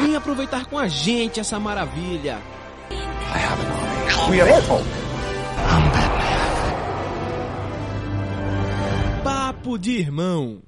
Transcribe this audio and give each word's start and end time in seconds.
Vem 0.00 0.16
aproveitar 0.16 0.66
com 0.66 0.78
a 0.78 0.88
gente 0.88 1.40
essa 1.40 1.58
maravilha. 1.58 2.38
We. 4.28 4.38
Papo 9.22 9.78
de 9.78 9.92
irmão. 9.92 10.62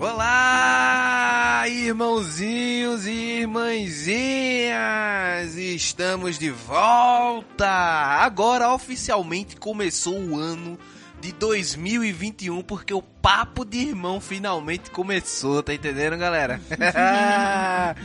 Olá, 0.00 1.64
irmãozinhos 1.66 3.04
e 3.04 3.40
irmãzinhas! 3.40 3.96
Estamos 5.56 6.38
de 6.38 6.50
volta! 6.50 7.66
Agora 7.66 8.72
oficialmente 8.72 9.56
começou 9.56 10.16
o 10.16 10.36
ano 10.38 10.78
de 11.20 11.32
2021 11.32 12.62
porque 12.62 12.94
o 12.94 13.02
papo 13.02 13.64
de 13.64 13.78
irmão 13.78 14.20
finalmente 14.20 14.90
começou, 14.90 15.62
tá 15.62 15.74
entendendo, 15.74 16.16
galera? 16.16 16.60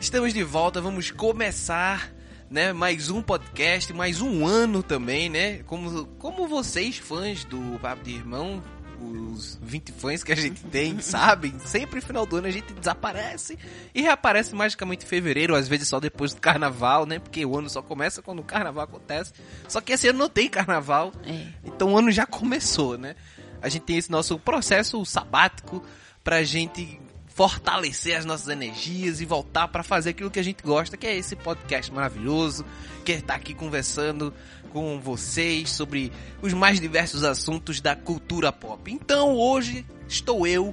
Estamos 0.00 0.32
de 0.32 0.42
volta, 0.42 0.80
vamos 0.80 1.10
começar, 1.10 2.12
né, 2.50 2.72
mais 2.72 3.10
um 3.10 3.22
podcast, 3.22 3.92
mais 3.92 4.20
um 4.20 4.46
ano 4.46 4.82
também, 4.82 5.28
né? 5.28 5.62
Como 5.64 6.06
como 6.18 6.46
vocês 6.46 6.98
fãs 6.98 7.44
do 7.44 7.78
papo 7.80 8.04
de 8.04 8.12
irmão 8.12 8.62
os 9.00 9.58
20 9.62 9.92
fãs 9.92 10.22
que 10.24 10.32
a 10.32 10.36
gente 10.36 10.62
tem 10.64 10.98
sabem, 11.02 11.58
sempre 11.60 11.96
no 11.96 12.02
final 12.06 12.24
do 12.26 12.36
ano 12.36 12.46
a 12.46 12.50
gente 12.50 12.72
desaparece 12.72 13.58
e 13.94 14.02
reaparece 14.02 14.54
magicamente 14.54 15.04
em 15.04 15.08
fevereiro, 15.08 15.54
às 15.54 15.66
vezes 15.68 15.88
só 15.88 15.98
depois 16.00 16.32
do 16.34 16.40
carnaval, 16.40 17.06
né? 17.06 17.18
Porque 17.18 17.44
o 17.44 17.56
ano 17.58 17.68
só 17.68 17.82
começa 17.82 18.22
quando 18.22 18.40
o 18.40 18.44
carnaval 18.44 18.84
acontece. 18.84 19.32
Só 19.68 19.80
que 19.80 19.92
esse 19.92 20.08
ano 20.08 20.18
não 20.20 20.28
tem 20.28 20.48
carnaval, 20.48 21.12
É. 21.24 21.46
então 21.64 21.92
o 21.92 21.98
ano 21.98 22.10
já 22.10 22.26
começou, 22.26 22.96
né? 22.98 23.14
A 23.60 23.68
gente 23.68 23.82
tem 23.82 23.96
esse 23.96 24.10
nosso 24.10 24.38
processo 24.38 25.04
sabático 25.04 25.82
pra 26.22 26.42
gente 26.42 27.00
fortalecer 27.34 28.16
as 28.16 28.24
nossas 28.24 28.48
energias 28.48 29.20
e 29.20 29.24
voltar 29.24 29.66
pra 29.68 29.82
fazer 29.82 30.10
aquilo 30.10 30.30
que 30.30 30.38
a 30.38 30.42
gente 30.42 30.62
gosta, 30.62 30.96
que 30.96 31.06
é 31.06 31.16
esse 31.16 31.34
podcast 31.34 31.92
maravilhoso, 31.92 32.64
que 33.04 33.12
é 33.12 33.16
estar 33.16 33.34
aqui 33.34 33.52
conversando 33.52 34.32
com 34.72 35.00
vocês 35.00 35.70
sobre 35.70 36.12
os 36.40 36.54
mais 36.54 36.80
diversos 36.80 37.24
assuntos 37.24 37.80
da 37.80 37.96
cultura 37.96 38.52
pop. 38.52 38.90
Então 38.90 39.34
hoje 39.34 39.84
estou 40.08 40.46
eu, 40.46 40.72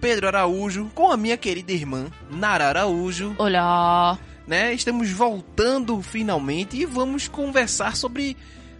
Pedro 0.00 0.26
Araújo, 0.26 0.90
com 0.92 1.10
a 1.10 1.16
minha 1.16 1.36
querida 1.36 1.70
irmã 1.70 2.10
Nara 2.28 2.66
Araújo, 2.68 3.36
Olá. 3.38 4.18
né? 4.44 4.74
Estamos 4.74 5.08
voltando 5.10 6.02
finalmente 6.02 6.76
e 6.76 6.84
vamos 6.84 7.28
conversar 7.28 7.94
sobre 7.94 8.36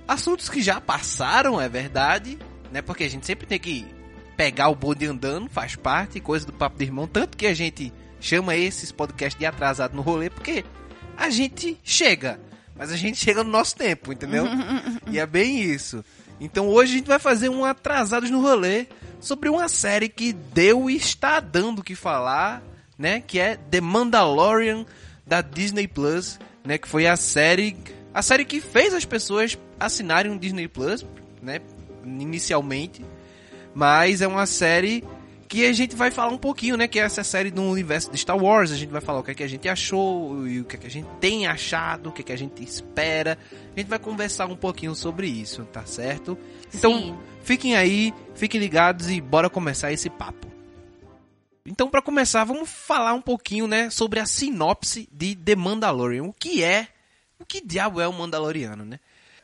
assuntos 0.08 0.48
que 0.48 0.60
já 0.60 0.80
passaram, 0.80 1.60
é 1.60 1.68
verdade, 1.68 2.36
né? 2.72 2.82
Porque 2.82 3.04
a 3.04 3.10
gente 3.10 3.24
sempre 3.24 3.46
tem 3.46 3.60
que 3.60 3.86
pegar 4.36 4.68
o 4.68 4.74
bonde 4.74 5.06
andando, 5.06 5.48
faz 5.48 5.76
parte, 5.76 6.20
coisa 6.20 6.46
do 6.46 6.52
papo 6.52 6.78
de 6.78 6.84
irmão, 6.84 7.06
tanto 7.06 7.36
que 7.36 7.46
a 7.46 7.54
gente 7.54 7.92
chama 8.20 8.56
esses 8.56 8.92
podcasts 8.92 9.38
de 9.38 9.46
atrasado 9.46 9.94
no 9.94 10.02
rolê, 10.02 10.30
porque 10.30 10.64
a 11.16 11.28
gente 11.30 11.78
chega, 11.82 12.40
mas 12.76 12.90
a 12.90 12.96
gente 12.96 13.18
chega 13.18 13.44
no 13.44 13.50
nosso 13.50 13.76
tempo, 13.76 14.12
entendeu? 14.12 14.44
e 15.10 15.18
é 15.18 15.26
bem 15.26 15.60
isso. 15.60 16.04
Então 16.40 16.68
hoje 16.68 16.94
a 16.94 16.96
gente 16.98 17.06
vai 17.06 17.18
fazer 17.18 17.48
um 17.48 17.64
atrasados 17.64 18.30
no 18.30 18.40
rolê 18.40 18.86
sobre 19.20 19.48
uma 19.48 19.68
série 19.68 20.08
que 20.08 20.32
deu 20.32 20.90
e 20.90 20.96
está 20.96 21.38
dando 21.38 21.78
o 21.78 21.84
que 21.84 21.94
falar, 21.94 22.62
né? 22.98 23.20
Que 23.20 23.38
é 23.38 23.56
The 23.56 23.80
Mandalorian 23.80 24.84
da 25.24 25.40
Disney 25.40 25.86
Plus, 25.86 26.40
né? 26.64 26.78
Que 26.78 26.88
foi 26.88 27.06
a 27.06 27.16
série, 27.16 27.76
a 28.12 28.22
série 28.22 28.44
que 28.44 28.60
fez 28.60 28.92
as 28.92 29.04
pessoas 29.04 29.56
assinarem 29.78 30.32
um 30.32 30.36
Disney 30.36 30.66
Plus, 30.66 31.06
né? 31.40 31.60
Inicialmente, 32.04 33.04
mas 33.74 34.20
é 34.20 34.26
uma 34.26 34.46
série 34.46 35.04
que 35.52 35.66
a 35.66 35.72
gente 35.74 35.94
vai 35.94 36.10
falar 36.10 36.32
um 36.32 36.38
pouquinho, 36.38 36.78
né? 36.78 36.88
Que 36.88 36.98
é 36.98 37.02
essa 37.02 37.22
série 37.22 37.50
do 37.50 37.62
universo 37.62 38.10
de 38.10 38.16
Star 38.16 38.42
Wars. 38.42 38.72
A 38.72 38.76
gente 38.76 38.88
vai 38.88 39.02
falar 39.02 39.20
o 39.20 39.22
que, 39.22 39.32
é 39.32 39.34
que 39.34 39.42
a 39.42 39.48
gente 39.48 39.68
achou 39.68 40.48
e 40.48 40.60
o 40.60 40.64
que, 40.64 40.76
é 40.76 40.78
que 40.78 40.86
a 40.86 40.90
gente 40.90 41.08
tem 41.20 41.46
achado, 41.46 42.08
o 42.08 42.12
que, 42.12 42.22
é 42.22 42.24
que 42.24 42.32
a 42.32 42.38
gente 42.38 42.64
espera. 42.64 43.36
A 43.76 43.78
gente 43.78 43.88
vai 43.88 43.98
conversar 43.98 44.46
um 44.46 44.56
pouquinho 44.56 44.94
sobre 44.94 45.26
isso, 45.26 45.62
tá 45.66 45.84
certo? 45.84 46.38
Então, 46.74 46.98
Sim. 46.98 47.18
fiquem 47.42 47.76
aí, 47.76 48.14
fiquem 48.34 48.58
ligados 48.58 49.10
e 49.10 49.20
bora 49.20 49.50
começar 49.50 49.92
esse 49.92 50.08
papo. 50.08 50.50
Então, 51.66 51.90
para 51.90 52.00
começar, 52.00 52.44
vamos 52.44 52.70
falar 52.70 53.12
um 53.12 53.20
pouquinho, 53.20 53.66
né, 53.66 53.90
sobre 53.90 54.20
a 54.20 54.26
sinopse 54.26 55.06
de 55.12 55.36
The 55.36 55.54
Mandalorian. 55.54 56.24
O 56.24 56.32
que 56.32 56.64
é, 56.64 56.88
o 57.38 57.44
que 57.44 57.60
diabo 57.60 58.00
é 58.00 58.08
o 58.08 58.12
Mandaloriano, 58.12 58.86
né? 58.86 58.98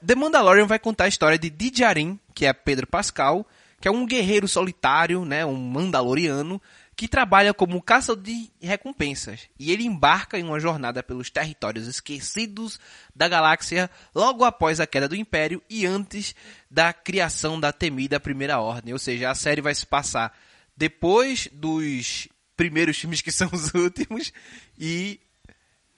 The 0.04 0.14
Mandalorian 0.14 0.66
vai 0.66 0.78
contar 0.78 1.04
a 1.04 1.08
história 1.08 1.38
de 1.38 1.50
Djarin, 1.50 2.18
que 2.34 2.46
é 2.46 2.52
Pedro 2.54 2.86
Pascal, 2.86 3.46
que 3.80 3.88
é 3.88 3.90
um 3.90 4.06
guerreiro 4.06 4.48
solitário, 4.48 5.24
né, 5.24 5.44
um 5.44 5.56
Mandaloriano, 5.56 6.60
que 6.96 7.06
trabalha 7.06 7.54
como 7.54 7.80
caçador 7.80 8.24
de 8.24 8.50
recompensas. 8.60 9.48
E 9.56 9.70
ele 9.70 9.84
embarca 9.84 10.36
em 10.36 10.42
uma 10.42 10.58
jornada 10.58 11.00
pelos 11.00 11.30
territórios 11.30 11.86
esquecidos 11.86 12.80
da 13.14 13.28
galáxia 13.28 13.88
logo 14.12 14.44
após 14.44 14.80
a 14.80 14.86
queda 14.86 15.08
do 15.08 15.14
Império 15.14 15.62
e 15.70 15.86
antes 15.86 16.34
da 16.68 16.92
criação 16.92 17.60
da 17.60 17.72
temida 17.72 18.18
Primeira 18.18 18.58
Ordem. 18.58 18.92
Ou 18.92 18.98
seja, 18.98 19.30
a 19.30 19.34
série 19.36 19.60
vai 19.60 19.74
se 19.76 19.86
passar 19.86 20.36
depois 20.76 21.48
dos 21.52 22.28
primeiros 22.56 22.98
filmes 22.98 23.22
que 23.22 23.30
são 23.30 23.48
os 23.52 23.72
últimos 23.74 24.32
e 24.76 25.20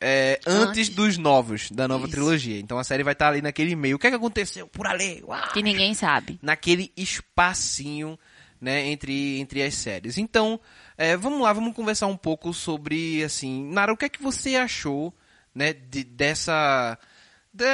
é, 0.00 0.40
antes, 0.46 0.68
Antes. 0.68 0.88
dos 0.88 1.18
novos, 1.18 1.70
da 1.70 1.86
nova 1.86 2.04
Isso. 2.06 2.12
trilogia. 2.16 2.58
Então 2.58 2.78
a 2.78 2.84
série 2.84 3.02
vai 3.02 3.12
estar 3.12 3.28
ali 3.28 3.42
naquele 3.42 3.76
meio. 3.76 3.96
O 3.96 3.98
que, 3.98 4.06
é 4.06 4.10
que 4.10 4.16
aconteceu 4.16 4.66
por 4.66 4.86
ali? 4.86 5.22
Uau! 5.26 5.52
Que 5.52 5.62
ninguém 5.62 5.92
sabe. 5.94 6.38
naquele 6.42 6.90
espacinho, 6.96 8.18
né, 8.60 8.86
entre, 8.88 9.38
entre 9.40 9.62
as 9.62 9.74
séries. 9.74 10.18
Então, 10.18 10.60
é, 10.96 11.16
vamos 11.16 11.40
lá, 11.40 11.52
vamos 11.52 11.74
conversar 11.74 12.06
um 12.06 12.16
pouco 12.16 12.52
sobre, 12.52 13.22
assim, 13.24 13.64
Nara, 13.70 13.92
o 13.92 13.96
que 13.96 14.04
é 14.04 14.08
que 14.08 14.22
você 14.22 14.56
achou, 14.56 15.14
né, 15.54 15.72
de, 15.72 16.04
dessa... 16.04 16.98
De, 17.52 17.66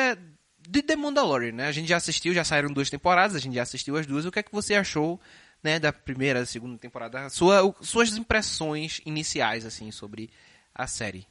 de 0.68 0.82
The 0.82 0.96
Mandalorian, 0.96 1.52
né? 1.52 1.66
A 1.68 1.72
gente 1.72 1.88
já 1.88 1.96
assistiu, 1.96 2.32
já 2.34 2.42
saíram 2.44 2.72
duas 2.72 2.88
temporadas, 2.90 3.36
a 3.36 3.38
gente 3.38 3.54
já 3.54 3.62
assistiu 3.62 3.96
as 3.96 4.06
duas. 4.06 4.24
O 4.24 4.32
que 4.32 4.38
é 4.38 4.42
que 4.42 4.52
você 4.52 4.74
achou, 4.74 5.20
né, 5.62 5.78
da 5.78 5.92
primeira, 5.92 6.40
da 6.40 6.46
segunda 6.46 6.76
temporada? 6.78 7.28
Sua, 7.30 7.62
o- 7.64 7.74
suas 7.82 8.16
impressões 8.16 9.00
iniciais, 9.06 9.64
assim, 9.66 9.90
sobre 9.92 10.30
a 10.74 10.86
série. 10.86 11.26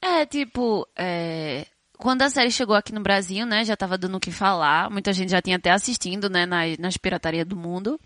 É, 0.00 0.26
tipo, 0.26 0.86
é, 0.96 1.66
quando 1.96 2.22
a 2.22 2.30
série 2.30 2.50
chegou 2.50 2.76
aqui 2.76 2.92
no 2.92 3.00
Brasil, 3.00 3.46
né, 3.46 3.64
já 3.64 3.76
tava 3.76 3.96
dando 3.96 4.16
o 4.16 4.20
que 4.20 4.30
falar. 4.30 4.90
Muita 4.90 5.12
gente 5.12 5.30
já 5.30 5.40
tinha 5.40 5.56
até 5.56 5.70
assistindo, 5.70 6.28
né, 6.28 6.44
nas, 6.44 6.76
nas 6.78 6.96
piratarias 6.96 7.46
do 7.46 7.56
mundo. 7.56 7.98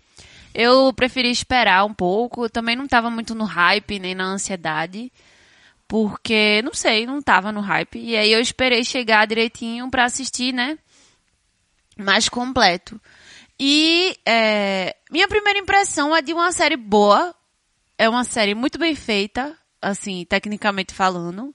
Eu 0.53 0.93
preferi 0.93 1.29
esperar 1.29 1.85
um 1.85 1.93
pouco. 1.93 2.49
Também 2.49 2.75
não 2.75 2.87
tava 2.87 3.09
muito 3.09 3.35
no 3.35 3.43
hype, 3.43 3.99
nem 3.99 4.15
na 4.15 4.25
ansiedade. 4.25 5.11
Porque, 5.87 6.61
não 6.61 6.73
sei, 6.73 7.05
não 7.05 7.21
tava 7.21 7.51
no 7.51 7.61
hype. 7.61 7.99
E 7.99 8.15
aí 8.15 8.31
eu 8.31 8.39
esperei 8.39 8.83
chegar 8.83 9.27
direitinho 9.27 9.89
pra 9.89 10.05
assistir, 10.05 10.53
né? 10.53 10.77
Mais 11.97 12.29
completo. 12.29 13.01
E 13.59 14.15
é, 14.25 14.95
minha 15.11 15.27
primeira 15.27 15.59
impressão 15.59 16.15
é 16.15 16.21
de 16.21 16.31
uma 16.31 16.51
série 16.51 16.77
boa. 16.77 17.35
É 17.97 18.07
uma 18.07 18.23
série 18.23 18.55
muito 18.55 18.79
bem 18.79 18.95
feita, 18.95 19.57
assim, 19.81 20.25
tecnicamente 20.25 20.93
falando. 20.93 21.53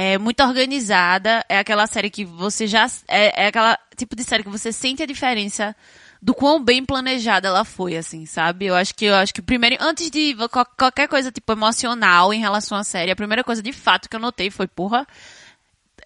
É 0.00 0.16
muito 0.16 0.40
organizada. 0.44 1.44
É 1.48 1.58
aquela 1.58 1.84
série 1.88 2.08
que 2.08 2.24
você 2.24 2.68
já. 2.68 2.86
É, 3.08 3.44
é 3.44 3.46
aquela 3.48 3.76
tipo 3.96 4.14
de 4.14 4.22
série 4.22 4.44
que 4.44 4.48
você 4.48 4.72
sente 4.72 5.02
a 5.02 5.06
diferença 5.06 5.74
do 6.22 6.32
quão 6.32 6.62
bem 6.62 6.84
planejada 6.84 7.48
ela 7.48 7.64
foi, 7.64 7.96
assim, 7.96 8.24
sabe? 8.24 8.66
Eu 8.66 8.76
acho 8.76 8.94
que 8.94 9.06
eu 9.06 9.16
acho 9.16 9.34
que 9.34 9.42
primeiro, 9.42 9.76
antes 9.80 10.08
de 10.08 10.36
qual- 10.52 10.64
qualquer 10.78 11.08
coisa 11.08 11.32
tipo 11.32 11.50
emocional 11.52 12.32
em 12.32 12.38
relação 12.38 12.78
à 12.78 12.84
série, 12.84 13.10
a 13.10 13.16
primeira 13.16 13.42
coisa 13.42 13.60
de 13.60 13.72
fato 13.72 14.08
que 14.08 14.14
eu 14.14 14.20
notei 14.20 14.50
foi, 14.52 14.68
porra, 14.68 15.04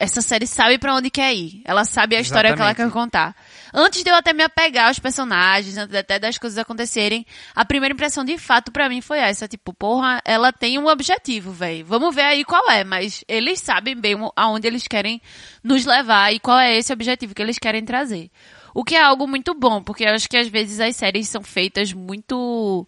essa 0.00 0.22
série 0.22 0.46
sabe 0.46 0.78
pra 0.78 0.94
onde 0.94 1.10
quer 1.10 1.34
ir. 1.34 1.60
Ela 1.62 1.84
sabe 1.84 2.16
a 2.16 2.20
história 2.20 2.54
que 2.54 2.62
ela 2.62 2.74
quer 2.74 2.82
Exatamente. 2.84 2.92
contar. 2.94 3.36
Antes 3.72 4.04
de 4.04 4.10
eu 4.10 4.14
até 4.14 4.32
me 4.32 4.42
apegar 4.42 4.88
aos 4.88 4.98
personagens, 4.98 5.76
antes 5.78 5.94
até 5.94 6.18
das 6.18 6.36
coisas 6.36 6.58
acontecerem, 6.58 7.24
a 7.54 7.64
primeira 7.64 7.94
impressão 7.94 8.24
de 8.24 8.36
fato 8.36 8.70
pra 8.70 8.88
mim 8.88 9.00
foi 9.00 9.18
essa, 9.18 9.48
tipo, 9.48 9.72
porra, 9.72 10.20
ela 10.24 10.52
tem 10.52 10.78
um 10.78 10.86
objetivo, 10.86 11.52
velho. 11.52 11.86
Vamos 11.86 12.14
ver 12.14 12.22
aí 12.22 12.44
qual 12.44 12.70
é, 12.70 12.84
mas 12.84 13.24
eles 13.26 13.60
sabem 13.60 13.96
bem 13.96 14.14
aonde 14.36 14.66
eles 14.66 14.86
querem 14.86 15.22
nos 15.64 15.86
levar 15.86 16.32
e 16.34 16.38
qual 16.38 16.58
é 16.58 16.76
esse 16.76 16.92
objetivo 16.92 17.34
que 17.34 17.40
eles 17.40 17.58
querem 17.58 17.84
trazer. 17.84 18.30
O 18.74 18.84
que 18.84 18.94
é 18.94 19.02
algo 19.02 19.26
muito 19.26 19.54
bom, 19.54 19.82
porque 19.82 20.04
eu 20.04 20.14
acho 20.14 20.28
que 20.28 20.36
às 20.36 20.48
vezes 20.48 20.80
as 20.80 20.96
séries 20.96 21.28
são 21.28 21.42
feitas 21.42 21.92
muito 21.92 22.86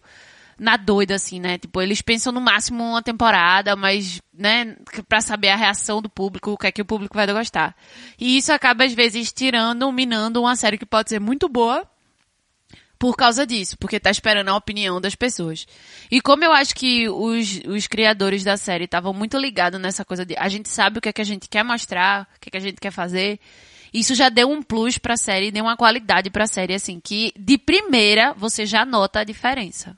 na 0.57 0.77
doida, 0.77 1.15
assim, 1.15 1.39
né? 1.39 1.57
Tipo, 1.57 1.81
eles 1.81 2.01
pensam 2.01 2.31
no 2.31 2.41
máximo 2.41 2.83
uma 2.83 3.01
temporada, 3.01 3.75
mas, 3.75 4.21
né, 4.33 4.75
pra 5.07 5.21
saber 5.21 5.49
a 5.49 5.55
reação 5.55 6.01
do 6.01 6.09
público, 6.09 6.51
o 6.51 6.57
que 6.57 6.67
é 6.67 6.71
que 6.71 6.81
o 6.81 6.85
público 6.85 7.15
vai 7.15 7.27
gostar. 7.27 7.75
E 8.19 8.37
isso 8.37 8.51
acaba, 8.53 8.85
às 8.85 8.93
vezes, 8.93 9.31
tirando, 9.31 9.91
minando 9.91 10.41
uma 10.41 10.55
série 10.55 10.77
que 10.77 10.85
pode 10.85 11.09
ser 11.09 11.19
muito 11.19 11.49
boa, 11.49 11.87
por 12.97 13.15
causa 13.15 13.45
disso, 13.45 13.77
porque 13.77 13.99
tá 13.99 14.09
esperando 14.09 14.49
a 14.49 14.55
opinião 14.55 15.01
das 15.01 15.15
pessoas. 15.15 15.67
E 16.09 16.21
como 16.21 16.43
eu 16.43 16.51
acho 16.53 16.73
que 16.73 17.09
os, 17.09 17.59
os 17.67 17.87
criadores 17.87 18.43
da 18.43 18.57
série 18.57 18.85
estavam 18.85 19.13
muito 19.13 19.37
ligados 19.37 19.79
nessa 19.79 20.05
coisa 20.05 20.25
de 20.25 20.35
a 20.37 20.47
gente 20.47 20.69
sabe 20.69 20.97
o 20.97 21.01
que 21.01 21.09
é 21.09 21.13
que 21.13 21.21
a 21.21 21.25
gente 21.25 21.49
quer 21.49 21.63
mostrar, 21.63 22.27
o 22.35 22.39
que 22.39 22.49
é 22.49 22.51
que 22.51 22.57
a 22.57 22.61
gente 22.61 22.79
quer 22.79 22.91
fazer, 22.91 23.39
isso 23.93 24.15
já 24.15 24.29
deu 24.29 24.49
um 24.49 24.61
plus 24.61 24.97
pra 24.97 25.17
série, 25.17 25.51
deu 25.51 25.63
uma 25.63 25.77
qualidade 25.77 26.29
pra 26.29 26.47
série, 26.47 26.73
assim, 26.73 26.99
que 26.99 27.31
de 27.37 27.57
primeira 27.57 28.33
você 28.33 28.65
já 28.65 28.85
nota 28.85 29.19
a 29.19 29.23
diferença. 29.23 29.97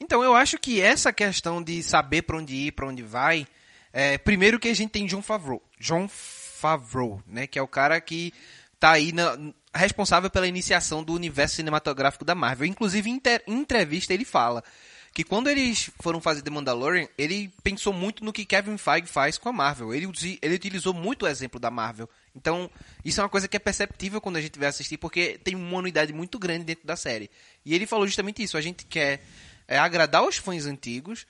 Então, 0.00 0.24
eu 0.24 0.34
acho 0.34 0.58
que 0.58 0.80
essa 0.80 1.12
questão 1.12 1.62
de 1.62 1.82
saber 1.82 2.22
pra 2.22 2.36
onde 2.36 2.54
ir, 2.54 2.72
pra 2.72 2.86
onde 2.86 3.02
vai, 3.02 3.46
é, 3.92 4.16
primeiro 4.18 4.58
que 4.58 4.68
a 4.68 4.74
gente 4.74 4.90
tem 4.90 5.06
John 5.06 5.22
Favreau. 5.22 5.62
John 5.78 6.08
Favreau, 6.08 7.22
né? 7.26 7.46
Que 7.46 7.58
é 7.58 7.62
o 7.62 7.68
cara 7.68 8.00
que 8.00 8.32
tá 8.78 8.92
aí 8.92 9.12
na, 9.12 9.36
responsável 9.74 10.30
pela 10.30 10.46
iniciação 10.46 11.04
do 11.04 11.12
universo 11.12 11.56
cinematográfico 11.56 12.24
da 12.24 12.34
Marvel. 12.34 12.66
Inclusive, 12.66 13.10
em 13.10 13.20
entrevista, 13.46 14.12
ele 14.14 14.24
fala 14.24 14.64
que 15.12 15.24
quando 15.24 15.48
eles 15.48 15.90
foram 16.00 16.20
fazer 16.20 16.42
The 16.42 16.50
Mandalorian, 16.50 17.08
ele 17.18 17.52
pensou 17.64 17.92
muito 17.92 18.24
no 18.24 18.32
que 18.32 18.44
Kevin 18.44 18.78
Feige 18.78 19.08
faz 19.08 19.36
com 19.36 19.48
a 19.48 19.52
Marvel. 19.52 19.92
Ele, 19.92 20.08
ele 20.40 20.54
utilizou 20.54 20.94
muito 20.94 21.24
o 21.24 21.28
exemplo 21.28 21.58
da 21.58 21.70
Marvel. 21.70 22.08
Então, 22.34 22.70
isso 23.04 23.20
é 23.20 23.24
uma 23.24 23.28
coisa 23.28 23.48
que 23.48 23.56
é 23.56 23.60
perceptível 23.60 24.20
quando 24.20 24.36
a 24.36 24.40
gente 24.40 24.58
vai 24.58 24.68
assistir, 24.68 24.98
porque 24.98 25.38
tem 25.42 25.56
uma 25.56 25.78
unidade 25.78 26.12
muito 26.12 26.38
grande 26.38 26.64
dentro 26.64 26.86
da 26.86 26.96
série. 26.96 27.28
E 27.64 27.74
ele 27.74 27.86
falou 27.86 28.06
justamente 28.06 28.42
isso. 28.42 28.56
A 28.56 28.60
gente 28.60 28.84
quer 28.86 29.20
é, 29.70 29.78
agradar 29.78 30.26
os 30.26 30.36
fãs 30.36 30.66
antigos, 30.66 31.26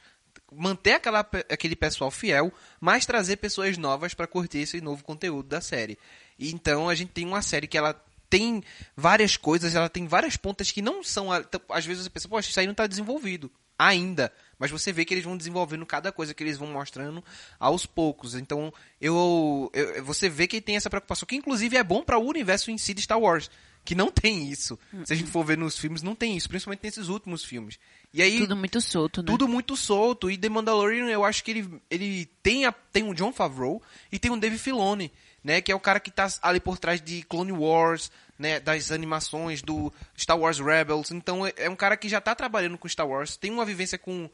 manter 0.50 0.94
aquela, 0.94 1.20
aquele 1.20 1.76
pessoal 1.76 2.10
fiel, 2.10 2.52
mas 2.80 3.06
trazer 3.06 3.36
pessoas 3.36 3.76
novas 3.76 4.14
para 4.14 4.26
curtir 4.26 4.58
esse 4.58 4.80
novo 4.80 5.04
conteúdo 5.04 5.48
da 5.48 5.60
série. 5.60 5.98
E 6.38 6.50
então 6.50 6.88
a 6.88 6.94
gente 6.94 7.12
tem 7.12 7.26
uma 7.26 7.42
série 7.42 7.68
que 7.68 7.78
ela 7.78 7.94
tem 8.30 8.62
várias 8.96 9.36
coisas, 9.36 9.74
ela 9.74 9.88
tem 9.88 10.06
várias 10.06 10.36
pontas 10.36 10.72
que 10.72 10.80
não 10.80 11.04
são. 11.04 11.28
Às 11.68 11.84
vezes 11.84 12.04
você 12.04 12.10
pensa, 12.10 12.28
poxa, 12.28 12.48
isso 12.48 12.58
aí 12.58 12.66
não 12.66 12.72
está 12.72 12.86
desenvolvido 12.86 13.50
ainda. 13.80 14.32
Mas 14.58 14.70
você 14.70 14.92
vê 14.92 15.06
que 15.06 15.14
eles 15.14 15.24
vão 15.24 15.36
desenvolvendo 15.36 15.86
cada 15.86 16.12
coisa 16.12 16.34
que 16.34 16.42
eles 16.42 16.58
vão 16.58 16.68
mostrando 16.68 17.24
aos 17.58 17.86
poucos. 17.86 18.34
Então, 18.34 18.72
eu, 19.00 19.70
eu 19.72 20.04
você 20.04 20.28
vê 20.28 20.46
que 20.46 20.60
tem 20.60 20.76
essa 20.76 20.90
preocupação, 20.90 21.26
que 21.26 21.34
inclusive 21.34 21.78
é 21.78 21.82
bom 21.82 22.02
para 22.02 22.18
o 22.18 22.26
universo 22.26 22.70
em 22.70 22.76
si 22.76 22.92
de 22.92 23.00
Star 23.00 23.18
Wars. 23.18 23.50
Que 23.82 23.94
não 23.94 24.10
tem 24.12 24.50
isso. 24.50 24.78
Se 25.04 25.14
a 25.14 25.16
gente 25.16 25.30
for 25.30 25.44
ver 25.44 25.56
nos 25.56 25.78
filmes, 25.78 26.02
não 26.02 26.14
tem 26.14 26.36
isso. 26.36 26.48
Principalmente 26.48 26.84
nesses 26.84 27.08
últimos 27.08 27.42
filmes. 27.42 27.78
E 28.12 28.22
aí, 28.22 28.38
tudo 28.38 28.56
muito 28.56 28.80
solto, 28.80 29.22
né? 29.22 29.26
Tudo 29.26 29.46
muito 29.46 29.76
solto. 29.76 30.30
E 30.30 30.36
The 30.36 30.48
Mandalorian, 30.48 31.06
eu 31.06 31.24
acho 31.24 31.44
que 31.44 31.52
ele, 31.52 31.80
ele 31.88 32.26
tem, 32.42 32.66
a, 32.66 32.72
tem 32.72 33.04
um 33.04 33.14
John 33.14 33.32
Favreau 33.32 33.80
e 34.10 34.18
tem 34.18 34.30
um 34.30 34.38
Dave 34.38 34.58
Filoni 34.58 35.12
né? 35.42 35.60
Que 35.60 35.72
é 35.72 35.74
o 35.74 35.80
cara 35.80 35.98
que 35.98 36.10
está 36.10 36.28
ali 36.42 36.60
por 36.60 36.78
trás 36.78 37.00
de 37.00 37.22
Clone 37.22 37.52
Wars, 37.52 38.10
né? 38.38 38.60
Das 38.60 38.92
animações 38.92 39.62
do 39.62 39.92
Star 40.16 40.38
Wars 40.38 40.58
Rebels. 40.58 41.10
Então 41.10 41.46
é, 41.46 41.52
é 41.56 41.70
um 41.70 41.76
cara 41.76 41.96
que 41.96 42.08
já 42.08 42.18
está 42.18 42.34
trabalhando 42.34 42.78
com 42.78 42.88
Star 42.88 43.08
Wars, 43.08 43.36
tem 43.36 43.50
uma 43.50 43.64
vivência 43.64 43.98
com, 43.98 44.28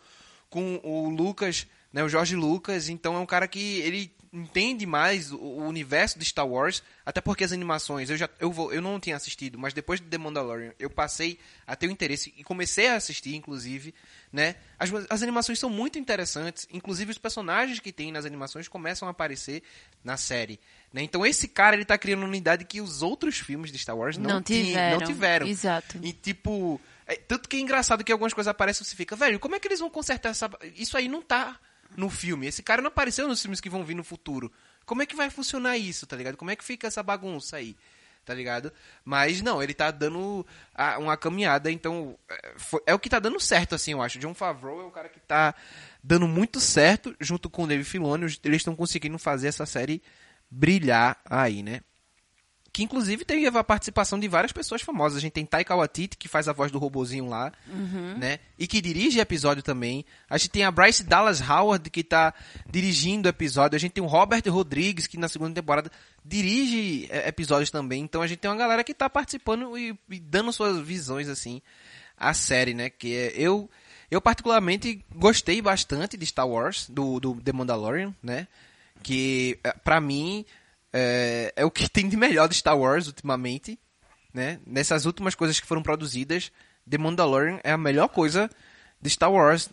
com 0.51 0.81
o 0.83 1.09
Lucas, 1.09 1.67
né? 1.93 2.03
O 2.05 2.09
Jorge 2.09 2.37
Lucas. 2.37 2.89
Então 2.89 3.17
é 3.17 3.19
um 3.19 3.27
cara 3.27 3.49
que 3.49 3.81
ele 3.81 4.11
entende 4.37 4.85
mais 4.85 5.33
o, 5.33 5.39
universo 5.39 6.19
de 6.19 6.25
Star 6.25 6.47
Wars, 6.47 6.83
até 7.05 7.21
porque 7.21 7.43
as 7.43 7.53
animações, 7.53 8.11
eu 8.11 8.17
já 8.17 8.29
eu 8.39 8.53
vou, 8.53 8.73
eu 8.73 8.83
não 8.83 9.01
tinha 9.01 9.17
assistido, 9.17 9.59
mas 9.59 9.73
depois 9.73 10.01
de 10.01 10.07
The 10.07 10.19
Mandalorian, 10.19 10.73
eu 10.79 10.91
passei 10.91 11.39
a 11.67 11.75
ter 11.75 11.89
o 11.89 11.91
interesse 11.91 12.33
e 12.37 12.45
comecei 12.45 12.89
a 12.89 12.97
assistir 12.97 13.35
inclusive, 13.35 13.95
né? 14.33 14.57
As, 14.79 14.91
as 15.09 15.23
animações 15.23 15.59
são 15.59 15.71
muito 15.71 15.99
interessantes, 15.99 16.69
inclusive 16.71 17.11
os 17.11 17.19
personagens 17.19 17.81
que 17.81 17.91
tem 17.91 18.13
nas 18.13 18.27
animações 18.27 18.69
começam 18.69 19.09
a 19.09 19.11
aparecer 19.11 19.63
na 20.05 20.17
série. 20.17 20.61
Né? 20.93 21.03
Então 21.03 21.25
esse 21.25 21.49
cara 21.49 21.75
ele 21.75 21.85
tá 21.85 21.97
criando 21.97 22.21
uma 22.21 22.29
unidade 22.29 22.65
que 22.65 22.81
os 22.81 23.03
outros 23.03 23.39
filmes 23.39 23.73
de 23.73 23.79
Star 23.79 23.97
Wars 23.97 24.19
não, 24.19 24.35
não 24.35 24.43
tiveram. 24.43 25.01
não 25.01 25.07
tiveram. 25.07 25.47
Exato. 25.47 25.99
E 26.03 26.13
tipo, 26.13 26.81
é, 27.07 27.17
tanto 27.17 27.49
que 27.49 27.57
é 27.57 27.61
engraçado 27.61 28.05
que 28.05 28.13
algumas 28.13 28.35
coisas 28.35 28.51
aparecem 28.51 28.85
e 28.85 28.87
você 28.87 28.97
fica, 28.97 29.17
velho, 29.17 29.39
como 29.39 29.55
é 29.55 29.61
que 29.61 29.67
eles 29.67 29.81
vão 29.81 29.89
consertar 29.89 30.31
essa. 30.31 30.51
Isso 30.75 30.97
aí 30.97 31.09
não 31.09 31.23
tá 31.23 31.59
no 31.97 32.11
filme. 32.11 32.47
Esse 32.47 32.63
cara 32.63 32.83
não 32.83 32.89
apareceu 32.89 33.27
nos 33.27 33.41
filmes 33.41 33.61
que 33.61 33.71
vão 33.71 33.85
vir 33.85 33.95
no 33.95 34.05
futuro. 34.05 34.53
Como 34.85 35.03
é 35.03 35.07
que 35.07 35.17
vai 35.17 35.31
funcionar 35.31 35.77
isso, 35.77 36.07
tá 36.07 36.17
ligado? 36.17 36.37
Como 36.37 36.51
é 36.51 36.57
que 36.57 36.65
fica 36.65 36.87
essa 36.87 37.03
bagunça 37.03 37.57
aí? 37.57 37.77
Tá 38.25 38.35
ligado? 38.35 38.73
Mas 39.05 39.41
não, 39.41 39.63
ele 39.63 39.73
tá 39.73 39.91
dando 39.91 40.45
a, 40.75 40.99
uma 40.99 41.17
caminhada, 41.17 41.71
então 41.71 42.19
é, 42.29 42.55
foi, 42.57 42.81
é, 42.85 42.93
o 42.93 42.99
que 42.99 43.09
tá 43.09 43.21
dando 43.21 43.39
certo, 43.39 43.75
assim, 43.75 43.93
eu 43.93 44.03
acho. 44.03 44.19
John 44.19 44.35
Favreau 44.35 44.81
é 44.81 44.85
o 44.85 44.91
cara 44.91 45.09
que 45.09 45.21
tá 45.21 45.55
dando 46.03 46.27
muito 46.27 46.61
certo, 46.61 47.15
junto 47.21 47.49
com 47.49 47.63
o 47.63 47.67
David 47.69 47.89
Filoni, 47.89 48.25
eles 48.43 48.57
estão 48.57 48.75
conseguindo 48.75 49.17
fazer 49.17 49.47
essa 49.47 49.65
série 49.65 50.03
brilhar 50.51 51.21
aí, 51.25 51.63
né? 51.63 51.81
Que 52.77 52.83
inclusive 52.83 53.25
teve 53.25 53.47
a 53.47 53.65
participação 53.65 54.21
de 54.21 54.29
várias 54.29 54.53
pessoas 54.53 54.83
famosas. 54.83 55.17
A 55.17 55.21
gente 55.23 55.33
tem 55.33 55.47
Taika 55.47 55.75
Waititi, 55.75 56.15
que 56.15 56.29
faz 56.29 56.47
a 56.47 56.53
voz 56.53 56.71
do 56.71 56.79
robozinho 56.79 57.27
lá, 57.27 57.51
uhum. 57.67 58.19
né? 58.19 58.39
E 58.59 58.67
que 58.67 58.83
dirige 58.83 59.19
episódio 59.19 59.63
também. 59.63 60.05
A 60.29 60.37
gente 60.37 60.51
tem 60.51 60.63
a 60.63 60.71
Bryce 60.71 61.03
Dallas 61.03 61.41
Howard, 61.41 61.89
que 61.89 62.05
tá 62.05 62.35
dirigindo 62.71 63.29
o 63.29 63.31
episódio. 63.31 63.77
A 63.77 63.79
gente 63.79 63.93
tem 63.93 64.05
o 64.05 64.07
Robert 64.07 64.43
Rodrigues, 64.49 65.07
que 65.07 65.17
na 65.17 65.27
segunda 65.27 65.55
temporada 65.55 65.91
dirige 66.23 67.09
é, 67.11 67.27
episódios 67.27 67.71
também. 67.71 68.03
Então 68.03 68.21
a 68.21 68.27
gente 68.27 68.41
tem 68.41 68.51
uma 68.51 68.59
galera 68.59 68.85
que 68.85 68.93
tá 68.93 69.09
participando 69.09 69.79
e, 69.79 69.99
e 70.11 70.21
dando 70.21 70.53
suas 70.53 70.79
visões, 70.79 71.31
assim, 71.31 71.63
à 72.15 72.35
série, 72.35 72.75
né? 72.75 72.91
Que 72.91 73.17
é, 73.17 73.33
eu, 73.37 73.71
eu 74.11 74.21
particularmente 74.21 75.03
gostei 75.15 75.63
bastante 75.63 76.15
de 76.15 76.27
Star 76.27 76.47
Wars, 76.47 76.91
do, 76.91 77.19
do 77.21 77.41
The 77.41 77.55
Mandalorian, 77.55 78.15
né? 78.23 78.47
que 79.03 79.59
é, 79.63 79.73
para 79.73 80.01
mim 80.01 80.45
é, 80.97 81.53
é, 81.55 81.65
o 81.65 81.71
que 81.71 81.89
tem 81.91 82.09
de 82.09 82.17
melhor 82.17 82.49
de 82.49 82.55
Star 82.55 82.79
Wars 82.79 83.07
ultimamente, 83.07 83.79
né? 84.33 84.59
Nessas 84.67 85.05
últimas 85.05 85.35
coisas 85.35 85.61
que 85.61 85.67
foram 85.67 85.83
produzidas, 85.83 86.51
The 86.89 86.97
Mandalorian 86.97 87.61
é 87.63 87.73
a 87.73 87.79
melhor 87.79 88.09
coisa 88.09 88.51
de 89.01 89.11
Star 89.11 89.31
Wars. 89.31 89.69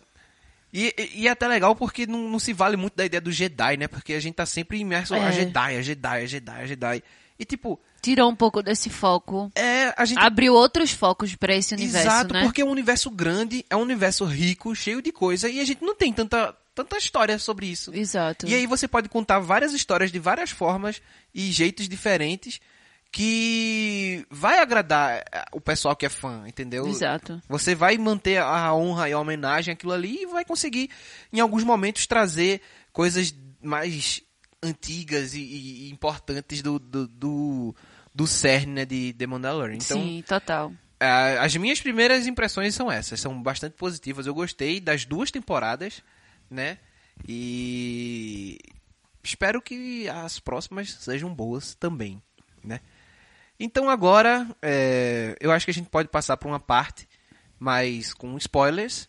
E, 0.72 0.92
e, 0.98 1.22
e 1.22 1.28
é 1.28 1.30
até 1.30 1.46
legal 1.48 1.74
porque 1.74 2.06
não, 2.06 2.28
não, 2.28 2.38
se 2.38 2.52
vale 2.52 2.76
muito 2.76 2.96
da 2.96 3.06
ideia 3.06 3.20
do 3.20 3.32
Jedi, 3.32 3.76
né? 3.76 3.88
Porque 3.88 4.12
a 4.12 4.20
gente 4.20 4.34
tá 4.34 4.44
sempre 4.44 4.78
imerso 4.78 5.14
é. 5.14 5.24
a 5.24 5.30
Jedi, 5.30 5.76
a 5.76 5.82
Jedi, 5.82 6.22
a 6.22 6.26
Jedi, 6.26 6.60
a 6.62 6.66
Jedi. 6.66 7.02
E 7.38 7.44
tipo. 7.44 7.80
Tirou 8.02 8.30
um 8.30 8.36
pouco 8.36 8.62
desse 8.62 8.90
foco. 8.90 9.50
É, 9.54 9.94
a 9.96 10.04
gente. 10.04 10.18
Abriu 10.18 10.52
outros 10.52 10.90
focos 10.90 11.34
para 11.36 11.54
esse 11.54 11.74
universo. 11.74 12.06
Exato, 12.06 12.34
né? 12.34 12.42
porque 12.42 12.60
é 12.60 12.64
um 12.64 12.70
universo 12.70 13.10
grande, 13.10 13.64
é 13.70 13.76
um 13.76 13.80
universo 13.80 14.24
rico, 14.24 14.74
cheio 14.74 15.00
de 15.00 15.10
coisa, 15.10 15.48
e 15.48 15.60
a 15.60 15.64
gente 15.64 15.82
não 15.82 15.94
tem 15.94 16.12
tanta 16.12 16.54
tanta 16.74 16.98
história 16.98 17.38
sobre 17.38 17.66
isso. 17.66 17.94
Exato. 17.94 18.46
E 18.46 18.54
aí 18.54 18.66
você 18.66 18.88
pode 18.88 19.08
contar 19.08 19.38
várias 19.38 19.72
histórias 19.72 20.10
de 20.10 20.18
várias 20.18 20.50
formas 20.50 21.00
e 21.34 21.50
jeitos 21.52 21.88
diferentes 21.88 22.60
que 23.12 24.26
vai 24.28 24.58
agradar 24.58 25.18
eh, 25.18 25.44
o 25.52 25.60
pessoal 25.60 25.94
que 25.94 26.04
é 26.04 26.08
fã, 26.08 26.42
entendeu? 26.48 26.88
Exato. 26.88 27.40
Você 27.48 27.72
vai 27.72 27.96
manter 27.96 28.38
a 28.38 28.74
honra 28.74 29.08
e 29.08 29.12
a 29.12 29.20
homenagem 29.20 29.72
àquilo 29.72 29.92
ali 29.92 30.22
e 30.22 30.26
vai 30.26 30.44
conseguir, 30.44 30.90
em 31.32 31.38
alguns 31.38 31.62
momentos, 31.62 32.08
trazer 32.08 32.60
coisas 32.92 33.32
mais 33.62 34.20
antigas 34.60 35.32
e, 35.34 35.40
e 35.40 35.90
importantes 35.92 36.60
do, 36.60 36.78
do, 36.80 37.06
do, 37.06 37.76
do 38.12 38.26
cerne 38.26 38.72
né, 38.72 38.84
de 38.84 39.12
The 39.12 39.28
Mandalorian. 39.28 39.76
Então, 39.76 40.02
Sim, 40.02 40.24
total. 40.26 40.72
As 41.38 41.54
minhas 41.54 41.80
primeiras 41.80 42.26
impressões 42.26 42.74
são 42.74 42.90
essas, 42.90 43.20
são 43.20 43.40
bastante 43.40 43.74
positivas. 43.74 44.26
Eu 44.26 44.34
gostei 44.34 44.80
das 44.80 45.04
duas 45.04 45.30
temporadas 45.30 46.02
né? 46.50 46.78
E 47.26 48.58
espero 49.22 49.62
que 49.62 50.08
as 50.08 50.38
próximas 50.38 50.92
sejam 50.92 51.34
boas 51.34 51.74
também, 51.74 52.22
né? 52.62 52.80
Então 53.58 53.88
agora 53.88 54.48
é, 54.60 55.36
eu 55.40 55.52
acho 55.52 55.64
que 55.64 55.70
a 55.70 55.74
gente 55.74 55.88
pode 55.88 56.08
passar 56.08 56.36
para 56.36 56.48
uma 56.48 56.60
parte 56.60 57.08
mais 57.58 58.12
com 58.12 58.36
spoilers 58.36 59.08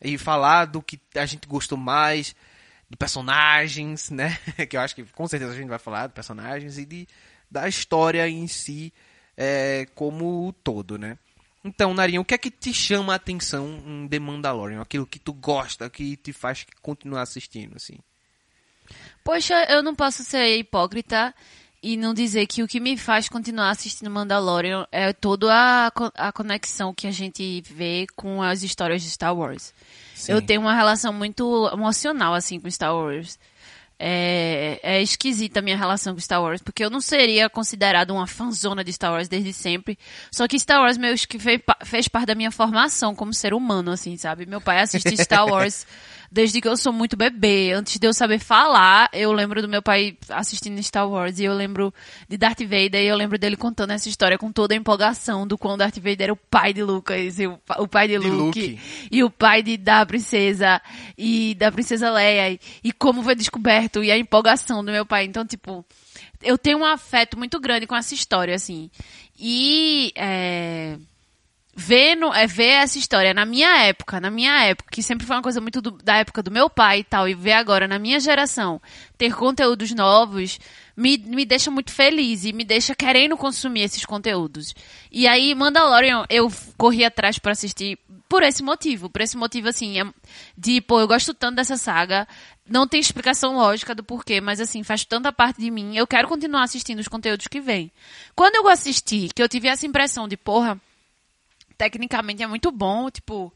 e 0.00 0.18
falar 0.18 0.66
do 0.66 0.82
que 0.82 1.00
a 1.14 1.24
gente 1.24 1.48
gostou 1.48 1.78
mais 1.78 2.36
de 2.88 2.96
personagens, 2.96 4.10
né? 4.10 4.38
que 4.68 4.76
eu 4.76 4.80
acho 4.80 4.94
que 4.94 5.04
com 5.04 5.26
certeza 5.26 5.52
a 5.52 5.56
gente 5.56 5.68
vai 5.68 5.78
falar 5.78 6.06
de 6.08 6.12
personagens 6.12 6.78
e 6.78 6.84
de, 6.84 7.08
da 7.50 7.68
história 7.68 8.28
em 8.28 8.46
si 8.46 8.92
é, 9.36 9.86
como 9.94 10.52
todo, 10.62 10.98
né? 10.98 11.18
Então, 11.66 11.92
Narinha, 11.92 12.20
o 12.20 12.24
que 12.24 12.32
é 12.32 12.38
que 12.38 12.48
te 12.48 12.72
chama 12.72 13.12
a 13.12 13.16
atenção 13.16 13.82
em 13.84 14.06
The 14.06 14.20
Mandalorian? 14.20 14.80
Aquilo 14.80 15.04
que 15.04 15.18
tu 15.18 15.32
gosta, 15.32 15.90
que 15.90 16.16
te 16.16 16.32
faz 16.32 16.64
continuar 16.80 17.22
assistindo, 17.22 17.74
assim? 17.74 17.98
Poxa, 19.24 19.54
eu 19.68 19.82
não 19.82 19.92
posso 19.92 20.22
ser 20.22 20.58
hipócrita 20.58 21.34
e 21.82 21.96
não 21.96 22.14
dizer 22.14 22.46
que 22.46 22.62
o 22.62 22.68
que 22.68 22.78
me 22.78 22.96
faz 22.96 23.28
continuar 23.28 23.70
assistindo 23.70 24.08
Mandalorian 24.08 24.86
é 24.92 25.12
toda 25.12 25.52
a, 25.52 25.90
a 26.14 26.32
conexão 26.32 26.94
que 26.94 27.08
a 27.08 27.10
gente 27.10 27.60
vê 27.62 28.06
com 28.14 28.40
as 28.40 28.62
histórias 28.62 29.02
de 29.02 29.10
Star 29.10 29.36
Wars. 29.36 29.74
Sim. 30.14 30.32
Eu 30.32 30.42
tenho 30.42 30.60
uma 30.60 30.74
relação 30.74 31.12
muito 31.12 31.68
emocional, 31.72 32.32
assim, 32.32 32.60
com 32.60 32.70
Star 32.70 32.94
Wars. 32.94 33.40
É, 33.98 34.78
é 34.82 35.02
esquisita 35.02 35.60
a 35.60 35.62
minha 35.62 35.76
relação 35.76 36.12
com 36.12 36.20
Star 36.20 36.42
Wars, 36.42 36.60
porque 36.60 36.84
eu 36.84 36.90
não 36.90 37.00
seria 37.00 37.48
considerada 37.48 38.12
uma 38.12 38.26
fanzona 38.26 38.84
de 38.84 38.92
Star 38.92 39.12
Wars 39.12 39.28
desde 39.28 39.52
sempre. 39.52 39.98
Só 40.30 40.46
que 40.46 40.58
Star 40.58 40.80
Wars 40.80 40.98
meio 40.98 41.16
que 41.16 41.38
fez, 41.38 41.60
fez 41.84 42.08
parte 42.08 42.26
da 42.26 42.34
minha 42.34 42.50
formação 42.50 43.14
como 43.14 43.32
ser 43.32 43.54
humano, 43.54 43.92
assim, 43.92 44.16
sabe? 44.16 44.44
Meu 44.44 44.60
pai 44.60 44.80
assiste 44.80 45.16
Star 45.16 45.46
Wars 45.46 45.86
desde 46.30 46.60
que 46.60 46.68
eu 46.68 46.76
sou 46.76 46.92
muito 46.92 47.16
bebê. 47.16 47.72
Antes 47.72 47.98
de 47.98 48.06
eu 48.06 48.12
saber 48.12 48.38
falar, 48.38 49.08
eu 49.12 49.32
lembro 49.32 49.62
do 49.62 49.68
meu 49.68 49.82
pai 49.82 50.16
assistindo 50.28 50.82
Star 50.82 51.08
Wars 51.08 51.38
e 51.38 51.44
eu 51.44 51.54
lembro 51.54 51.92
de 52.28 52.36
Darth 52.36 52.60
Vader 52.60 53.02
e 53.02 53.06
eu 53.06 53.16
lembro 53.16 53.38
dele 53.38 53.56
contando 53.56 53.92
essa 53.92 54.08
história 54.08 54.38
com 54.38 54.52
toda 54.52 54.74
a 54.74 54.76
empolgação 54.76 55.46
do 55.46 55.56
quão 55.56 55.76
Darth 55.76 55.96
Vader 55.96 56.22
era 56.22 56.32
o 56.32 56.36
pai 56.36 56.72
de 56.72 56.82
Lucas 56.82 57.38
e 57.38 57.46
o, 57.46 57.58
o 57.78 57.88
pai 57.88 58.08
de, 58.08 58.18
De 58.18 58.28
Luke, 58.28 58.60
Luke. 58.60 58.80
e 59.10 59.24
o 59.24 59.30
pai 59.30 59.62
de, 59.62 59.76
da 59.76 60.04
princesa 60.04 60.80
e 61.16 61.54
da 61.54 61.70
princesa 61.70 62.10
Leia 62.10 62.50
e, 62.50 62.60
e 62.84 62.92
como 62.92 63.22
foi 63.22 63.34
descoberto 63.34 63.85
e 64.02 64.10
a 64.10 64.18
empolgação 64.18 64.84
do 64.84 64.92
meu 64.92 65.04
pai. 65.06 65.24
Então, 65.24 65.44
tipo, 65.46 65.84
eu 66.42 66.56
tenho 66.58 66.78
um 66.78 66.84
afeto 66.84 67.38
muito 67.38 67.58
grande 67.60 67.86
com 67.86 67.96
essa 67.96 68.14
história, 68.14 68.54
assim. 68.54 68.90
E 69.38 70.12
é, 70.16 70.96
vendo, 71.74 72.32
é, 72.32 72.46
ver 72.46 72.70
essa 72.82 72.98
história 72.98 73.34
na 73.34 73.44
minha 73.44 73.84
época, 73.84 74.18
na 74.20 74.30
minha 74.30 74.64
época, 74.64 74.88
que 74.90 75.02
sempre 75.02 75.26
foi 75.26 75.36
uma 75.36 75.42
coisa 75.42 75.60
muito 75.60 75.80
do- 75.82 75.98
da 76.02 76.16
época 76.16 76.42
do 76.42 76.50
meu 76.50 76.70
pai 76.70 77.00
e 77.00 77.04
tal, 77.04 77.28
e 77.28 77.34
ver 77.34 77.52
agora 77.52 77.86
na 77.86 77.98
minha 77.98 78.18
geração 78.18 78.80
ter 79.18 79.34
conteúdos 79.34 79.92
novos, 79.92 80.58
me, 80.96 81.18
me 81.18 81.44
deixa 81.44 81.70
muito 81.70 81.92
feliz 81.92 82.44
e 82.44 82.52
me 82.52 82.64
deixa 82.64 82.94
querendo 82.94 83.36
consumir 83.36 83.82
esses 83.82 84.04
conteúdos. 84.04 84.74
E 85.12 85.26
aí, 85.28 85.54
Mandalorian, 85.54 86.24
eu 86.30 86.50
corri 86.78 87.04
atrás 87.04 87.38
pra 87.38 87.52
assistir 87.52 87.98
por 88.28 88.42
esse 88.42 88.62
motivo, 88.62 89.08
por 89.10 89.20
esse 89.20 89.36
motivo, 89.36 89.68
assim, 89.68 90.00
é- 90.00 90.12
de, 90.56 90.80
pô, 90.80 91.00
eu 91.00 91.06
gosto 91.06 91.32
tanto 91.34 91.56
dessa 91.56 91.76
saga, 91.76 92.26
não 92.68 92.88
tem 92.88 92.98
explicação 92.98 93.56
lógica 93.56 93.94
do 93.94 94.02
porquê, 94.02 94.40
mas 94.40 94.60
assim, 94.60 94.82
faz 94.82 95.04
tanta 95.04 95.32
parte 95.32 95.60
de 95.60 95.70
mim, 95.70 95.96
eu 95.96 96.06
quero 96.06 96.26
continuar 96.26 96.62
assistindo 96.62 96.98
os 96.98 97.08
conteúdos 97.08 97.46
que 97.46 97.60
vêm. 97.60 97.92
Quando 98.34 98.56
eu 98.56 98.68
assisti, 98.68 99.28
que 99.34 99.42
eu 99.42 99.48
tive 99.48 99.68
essa 99.68 99.86
impressão 99.86 100.26
de, 100.26 100.36
porra, 100.36 100.80
tecnicamente 101.78 102.42
é 102.42 102.46
muito 102.46 102.72
bom, 102.72 103.10
tipo, 103.10 103.52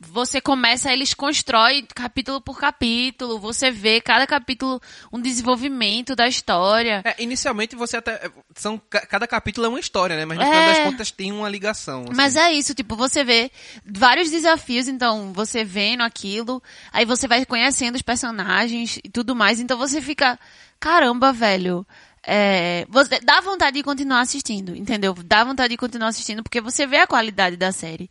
você 0.00 0.40
começa, 0.40 0.90
eles 0.90 1.12
constroem 1.12 1.86
capítulo 1.94 2.40
por 2.40 2.58
capítulo, 2.58 3.38
você 3.38 3.70
vê 3.70 4.00
cada 4.00 4.26
capítulo 4.26 4.80
um 5.12 5.20
desenvolvimento 5.20 6.16
da 6.16 6.26
história. 6.26 7.02
É, 7.04 7.22
inicialmente 7.22 7.76
você 7.76 7.98
até. 7.98 8.30
São, 8.54 8.80
ca- 8.88 9.04
cada 9.06 9.26
capítulo 9.26 9.66
é 9.66 9.68
uma 9.68 9.78
história, 9.78 10.16
né? 10.16 10.24
Mas 10.24 10.38
no 10.38 10.44
É. 10.44 10.46
final 10.46 10.64
das 10.64 10.78
contas 10.78 11.10
tem 11.10 11.30
uma 11.32 11.48
ligação. 11.50 12.04
assim. 12.04 12.14
Mas 12.14 12.34
é 12.34 12.50
isso, 12.52 12.74
tipo, 12.74 12.96
você 12.96 13.22
vê 13.22 13.50
vários 13.84 14.30
desafios, 14.30 14.88
então, 14.88 15.32
você 15.34 15.64
vendo 15.64 16.02
aquilo, 16.02 16.62
aí 16.92 17.04
você 17.04 17.28
vai 17.28 17.44
conhecendo 17.44 17.96
os 17.96 18.02
personagens 18.02 18.98
e 19.04 19.08
tudo 19.10 19.36
mais, 19.36 19.60
então 19.60 19.76
você 19.76 20.00
fica, 20.00 20.38
caramba, 20.80 21.30
velho, 21.32 21.86
é, 22.26 22.86
você, 22.88 23.18
dá 23.20 23.40
vontade 23.40 23.76
de 23.78 23.82
continuar 23.82 24.20
assistindo, 24.20 24.74
entendeu? 24.76 25.14
Dá 25.24 25.44
vontade 25.44 25.70
de 25.70 25.76
continuar 25.76 26.08
assistindo, 26.08 26.42
porque 26.42 26.60
você 26.60 26.86
vê 26.86 26.98
a 26.98 27.06
qualidade 27.06 27.56
da 27.56 27.70
série. 27.72 28.10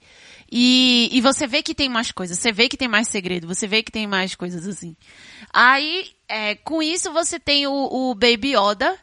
E, 0.52 1.10
e 1.12 1.22
você 1.22 1.46
vê 1.46 1.62
que 1.62 1.76
tem 1.76 1.88
mais 1.88 2.12
coisas, 2.12 2.40
você 2.40 2.52
vê 2.52 2.68
que 2.68 2.78
tem 2.78 2.88
mais 2.88 3.08
segredo, 3.08 3.48
você 3.48 3.68
vê 3.68 3.84
que 3.84 3.92
tem 3.92 4.08
mais 4.08 4.36
coisas 4.36 4.68
assim. 4.68 4.96
Aí, 5.54 6.12
é, 6.28 6.56
com 6.56 6.82
isso, 6.82 7.12
você 7.12 7.40
tem 7.40 7.68
o, 7.68 7.72
o 7.72 8.16
Baby 8.16 8.56
Yoda, 8.56 8.98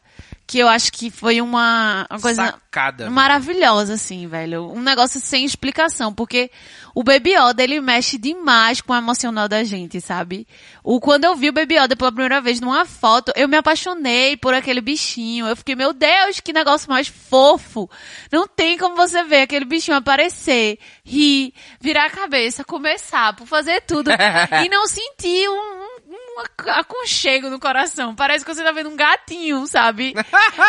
que 0.47 0.59
eu 0.59 0.69
acho 0.69 0.93
que 0.93 1.11
foi 1.11 1.41
uma, 1.41 2.07
uma 2.09 2.21
coisa 2.21 2.47
Sacada. 2.47 3.11
maravilhosa, 3.11 3.95
assim, 3.95 4.29
velho. 4.29 4.71
Um 4.71 4.81
negócio 4.81 5.21
sem 5.21 5.45
explicação, 5.45 6.15
porque 6.15 6.51
o 6.95 7.03
Baby 7.03 7.35
Yoda, 7.35 7.65
ele 7.65 7.81
mexe 7.81 8.17
demais 8.17 8.81
com 8.81 8.93
o 8.93 8.97
emocional 8.97 9.49
da 9.49 9.65
gente, 9.65 10.01
sabe? 10.01 10.47
O, 10.85 11.01
quando 11.01 11.25
eu 11.25 11.35
vi 11.35 11.49
o 11.49 11.53
Baby 11.53 11.75
Yoda 11.75 11.97
pela 11.97 12.13
primeira 12.13 12.41
vez 12.41 12.61
numa 12.61 12.87
foto, 12.87 13.33
eu 13.35 13.49
me 13.49 13.57
apaixonei 13.57 14.37
por 14.37 14.55
aquele 14.55 14.81
bichinho. 14.81 15.47
Eu 15.47 15.57
fiquei, 15.57 15.75
meu 15.75 15.93
Deus, 15.93 16.39
que 16.39 16.53
negócio 16.53 16.89
mais 16.89 17.09
fofo. 17.09 17.91
Não 18.31 18.47
tem 18.47 18.79
como 18.79 18.95
você 18.95 19.25
ver 19.25 19.43
aquele 19.43 19.65
bichinho 19.65 19.97
aparecer, 19.97 20.79
rir, 21.05 21.53
virar 21.81 22.07
a 22.07 22.11
cabeça, 22.11 22.65
começar, 22.65 23.35
por 23.35 23.49
fazer 23.49 23.81
tudo, 23.81 24.11
e 24.65 24.69
não 24.69 24.87
sentir 24.87 25.49
um, 25.49 25.86
um 26.39 26.71
aconchego 26.71 27.49
no 27.51 27.59
coração. 27.59 28.15
Parece 28.15 28.45
que 28.45 28.55
você 28.55 28.63
tá 28.63 28.73
vendo 28.73 28.91
um 28.91 28.97
gatinho, 28.97 29.67
sabe? 29.67 30.15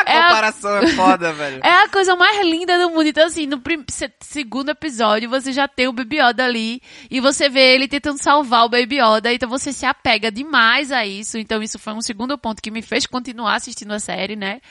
É 0.05 0.17
a- 0.17 0.23
comparação 0.27 0.77
é 0.77 0.87
foda, 0.87 1.33
velho. 1.33 1.59
é 1.63 1.83
a 1.83 1.89
coisa 1.89 2.15
mais 2.15 2.39
linda 2.45 2.77
do 2.79 2.89
mundo. 2.89 3.07
Então, 3.07 3.25
assim, 3.25 3.45
no 3.45 3.59
prim- 3.59 3.83
se- 3.89 4.11
segundo 4.21 4.69
episódio, 4.69 5.29
você 5.29 5.51
já 5.51 5.67
tem 5.67 5.87
o 5.87 5.93
Baby 5.93 6.19
Yoda 6.21 6.45
ali. 6.45 6.81
E 7.09 7.19
você 7.19 7.49
vê 7.49 7.73
ele 7.75 7.87
tentando 7.87 8.17
salvar 8.21 8.65
o 8.65 8.69
Baby 8.69 8.99
Yoda. 9.01 9.33
Então, 9.33 9.49
você 9.49 9.71
se 9.73 9.85
apega 9.85 10.31
demais 10.31 10.91
a 10.91 11.05
isso. 11.05 11.37
Então, 11.37 11.61
isso 11.61 11.77
foi 11.79 11.93
um 11.93 12.01
segundo 12.01 12.37
ponto 12.37 12.61
que 12.61 12.71
me 12.71 12.81
fez 12.81 13.05
continuar 13.05 13.55
assistindo 13.55 13.91
a 13.93 13.99
série, 13.99 14.35
né? 14.35 14.61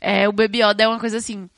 É, 0.00 0.28
o 0.28 0.32
Baby 0.32 0.62
Yoda 0.62 0.84
é 0.84 0.88
uma 0.88 0.98
coisa, 1.00 1.16
assim, 1.18 1.48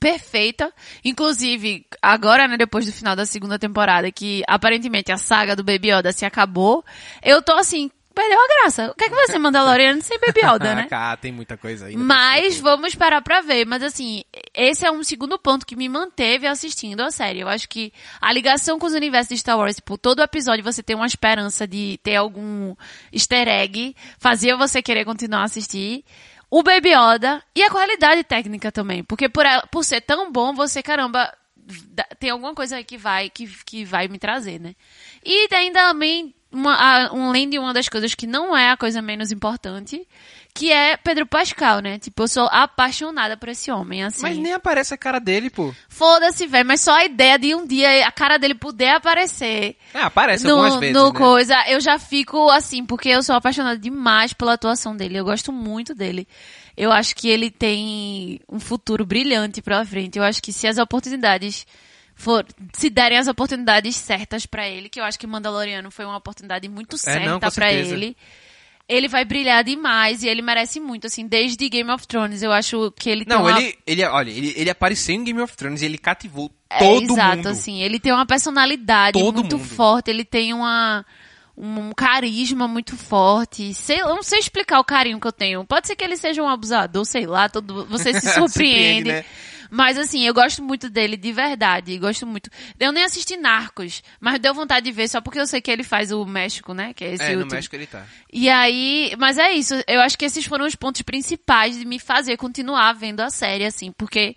perfeita. 0.00 0.72
Inclusive, 1.04 1.86
agora, 2.00 2.48
né, 2.48 2.56
depois 2.56 2.86
do 2.86 2.92
final 2.92 3.14
da 3.14 3.24
segunda 3.26 3.58
temporada, 3.58 4.10
que 4.10 4.42
aparentemente 4.48 5.12
a 5.12 5.16
saga 5.16 5.54
do 5.54 5.62
Baby 5.64 5.90
Yoda 5.92 6.12
se 6.12 6.24
acabou, 6.24 6.84
eu 7.22 7.40
tô 7.42 7.52
assim, 7.52 7.90
perdeu 8.12 8.38
a 8.38 8.46
graça. 8.62 8.90
O 8.90 8.94
que 8.94 9.04
é 9.04 9.08
que 9.08 9.14
vai 9.14 9.26
ser 9.26 9.38
Mandaloriano 9.38 10.00
sem 10.02 10.18
Baby 10.18 10.40
Yoda, 10.44 10.74
né? 10.74 10.88
Ah, 10.92 11.16
tem 11.16 11.32
muita 11.32 11.56
coisa 11.56 11.86
aí. 11.86 11.96
Mas 11.96 12.58
vamos 12.60 12.88
esperar 12.88 13.20
pra 13.22 13.40
ver. 13.40 13.66
Mas 13.66 13.82
assim, 13.82 14.22
esse 14.54 14.86
é 14.86 14.90
um 14.90 15.02
segundo 15.02 15.38
ponto 15.38 15.66
que 15.66 15.74
me 15.76 15.88
manteve 15.88 16.46
assistindo 16.46 17.00
a 17.00 17.10
série. 17.10 17.40
Eu 17.40 17.48
acho 17.48 17.68
que 17.68 17.92
a 18.20 18.32
ligação 18.32 18.78
com 18.78 18.86
os 18.86 18.92
universos 18.94 19.28
de 19.30 19.38
Star 19.38 19.58
Wars, 19.58 19.80
por 19.80 19.98
todo 19.98 20.22
episódio 20.22 20.62
você 20.64 20.82
tem 20.82 20.94
uma 20.96 21.06
esperança 21.06 21.66
de 21.66 21.98
ter 22.02 22.16
algum 22.16 22.74
easter 23.12 23.48
egg, 23.48 23.96
fazia 24.18 24.56
você 24.56 24.82
querer 24.82 25.04
continuar 25.04 25.40
a 25.40 25.44
assistir. 25.44 26.04
O 26.50 26.62
Baby 26.62 26.90
Yoda 26.90 27.42
e 27.54 27.62
a 27.62 27.70
qualidade 27.70 28.22
técnica 28.24 28.70
também. 28.70 29.02
Porque 29.02 29.28
por, 29.28 29.46
ela- 29.46 29.66
por 29.68 29.82
ser 29.84 30.02
tão 30.02 30.30
bom, 30.30 30.52
você, 30.52 30.82
caramba, 30.82 31.34
tem 32.18 32.28
alguma 32.30 32.54
coisa 32.54 32.76
aí 32.76 32.84
que 32.84 32.98
vai, 32.98 33.30
que, 33.30 33.46
que 33.64 33.84
vai 33.84 34.06
me 34.08 34.18
trazer, 34.18 34.60
né? 34.60 34.74
E 35.24 35.48
tem 35.48 35.72
também 35.72 36.34
uma, 36.52 36.74
a- 36.74 37.12
um 37.12 37.28
além 37.28 37.48
de 37.48 37.58
uma 37.58 37.72
das 37.72 37.88
coisas 37.88 38.14
que 38.14 38.26
não 38.26 38.56
é 38.56 38.70
a 38.70 38.76
coisa 38.76 39.00
menos 39.02 39.32
importante, 39.32 40.06
que 40.54 40.70
é 40.70 40.96
Pedro 40.98 41.26
Pascal, 41.26 41.80
né? 41.80 41.98
Tipo, 41.98 42.24
eu 42.24 42.28
sou 42.28 42.46
apaixonada 42.52 43.36
por 43.36 43.48
esse 43.48 43.70
homem, 43.70 44.04
assim. 44.04 44.22
Mas 44.22 44.36
nem 44.36 44.52
aparece 44.52 44.92
a 44.92 44.98
cara 44.98 45.18
dele, 45.18 45.48
pô. 45.48 45.74
Foda-se, 45.88 46.46
velho, 46.46 46.66
mas 46.66 46.80
só 46.82 46.92
a 46.94 47.04
ideia 47.04 47.38
de 47.38 47.54
um 47.54 47.66
dia 47.66 48.06
a 48.06 48.12
cara 48.12 48.36
dele 48.38 48.54
poder 48.54 48.90
aparecer 48.90 49.76
Ah, 49.94 50.06
aparece 50.06 50.44
no, 50.44 50.50
algumas 50.52 50.76
vezes, 50.80 50.94
no 50.94 51.12
né? 51.12 51.18
coisa, 51.18 51.64
eu 51.68 51.80
já 51.80 51.98
fico 51.98 52.50
assim, 52.50 52.84
porque 52.84 53.08
eu 53.08 53.22
sou 53.22 53.34
apaixonada 53.34 53.78
demais 53.78 54.32
pela 54.32 54.52
atuação 54.54 54.94
dele. 54.96 55.16
Eu 55.18 55.24
gosto 55.24 55.50
muito 55.52 55.94
dele. 55.94 56.28
Eu 56.76 56.92
acho 56.92 57.14
que 57.16 57.28
ele 57.28 57.50
tem 57.50 58.40
um 58.48 58.58
futuro 58.60 59.04
brilhante 59.06 59.60
pela 59.62 59.84
frente. 59.84 60.18
Eu 60.18 60.24
acho 60.24 60.42
que 60.42 60.52
se 60.52 60.66
as 60.66 60.78
oportunidades 60.78 61.66
for, 62.22 62.46
se 62.72 62.88
derem 62.88 63.18
as 63.18 63.26
oportunidades 63.28 63.96
certas 63.96 64.46
pra 64.46 64.68
ele, 64.68 64.88
que 64.88 65.00
eu 65.00 65.04
acho 65.04 65.18
que 65.18 65.26
Mandaloriano 65.26 65.90
foi 65.90 66.04
uma 66.04 66.16
oportunidade 66.16 66.68
muito 66.68 66.96
É, 66.96 66.98
certa 66.98 67.38
pra 67.38 67.50
certeza. 67.50 67.94
ele. 67.94 68.16
Ele 68.88 69.06
vai 69.08 69.24
brilhar 69.24 69.62
demais 69.62 70.22
e 70.22 70.28
ele 70.28 70.42
merece 70.42 70.80
muito, 70.80 71.06
assim, 71.06 71.26
desde 71.26 71.68
Game 71.68 71.88
of 71.90 72.06
Thrones. 72.06 72.42
Eu 72.42 72.50
acho 72.52 72.92
que 72.98 73.08
ele 73.08 73.24
tem 73.24 73.34
Não, 73.36 73.44
uma... 73.44 73.58
ele, 73.60 73.78
ele, 73.86 74.04
olha, 74.04 74.28
ele, 74.30 74.52
ele 74.56 74.68
apareceu 74.70 75.14
em 75.14 75.22
Game 75.24 75.40
of 75.40 75.56
Thrones 75.56 75.82
e 75.82 75.84
ele 75.84 75.96
cativou 75.96 76.50
É, 76.68 76.78
todo 76.78 77.12
exato, 77.12 77.36
mundo. 77.36 77.48
assim. 77.48 77.80
Ele 77.80 78.00
tem 78.00 78.12
uma 78.12 78.26
personalidade 78.26 79.18
Todo 79.18 79.36
muito 79.40 79.56
mundo. 79.56 79.68
forte, 79.68 80.10
ele 80.10 80.24
tem 80.24 80.52
uma 80.52 81.04
um 81.56 81.92
carisma 81.92 82.66
muito 82.66 82.96
forte. 82.96 83.72
Sei, 83.74 84.00
eu 84.00 84.08
não 84.08 84.22
sei 84.22 84.38
explicar 84.40 84.80
o 84.80 84.84
carinho 84.84 85.20
que 85.20 85.26
eu 85.26 85.32
tenho. 85.32 85.64
Pode 85.64 85.86
ser 85.86 85.94
que 85.94 86.02
ele 86.02 86.16
seja 86.16 86.42
um 86.42 86.48
abusador, 86.48 87.04
sei 87.04 87.24
lá, 87.26 87.48
todo, 87.48 87.86
você 87.86 88.12
se 88.14 88.20
surpreende. 88.34 88.42
Surpreende, 88.42 89.12
né? 89.12 89.24
Mas 89.74 89.96
assim, 89.96 90.22
eu 90.26 90.34
gosto 90.34 90.62
muito 90.62 90.90
dele 90.90 91.16
de 91.16 91.32
verdade, 91.32 91.96
gosto 91.96 92.26
muito. 92.26 92.50
Eu 92.78 92.92
nem 92.92 93.04
assisti 93.04 93.38
Narcos, 93.38 94.02
mas 94.20 94.38
deu 94.38 94.52
vontade 94.52 94.84
de 94.84 94.92
ver 94.92 95.08
só 95.08 95.18
porque 95.18 95.40
eu 95.40 95.46
sei 95.46 95.62
que 95.62 95.70
ele 95.70 95.82
faz 95.82 96.12
o 96.12 96.26
México, 96.26 96.74
né? 96.74 96.92
Que 96.92 97.06
é 97.06 97.14
esse 97.14 97.22
É, 97.22 97.34
no. 97.34 97.46
México 97.46 97.74
ele 97.74 97.86
tá. 97.86 98.04
E 98.30 98.50
aí, 98.50 99.14
mas 99.18 99.38
é 99.38 99.50
isso. 99.52 99.72
Eu 99.88 100.02
acho 100.02 100.18
que 100.18 100.26
esses 100.26 100.44
foram 100.44 100.66
os 100.66 100.74
pontos 100.74 101.00
principais 101.00 101.78
de 101.78 101.86
me 101.86 101.98
fazer 101.98 102.36
continuar 102.36 102.92
vendo 102.92 103.20
a 103.20 103.30
série, 103.30 103.64
assim, 103.64 103.90
porque 103.92 104.36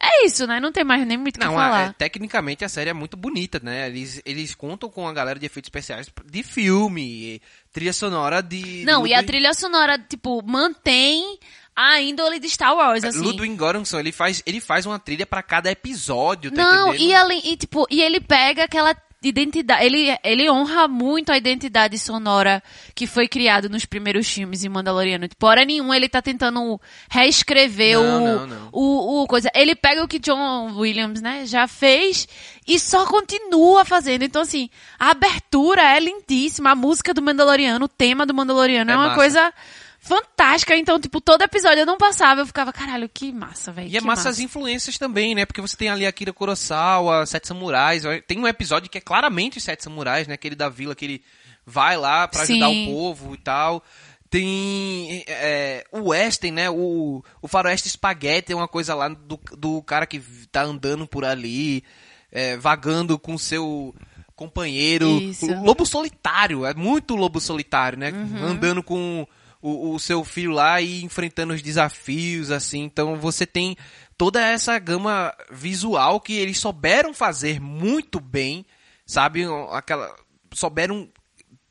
é 0.00 0.24
isso, 0.24 0.46
né? 0.46 0.58
Não 0.58 0.72
tem 0.72 0.82
mais 0.82 1.06
nem 1.06 1.16
muito 1.16 1.36
o 1.36 1.38
que 1.38 1.44
falar. 1.44 1.90
é, 1.90 1.92
tecnicamente 1.92 2.64
a 2.64 2.68
série 2.68 2.88
é 2.90 2.94
muito 2.94 3.16
bonita, 3.16 3.60
né? 3.62 3.86
Eles, 3.86 4.22
eles 4.24 4.54
contam 4.54 4.88
com 4.88 5.06
a 5.06 5.12
galera 5.12 5.38
de 5.38 5.44
efeitos 5.46 5.68
especiais 5.68 6.10
de 6.24 6.42
filme, 6.42 7.42
trilha 7.72 7.92
sonora 7.92 8.42
de. 8.42 8.84
Não, 8.84 9.06
e 9.06 9.14
a 9.14 9.22
trilha 9.22 9.54
sonora, 9.54 9.98
tipo, 9.98 10.42
mantém 10.44 11.38
a 11.74 12.00
índole 12.00 12.38
de 12.38 12.48
Star 12.48 12.74
Wars, 12.76 13.02
assim. 13.04 13.20
Ludwig 13.20 13.56
Göransson, 13.56 13.98
ele 14.00 14.12
faz, 14.12 14.42
ele 14.44 14.60
faz 14.60 14.84
uma 14.86 14.98
trilha 14.98 15.26
pra 15.26 15.42
cada 15.42 15.70
episódio, 15.70 16.50
tá 16.50 16.62
Não, 16.62 16.88
entendendo? 16.88 17.08
e 17.10 17.14
além, 17.14 17.40
e 17.44 17.56
tipo, 17.56 17.86
e 17.90 18.02
ele 18.02 18.20
pega 18.20 18.64
aquela 18.64 18.94
identidade, 19.24 19.84
ele, 19.84 20.18
ele 20.24 20.50
honra 20.50 20.88
muito 20.88 21.30
a 21.30 21.36
identidade 21.36 21.96
sonora 21.96 22.60
que 22.92 23.06
foi 23.06 23.28
criada 23.28 23.68
nos 23.68 23.84
primeiros 23.84 24.26
filmes 24.28 24.64
em 24.64 24.68
Mandaloriano. 24.68 25.28
Tipo, 25.28 25.46
hora 25.46 25.64
nenhuma 25.64 25.96
ele 25.96 26.08
tá 26.08 26.20
tentando 26.20 26.80
reescrever 27.08 27.98
Não, 28.00 28.02
o, 28.02 28.26
não, 28.26 28.46
não. 28.48 28.68
O, 28.72 29.22
o 29.22 29.26
coisa. 29.28 29.48
Ele 29.54 29.74
pega 29.76 30.02
o 30.02 30.08
que 30.08 30.18
John 30.18 30.74
Williams, 30.76 31.20
né, 31.22 31.46
já 31.46 31.68
fez 31.68 32.26
e 32.66 32.78
só 32.80 33.06
continua 33.06 33.84
fazendo. 33.84 34.22
Então, 34.24 34.42
assim, 34.42 34.68
a 34.98 35.10
abertura 35.10 35.82
é 35.82 36.00
lindíssima, 36.00 36.70
a 36.72 36.74
música 36.74 37.14
do 37.14 37.22
Mandaloriano, 37.22 37.84
o 37.84 37.88
tema 37.88 38.26
do 38.26 38.34
Mandaloriano 38.34 38.90
é, 38.90 38.94
É 38.94 38.96
uma 38.96 39.04
massa. 39.04 39.16
coisa 39.16 39.54
fantástica. 40.02 40.76
Então, 40.76 41.00
tipo, 41.00 41.20
todo 41.20 41.42
episódio 41.42 41.80
eu 41.80 41.86
não 41.86 41.96
passava, 41.96 42.40
eu 42.40 42.46
ficava, 42.46 42.72
caralho, 42.72 43.08
que 43.08 43.32
massa, 43.32 43.70
velho. 43.70 43.88
E 43.88 43.96
é 43.96 44.00
que 44.00 44.04
massa 44.04 44.28
as 44.28 44.40
influências 44.40 44.98
também, 44.98 45.34
né? 45.34 45.46
Porque 45.46 45.60
você 45.60 45.76
tem 45.76 45.88
ali 45.88 46.04
Akira 46.04 46.32
Kurosawa, 46.32 47.24
Sete 47.24 47.46
Samurais. 47.46 48.02
Tem 48.26 48.38
um 48.38 48.48
episódio 48.48 48.90
que 48.90 48.98
é 48.98 49.00
claramente 49.00 49.60
Sete 49.60 49.84
Samurais, 49.84 50.26
né? 50.26 50.34
Aquele 50.34 50.56
da 50.56 50.68
vila 50.68 50.94
que 50.94 51.04
ele 51.04 51.22
vai 51.64 51.96
lá 51.96 52.26
pra 52.26 52.42
ajudar 52.42 52.68
Sim. 52.68 52.88
o 52.88 52.92
povo 52.92 53.34
e 53.34 53.38
tal. 53.38 53.82
Tem 54.28 55.24
é, 55.28 55.84
o 55.92 56.08
Western, 56.08 56.56
né? 56.56 56.68
O, 56.68 57.22
o 57.40 57.46
faroeste 57.46 57.86
espaguete 57.86 58.52
é 58.52 58.56
uma 58.56 58.66
coisa 58.66 58.96
lá 58.96 59.08
do, 59.08 59.38
do 59.56 59.82
cara 59.82 60.04
que 60.04 60.18
tá 60.50 60.62
andando 60.62 61.06
por 61.06 61.24
ali, 61.24 61.84
é, 62.32 62.56
vagando 62.56 63.16
com 63.20 63.38
seu 63.38 63.94
companheiro. 64.34 65.08
Isso. 65.20 65.46
O 65.46 65.64
lobo 65.64 65.86
solitário, 65.86 66.66
é 66.66 66.74
muito 66.74 67.14
lobo 67.14 67.40
solitário, 67.40 67.96
né? 67.96 68.10
Uhum. 68.10 68.44
Andando 68.44 68.82
com 68.82 69.24
o, 69.62 69.94
o 69.94 69.98
seu 70.00 70.24
filho 70.24 70.50
lá 70.50 70.80
e 70.80 71.04
enfrentando 71.04 71.54
os 71.54 71.62
desafios, 71.62 72.50
assim. 72.50 72.82
Então 72.82 73.16
você 73.16 73.46
tem 73.46 73.76
toda 74.18 74.44
essa 74.44 74.76
gama 74.78 75.32
visual 75.50 76.20
que 76.20 76.34
eles 76.34 76.58
souberam 76.58 77.14
fazer 77.14 77.60
muito 77.60 78.18
bem, 78.18 78.66
sabe? 79.06 79.44
Aquela, 79.70 80.14
souberam 80.52 81.08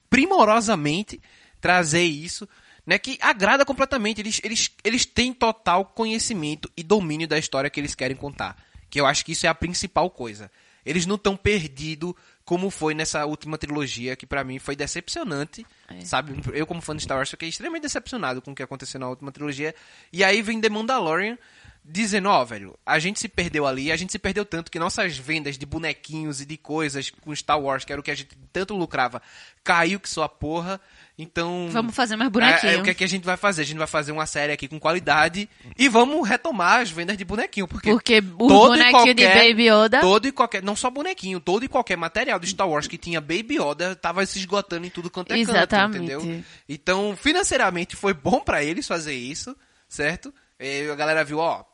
primorosamente 0.09 1.21
trazer 1.59 2.03
isso, 2.03 2.47
né? 2.85 2.97
Que 2.97 3.17
agrada 3.21 3.65
completamente. 3.65 4.21
Eles, 4.21 4.39
eles, 4.43 4.71
eles 4.83 5.05
têm 5.05 5.33
total 5.33 5.85
conhecimento 5.85 6.71
e 6.75 6.81
domínio 6.81 7.27
da 7.27 7.37
história 7.37 7.69
que 7.69 7.79
eles 7.79 7.93
querem 7.93 8.15
contar. 8.15 8.55
Que 8.89 8.99
eu 8.99 9.05
acho 9.05 9.25
que 9.25 9.33
isso 9.33 9.45
é 9.45 9.49
a 9.49 9.55
principal 9.55 10.09
coisa. 10.09 10.49
Eles 10.85 11.05
não 11.05 11.15
estão 11.15 11.35
perdidos 11.37 12.13
como 12.51 12.69
foi 12.69 12.93
nessa 12.93 13.25
última 13.25 13.57
trilogia, 13.57 14.13
que 14.13 14.25
pra 14.25 14.43
mim 14.43 14.59
foi 14.59 14.75
decepcionante, 14.75 15.65
sabe? 16.03 16.33
Eu 16.51 16.67
como 16.67 16.81
fã 16.81 16.93
de 16.93 17.01
Star 17.01 17.15
Wars 17.15 17.29
fiquei 17.29 17.47
extremamente 17.47 17.83
decepcionado 17.83 18.41
com 18.41 18.51
o 18.51 18.53
que 18.53 18.61
aconteceu 18.61 18.99
na 18.99 19.07
última 19.07 19.31
trilogia. 19.31 19.73
E 20.11 20.21
aí 20.21 20.41
vem 20.41 20.59
The 20.59 20.67
Mandalorian 20.67 21.37
dizendo, 21.83 22.29
ó, 22.29 22.43
velho, 22.45 22.77
a 22.85 22.99
gente 22.99 23.19
se 23.19 23.27
perdeu 23.27 23.65
ali, 23.65 23.91
a 23.91 23.95
gente 23.95 24.11
se 24.11 24.19
perdeu 24.19 24.45
tanto 24.45 24.71
que 24.71 24.77
nossas 24.79 25.17
vendas 25.17 25.57
de 25.57 25.65
bonequinhos 25.65 26.39
e 26.39 26.45
de 26.45 26.55
coisas 26.57 27.09
com 27.09 27.35
Star 27.35 27.59
Wars, 27.59 27.83
que 27.83 27.91
era 27.91 27.99
o 27.99 28.03
que 28.03 28.11
a 28.11 28.15
gente 28.15 28.37
tanto 28.53 28.75
lucrava, 28.75 29.21
caiu 29.63 29.99
que 29.99 30.07
sua 30.09 30.29
porra. 30.29 30.79
Então. 31.17 31.67
Vamos 31.71 31.93
fazer 31.95 32.15
mais 32.15 32.29
É, 32.29 32.31
bonequinho. 32.31 32.71
é, 32.73 32.77
o 32.77 32.83
que, 32.83 32.89
é 32.89 32.93
que 32.93 33.03
a 33.03 33.07
gente 33.07 33.23
vai 33.23 33.37
fazer? 33.37 33.61
A 33.61 33.65
gente 33.65 33.77
vai 33.77 33.85
fazer 33.87 34.11
uma 34.11 34.25
série 34.25 34.51
aqui 34.53 34.67
com 34.67 34.79
qualidade 34.79 35.47
e 35.77 35.87
vamos 35.87 36.27
retomar 36.27 36.81
as 36.81 36.89
vendas 36.89 37.15
de 37.17 37.23
bonequinho. 37.25 37.67
Porque, 37.67 37.91
Porque 37.91 38.19
o 38.39 38.47
todo 38.47 38.69
bonequinho 38.69 39.13
de 39.13 39.23
qualquer- 39.23 39.49
Baby 39.49 39.69
Yoda. 39.69 40.01
Todo 40.01 40.27
e 40.27 40.31
qualquer. 40.31 40.63
Não 40.63 40.75
só 40.75 40.89
bonequinho, 40.89 41.39
todo 41.39 41.63
e 41.63 41.67
qualquer 41.67 41.95
material 41.97 42.39
de 42.39 42.47
Star 42.47 42.67
Wars 42.67 42.87
que 42.87 42.97
tinha 42.97 43.21
Baby 43.21 43.57
Yoda 43.59 43.95
tava 43.95 44.25
se 44.25 44.39
esgotando 44.39 44.87
em 44.87 44.89
tudo 44.89 45.11
quanto 45.11 45.31
é 45.33 45.39
Exatamente. 45.39 46.09
canto, 46.09 46.23
entendeu? 46.23 46.43
Então, 46.67 47.15
financeiramente 47.15 47.95
foi 47.95 48.13
bom 48.13 48.39
pra 48.39 48.63
eles 48.63 48.87
fazer 48.87 49.13
isso, 49.13 49.55
certo? 49.87 50.33
A 50.91 50.95
galera 50.95 51.23
viu, 51.23 51.39
ó, 51.39 51.65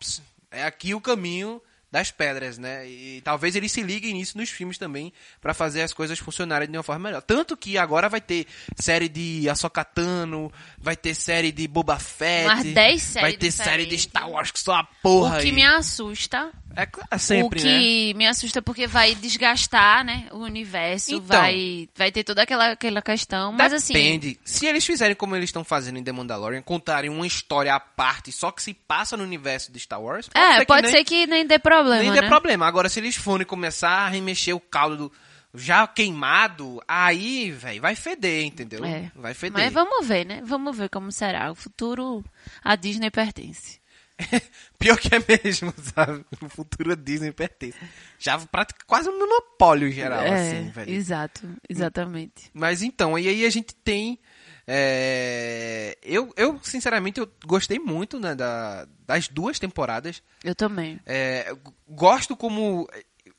é 0.49 0.63
aqui 0.63 0.95
o 0.95 1.01
caminho 1.01 1.61
das 1.91 2.11
pedras, 2.11 2.57
né? 2.57 2.87
E 2.87 3.21
talvez 3.23 3.55
eles 3.55 3.71
se 3.71 3.81
liguem 3.81 4.13
nisso 4.13 4.37
nos 4.37 4.49
filmes 4.49 4.77
também 4.77 5.13
pra 5.39 5.53
fazer 5.53 5.81
as 5.81 5.93
coisas 5.93 6.19
funcionarem 6.19 6.69
de 6.69 6.77
uma 6.77 6.83
forma 6.83 7.07
melhor. 7.09 7.21
Tanto 7.21 7.55
que 7.55 7.77
agora 7.77 8.09
vai 8.09 8.19
ter 8.21 8.45
série 8.75 9.07
de 9.07 9.49
Ahsoka 9.49 9.83
Tano, 9.85 10.51
vai 10.77 10.95
ter 10.95 11.15
série 11.15 11.51
de 11.51 11.67
Boba 11.67 11.97
Fett, 11.97 12.45
Umas 12.45 12.63
10 12.65 13.01
séries 13.01 13.21
vai 13.21 13.37
ter 13.37 13.51
série 13.51 13.85
de. 13.85 13.97
Star 13.97 14.29
Wars 14.29 14.51
que 14.51 14.59
só 14.59 14.75
a 14.75 14.83
porra 15.01 15.37
O 15.37 15.41
que 15.41 15.47
aí. 15.47 15.51
me 15.51 15.63
assusta. 15.63 16.51
É 16.75 16.85
claro, 16.85 17.09
sempre, 17.17 17.59
o 17.59 17.65
né? 17.65 17.79
que 17.79 18.13
me 18.13 18.27
assusta 18.27 18.61
porque 18.61 18.85
vai 18.85 19.15
desgastar, 19.15 20.05
né, 20.05 20.27
o 20.31 20.37
universo, 20.37 21.15
Então. 21.15 21.25
vai 21.25 21.89
vai 21.95 22.11
ter 22.11 22.23
toda 22.23 22.43
aquela 22.43 22.73
aquela 22.73 23.01
questão, 23.01 23.51
mas 23.51 23.73
assim, 23.73 23.93
Depende. 23.93 24.39
Se 24.45 24.67
eles 24.67 24.85
fizerem 24.85 25.15
como 25.15 25.35
eles 25.35 25.49
estão 25.49 25.63
fazendo 25.63 25.97
em 25.97 26.03
The 26.03 26.11
Mandalorian, 26.11 26.61
contarem 26.61 27.09
uma 27.09 27.25
história 27.25 27.73
à 27.73 27.79
parte, 27.79 28.31
só 28.31 28.51
que 28.51 28.61
se 28.61 28.75
passa 28.75 29.17
no 29.17 29.23
universo 29.23 29.71
de 29.71 29.79
Star 29.79 29.99
Wars, 29.99 30.29
pode 30.29 30.45
é, 30.45 30.53
ser 30.53 30.59
que 30.59 30.65
pode 30.67 30.81
nem, 30.83 30.91
ser 30.91 31.03
que 31.03 31.25
nem 31.25 31.47
dê 31.47 31.57
problema, 31.77 32.01
nem 32.03 32.11
né? 32.11 32.21
dê 32.21 32.27
problema. 32.27 32.67
Agora, 32.67 32.89
se 32.89 32.99
eles 32.99 33.15
forem 33.15 33.45
começar 33.45 33.89
a 33.89 34.07
remexer 34.09 34.55
o 34.55 34.59
caldo 34.59 35.09
do- 35.09 35.11
já 35.55 35.87
queimado, 35.87 36.81
aí, 36.87 37.49
velho, 37.51 37.81
vai 37.81 37.95
feder, 37.95 38.45
entendeu? 38.45 38.83
É. 38.85 39.11
Vai 39.15 39.33
feder. 39.33 39.63
Mas 39.63 39.73
vamos 39.73 40.05
ver, 40.07 40.25
né? 40.25 40.41
Vamos 40.45 40.77
ver 40.77 40.89
como 40.89 41.11
será. 41.11 41.51
O 41.51 41.55
futuro 41.55 42.23
a 42.63 42.75
Disney 42.75 43.09
pertence. 43.09 43.79
Pior 44.79 44.97
que 44.97 45.09
é 45.13 45.19
mesmo, 45.19 45.73
sabe? 45.95 46.25
O 46.41 46.49
futuro 46.49 46.95
Disney 46.95 47.31
pertence. 47.31 47.77
Já 48.19 48.37
pratica 48.39 48.83
quase 48.85 49.09
um 49.09 49.19
monopólio 49.19 49.91
geral, 49.91 50.21
é, 50.21 50.33
assim, 50.33 50.69
velho. 50.69 50.91
exato, 50.91 51.49
exatamente. 51.69 52.49
Mas 52.53 52.81
então, 52.81 53.17
e 53.17 53.27
aí 53.27 53.45
a 53.45 53.49
gente 53.49 53.73
tem. 53.75 54.19
é, 54.67 55.97
Eu, 56.03 56.33
eu, 56.35 56.59
sinceramente, 56.63 57.19
eu 57.19 57.31
gostei 57.45 57.79
muito 57.79 58.19
né, 58.19 58.33
da, 58.35 58.87
das 59.05 59.27
duas 59.27 59.59
temporadas. 59.59 60.21
Eu 60.43 60.55
também. 60.55 60.99
É, 61.05 61.55
gosto 61.87 62.35
como. 62.35 62.87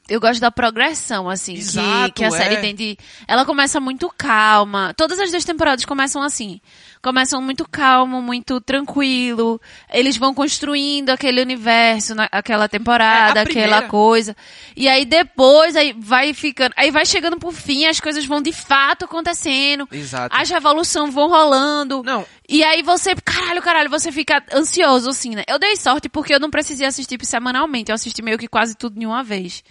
Eu 0.09 0.21
gosto 0.21 0.41
da 0.41 0.51
progressão, 0.51 1.29
assim, 1.29 1.53
que, 1.53 1.61
Exato, 1.61 2.15
que 2.15 2.25
a 2.25 2.31
série 2.31 2.55
é. 2.55 2.61
tem 2.63 2.75
de. 2.75 2.97
Ela 3.27 3.45
começa 3.45 3.79
muito 3.79 4.11
calma. 4.17 4.95
Todas 4.95 5.19
as 5.19 5.31
duas 5.31 5.45
temporadas 5.45 5.85
começam 5.85 6.23
assim. 6.23 6.63
Começam 7.03 7.41
muito 7.41 7.67
calmo, 7.69 8.21
muito 8.21 8.61
tranquilo. 8.61 9.61
Eles 9.93 10.17
vão 10.17 10.35
construindo 10.35 11.11
aquele 11.11 11.41
universo, 11.41 12.15
na, 12.15 12.29
aquela 12.31 12.69
temporada, 12.69 13.41
É, 13.41 13.43
aquela 13.43 13.83
coisa. 13.83 14.37
E 14.77 14.89
aí 14.89 15.05
depois 15.05 15.77
aí 15.77 15.95
vai 15.97 16.35
ficando. 16.35 16.75
Aí 16.77 16.91
vai 16.91 17.07
chegando 17.07 17.39
pro 17.39 17.53
fim, 17.53 17.87
as 17.87 18.01
coisas 18.01 18.25
vão 18.25 18.43
de 18.43 18.53
fato 18.53 19.05
acontecendo. 19.05 19.89
Exato. 19.93 20.35
As 20.37 20.51
revoluções 20.51 21.15
vão 21.15 21.29
rolando. 21.29 22.03
Não. 22.05 22.27
E 22.49 22.65
aí 22.65 22.83
você, 22.83 23.15
caralho, 23.15 23.63
caralho, 23.63 23.91
você 23.91 24.11
fica 24.11 24.43
ansioso, 24.53 25.11
assim, 25.11 25.35
né? 25.35 25.45
Eu 25.49 25.59
dei 25.59 25.77
sorte 25.77 26.09
porque 26.09 26.35
eu 26.35 26.41
não 26.41 26.51
precisei 26.51 26.87
assistir 26.87 27.19
semanalmente. 27.25 27.91
Eu 27.91 27.95
assisti 27.95 28.23
meio 28.23 28.39
que 28.39 28.49
quase 28.49 28.75
tudo 28.75 28.99
de 28.99 29.07
uma 29.07 29.23
vez. 29.23 29.63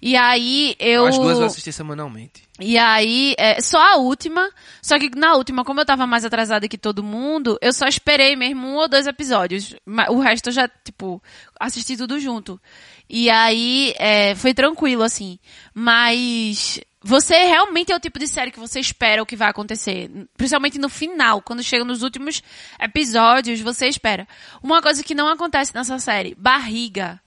E 0.00 0.16
aí 0.16 0.76
eu. 0.78 1.06
As 1.06 1.18
duas 1.18 1.38
eu 1.38 1.46
assisti 1.46 1.72
semanalmente. 1.72 2.46
E 2.58 2.78
aí, 2.78 3.34
é, 3.38 3.60
só 3.60 3.78
a 3.78 3.96
última. 3.96 4.50
Só 4.80 4.98
que 4.98 5.10
na 5.14 5.34
última, 5.34 5.64
como 5.64 5.80
eu 5.80 5.84
tava 5.84 6.06
mais 6.06 6.24
atrasada 6.24 6.68
que 6.68 6.78
todo 6.78 7.02
mundo, 7.02 7.58
eu 7.60 7.72
só 7.72 7.86
esperei 7.86 8.34
mesmo 8.34 8.66
um 8.66 8.74
ou 8.76 8.88
dois 8.88 9.06
episódios. 9.06 9.74
O 10.10 10.18
resto 10.20 10.48
eu 10.48 10.52
já, 10.52 10.68
tipo, 10.68 11.22
assisti 11.58 11.96
tudo 11.96 12.18
junto. 12.18 12.60
E 13.08 13.30
aí, 13.30 13.94
é, 13.98 14.34
foi 14.34 14.54
tranquilo, 14.54 15.02
assim. 15.02 15.38
Mas. 15.74 16.80
Você 17.02 17.36
realmente 17.44 17.92
é 17.92 17.96
o 17.96 18.00
tipo 18.00 18.18
de 18.18 18.26
série 18.26 18.50
que 18.50 18.58
você 18.58 18.80
espera 18.80 19.22
o 19.22 19.26
que 19.26 19.36
vai 19.36 19.48
acontecer. 19.48 20.10
Principalmente 20.36 20.76
no 20.76 20.88
final, 20.88 21.40
quando 21.40 21.62
chega 21.62 21.84
nos 21.84 22.02
últimos 22.02 22.42
episódios, 22.80 23.60
você 23.60 23.86
espera. 23.86 24.26
Uma 24.60 24.82
coisa 24.82 25.04
que 25.04 25.14
não 25.14 25.28
acontece 25.28 25.72
nessa 25.72 26.00
série, 26.00 26.34
barriga. 26.34 27.20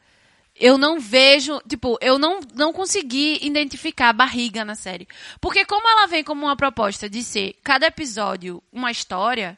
Eu 0.60 0.78
não 0.78 1.00
vejo, 1.00 1.62
tipo, 1.68 1.98
eu 2.02 2.20
não, 2.20 2.42
não 2.54 2.74
consegui 2.74 3.40
identificar 3.42 4.10
a 4.10 4.14
barriga 4.14 4.66
na 4.66 4.76
série. 4.76 5.08
Porque 5.40 5.64
como 5.64 5.88
ela 5.88 6.08
vem 6.08 6.24
como 6.24 6.46
uma 6.46 6.56
proposta 6.58 7.10
de 7.10 7.24
ser 7.24 7.56
cada 7.64 7.88
episódio 7.88 8.62
uma 8.72 8.92
história, 8.92 9.58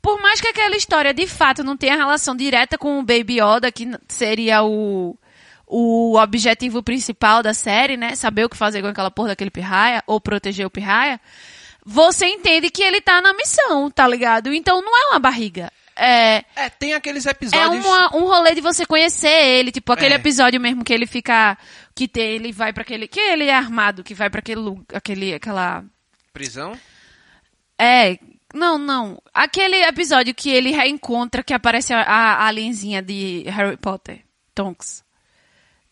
por 0.00 0.20
mais 0.20 0.40
que 0.40 0.48
aquela 0.48 0.76
história 0.76 1.12
de 1.12 1.26
fato 1.26 1.62
não 1.62 1.76
tenha 1.76 1.96
relação 1.96 2.34
direta 2.34 2.78
com 2.78 2.98
o 2.98 3.02
Baby 3.02 3.40
Yoda, 3.40 3.70
que 3.70 3.90
seria 4.08 4.62
o, 4.62 5.18
o 5.66 6.16
objetivo 6.18 6.82
principal 6.82 7.42
da 7.42 7.52
série, 7.52 7.96
né? 7.96 8.16
Saber 8.16 8.44
o 8.44 8.48
que 8.48 8.56
fazer 8.56 8.80
com 8.80 8.88
aquela 8.88 9.10
porra 9.10 9.28
daquele 9.28 9.50
pirraia, 9.50 10.02
ou 10.06 10.18
proteger 10.18 10.66
o 10.66 10.70
pirraia, 10.70 11.20
você 11.84 12.26
entende 12.26 12.70
que 12.70 12.82
ele 12.82 13.00
tá 13.00 13.20
na 13.20 13.34
missão, 13.34 13.90
tá 13.90 14.06
ligado? 14.08 14.52
Então 14.52 14.80
não 14.80 14.96
é 14.96 15.10
uma 15.10 15.18
barriga. 15.18 15.70
É, 15.98 16.44
É, 16.54 16.70
tem 16.70 16.94
aqueles 16.94 17.26
é 17.26 17.30
episódios. 17.30 17.84
uma- 17.84 18.16
um 18.16 18.24
rolê 18.24 18.54
de 18.54 18.60
você 18.60 18.86
conhecer 18.86 19.28
ele, 19.28 19.72
tipo 19.72 19.92
aquele 19.92 20.14
É. 20.14 20.16
episódio 20.16 20.60
mesmo 20.60 20.84
que 20.84 20.92
ele 20.92 21.06
fica 21.06 21.58
que 21.94 22.06
tem, 22.06 22.36
ele 22.36 22.52
vai 22.52 22.72
pra 22.72 22.82
aquele, 22.82 23.08
que 23.08 23.18
ele 23.18 23.44
é 23.46 23.54
armado, 23.54 24.04
que 24.04 24.14
vai 24.14 24.30
pra 24.30 24.38
aquele 24.38 24.60
aquele 24.94 25.34
aquela 25.34 25.84
Prisão? 26.32 26.78
é, 27.80 28.18
não, 28.54 28.78
não. 28.78 29.20
Aquele 29.34 29.76
episódio 29.84 30.34
que 30.34 30.48
ele 30.50 30.70
reencontra 30.70 31.42
que 31.42 31.52
aparece 31.52 31.92
a, 31.92 32.00
a 32.02 32.46
alienzinha 32.46 33.02
de 33.02 33.42
Harry 33.48 33.76
Potter, 33.76 34.20
Tonks. 34.54 35.04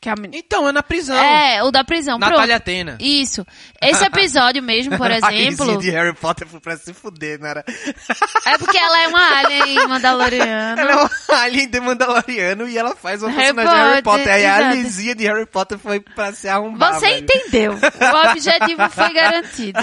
Que 0.06 0.10
a 0.10 0.14
men- 0.14 0.30
Então, 0.32 0.68
é 0.68 0.72
na 0.72 0.84
prisão. 0.84 1.16
É, 1.18 1.60
o 1.64 1.72
da 1.72 1.82
prisão. 1.82 2.16
Natália 2.16 2.44
Pronto. 2.46 2.52
Atena. 2.56 2.96
Isso. 3.00 3.44
Esse 3.82 4.04
episódio 4.06 4.62
mesmo, 4.62 4.96
por 4.96 5.10
exemplo. 5.10 5.26
Alienzinha 5.26 5.78
de 5.78 5.90
Harry 5.90 6.12
Potter 6.14 6.46
foi 6.46 6.60
pra 6.60 6.76
se 6.76 6.94
fuder, 6.94 7.40
não 7.40 7.48
era? 7.48 7.64
É 8.46 8.56
porque 8.56 8.78
ela 8.78 9.02
é 9.02 9.08
uma 9.08 9.38
alien 9.38 9.74
mandaloriana. 9.88 10.80
Ela 10.80 10.92
é 10.92 10.96
uma 10.96 11.10
alien 11.42 11.68
de 11.68 11.80
Mandaloriano 11.80 12.68
e 12.68 12.78
ela 12.78 12.94
faz 12.94 13.20
uma 13.20 13.30
Harry 13.32 13.52
personagem 13.54 13.72
de 13.82 13.90
Harry 13.90 14.02
Potter, 14.02 14.18
Potter. 14.24 14.34
Aí 14.34 14.46
a 14.46 14.56
alienzinha 14.68 15.14
de 15.16 15.24
Harry 15.24 15.46
Potter 15.46 15.76
foi 15.78 15.98
pra 15.98 16.32
se 16.32 16.48
arrombar, 16.48 16.94
Você 16.94 17.06
velho. 17.08 17.24
entendeu. 17.24 17.72
O 17.72 18.30
objetivo 18.30 18.88
foi 18.90 19.12
garantido. 19.12 19.78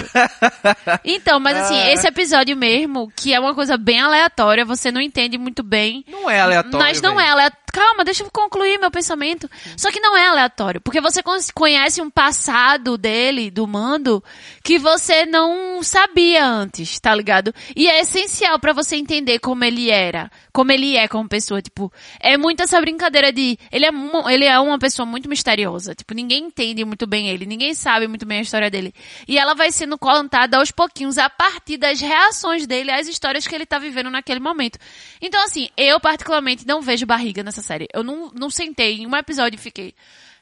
Então, 1.04 1.38
mas 1.38 1.56
assim, 1.58 1.76
Ah. 1.78 1.90
esse 1.92 2.06
episódio 2.06 2.56
mesmo, 2.56 3.12
que 3.14 3.34
é 3.34 3.38
uma 3.40 3.54
coisa 3.54 3.76
bem 3.76 4.00
aleatória, 4.00 4.64
você 4.64 4.90
não 4.90 5.00
entende 5.02 5.36
muito 5.36 5.62
bem. 5.62 6.02
Não 6.08 6.30
é 6.30 6.40
aleatório, 6.40 6.78
Mas 6.78 7.00
não 7.02 7.16
velho. 7.16 7.26
é 7.26 7.30
aleatório. 7.30 7.63
Calma, 7.74 8.04
deixa 8.04 8.22
eu 8.22 8.30
concluir 8.30 8.78
meu 8.78 8.88
pensamento. 8.88 9.50
Só 9.76 9.90
que 9.90 9.98
não 9.98 10.16
é 10.16 10.28
aleatório. 10.28 10.80
Porque 10.80 11.00
você 11.00 11.24
con- 11.24 11.36
conhece 11.52 12.00
um 12.00 12.08
passado 12.08 12.96
dele, 12.96 13.50
do 13.50 13.66
Mando, 13.66 14.22
que 14.62 14.78
você 14.78 15.26
não 15.26 15.82
sabia 15.82 16.46
antes, 16.46 17.00
tá 17.00 17.12
ligado? 17.12 17.52
E 17.74 17.88
é 17.88 17.98
essencial 18.00 18.60
pra 18.60 18.72
você 18.72 18.94
entender 18.94 19.40
como 19.40 19.64
ele 19.64 19.90
era. 19.90 20.30
Como 20.52 20.70
ele 20.70 20.96
é 20.96 21.08
como 21.08 21.28
pessoa. 21.28 21.60
Tipo, 21.60 21.92
é 22.20 22.36
muito 22.36 22.62
essa 22.62 22.80
brincadeira 22.80 23.32
de. 23.32 23.58
Ele 23.72 23.86
é, 23.86 23.90
mu- 23.90 24.30
ele 24.30 24.44
é 24.44 24.56
uma 24.60 24.78
pessoa 24.78 25.04
muito 25.04 25.28
misteriosa. 25.28 25.96
Tipo, 25.96 26.14
ninguém 26.14 26.44
entende 26.44 26.84
muito 26.84 27.08
bem 27.08 27.28
ele. 27.28 27.44
Ninguém 27.44 27.74
sabe 27.74 28.06
muito 28.06 28.24
bem 28.24 28.38
a 28.38 28.42
história 28.42 28.70
dele. 28.70 28.94
E 29.26 29.36
ela 29.36 29.52
vai 29.54 29.72
sendo 29.72 29.98
contada 29.98 30.58
aos 30.58 30.70
pouquinhos 30.70 31.18
a 31.18 31.28
partir 31.28 31.76
das 31.76 32.00
reações 32.00 32.68
dele 32.68 32.92
às 32.92 33.08
histórias 33.08 33.48
que 33.48 33.54
ele 33.54 33.66
tá 33.66 33.80
vivendo 33.80 34.10
naquele 34.10 34.38
momento. 34.38 34.78
Então, 35.20 35.42
assim, 35.42 35.68
eu 35.76 35.98
particularmente 35.98 36.64
não 36.64 36.80
vejo 36.80 37.04
barriga 37.04 37.42
nessa 37.42 37.63
série. 37.64 37.88
Eu 37.92 38.04
não, 38.04 38.30
não 38.30 38.48
sentei 38.48 38.98
em 38.98 39.06
um 39.06 39.16
episódio 39.16 39.56
e 39.56 39.60
fiquei. 39.60 39.94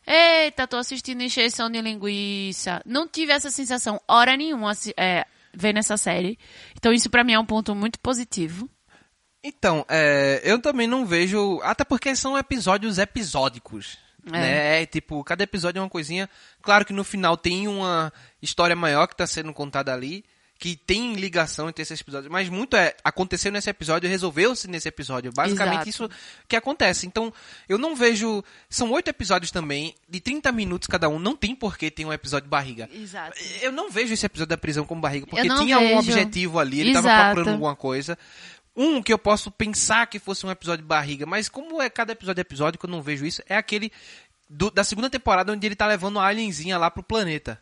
Eita, 0.06 0.66
tô 0.66 0.76
assistindo 0.76 1.22
encheção 1.22 1.70
de 1.70 1.80
linguiça. 1.80 2.82
Não 2.85 3.06
tive 3.08 3.32
essa 3.32 3.50
sensação 3.50 4.00
hora 4.08 4.37
nenhuma 4.37 4.72
é, 4.96 5.24
vendo 5.54 5.78
essa 5.78 5.96
série. 5.96 6.38
Então 6.76 6.92
isso 6.92 7.08
pra 7.08 7.24
mim 7.24 7.32
é 7.32 7.38
um 7.38 7.46
ponto 7.46 7.74
muito 7.74 7.98
positivo. 8.00 8.68
Então, 9.44 9.85
é, 9.88 10.40
eu 10.44 10.61
também 10.61 10.87
não 10.87 11.04
vejo. 11.04 11.61
Até 11.62 11.85
porque 11.85 12.14
são 12.14 12.38
episódios 12.38 12.98
episódicos. 12.98 13.98
É. 14.26 14.30
Né? 14.30 14.82
É, 14.82 14.87
tipo, 14.87 15.22
cada 15.24 15.42
episódio 15.42 15.80
é 15.80 15.82
uma 15.82 15.88
coisinha. 15.88 16.28
Claro 16.61 16.85
que 16.85 16.92
no 16.92 17.02
final 17.02 17.37
tem 17.37 17.66
uma 17.66 18.12
história 18.40 18.76
maior 18.76 19.06
que 19.08 19.16
tá 19.16 19.26
sendo 19.26 19.52
contada 19.52 19.92
ali. 19.92 20.24
Que 20.62 20.77
tem 20.77 21.14
ligação 21.14 21.68
entre 21.68 21.83
esses 21.83 22.01
episódios. 22.01 22.31
Mas 22.31 22.48
muito 22.48 22.77
é. 22.77 22.94
Aconteceu 23.03 23.51
nesse 23.51 23.68
episódio, 23.68 24.09
resolveu-se 24.09 24.68
nesse 24.68 24.87
episódio. 24.87 25.33
Basicamente 25.35 25.88
Exato. 25.88 25.88
isso 25.88 26.09
que 26.46 26.55
acontece. 26.55 27.05
Então, 27.05 27.33
eu 27.68 27.77
não 27.79 27.96
vejo. 27.96 28.44
São 28.70 28.88
oito 28.92 29.09
episódios 29.09 29.51
também, 29.51 29.92
de 30.09 30.20
30 30.20 30.53
minutos 30.53 30.87
cada 30.87 31.09
um. 31.09 31.18
Não 31.18 31.35
tem 31.35 31.53
por 31.53 31.77
que 31.77 31.90
ter 31.90 32.05
um 32.05 32.12
episódio 32.12 32.48
barriga. 32.48 32.88
Exato. 32.94 33.37
Eu 33.61 33.72
não 33.72 33.90
vejo 33.90 34.14
esse 34.14 34.25
episódio 34.25 34.51
da 34.51 34.57
prisão 34.57 34.85
como 34.85 35.01
barriga, 35.01 35.27
porque 35.27 35.48
tinha 35.48 35.79
um 35.81 35.96
vejo. 35.96 35.98
objetivo 35.98 36.61
ali, 36.61 36.79
ele 36.79 36.92
tava 36.92 37.09
Exato. 37.09 37.25
procurando 37.35 37.55
alguma 37.55 37.75
coisa. 37.75 38.16
Um 38.77 39.03
que 39.03 39.12
eu 39.12 39.18
posso 39.18 39.51
pensar 39.51 40.07
que 40.07 40.20
fosse 40.20 40.46
um 40.46 40.51
episódio 40.53 40.83
de 40.85 40.88
barriga, 40.88 41.27
mas 41.27 41.48
como 41.48 41.83
é 41.83 41.90
cada 41.90 42.12
episódio 42.12 42.40
episódio 42.40 42.79
que 42.79 42.87
eu 42.87 42.90
não 42.90 43.03
vejo 43.03 43.27
isso, 43.27 43.42
é 43.48 43.57
aquele 43.57 43.90
do- 44.48 44.70
da 44.70 44.85
segunda 44.85 45.11
temporada 45.11 45.53
onde 45.53 45.66
ele 45.66 45.75
tá 45.75 45.88
levando 45.88 46.20
a 46.20 46.27
alienzinha 46.27 46.79
lá 46.79 46.88
pro 46.88 47.03
planeta. 47.03 47.61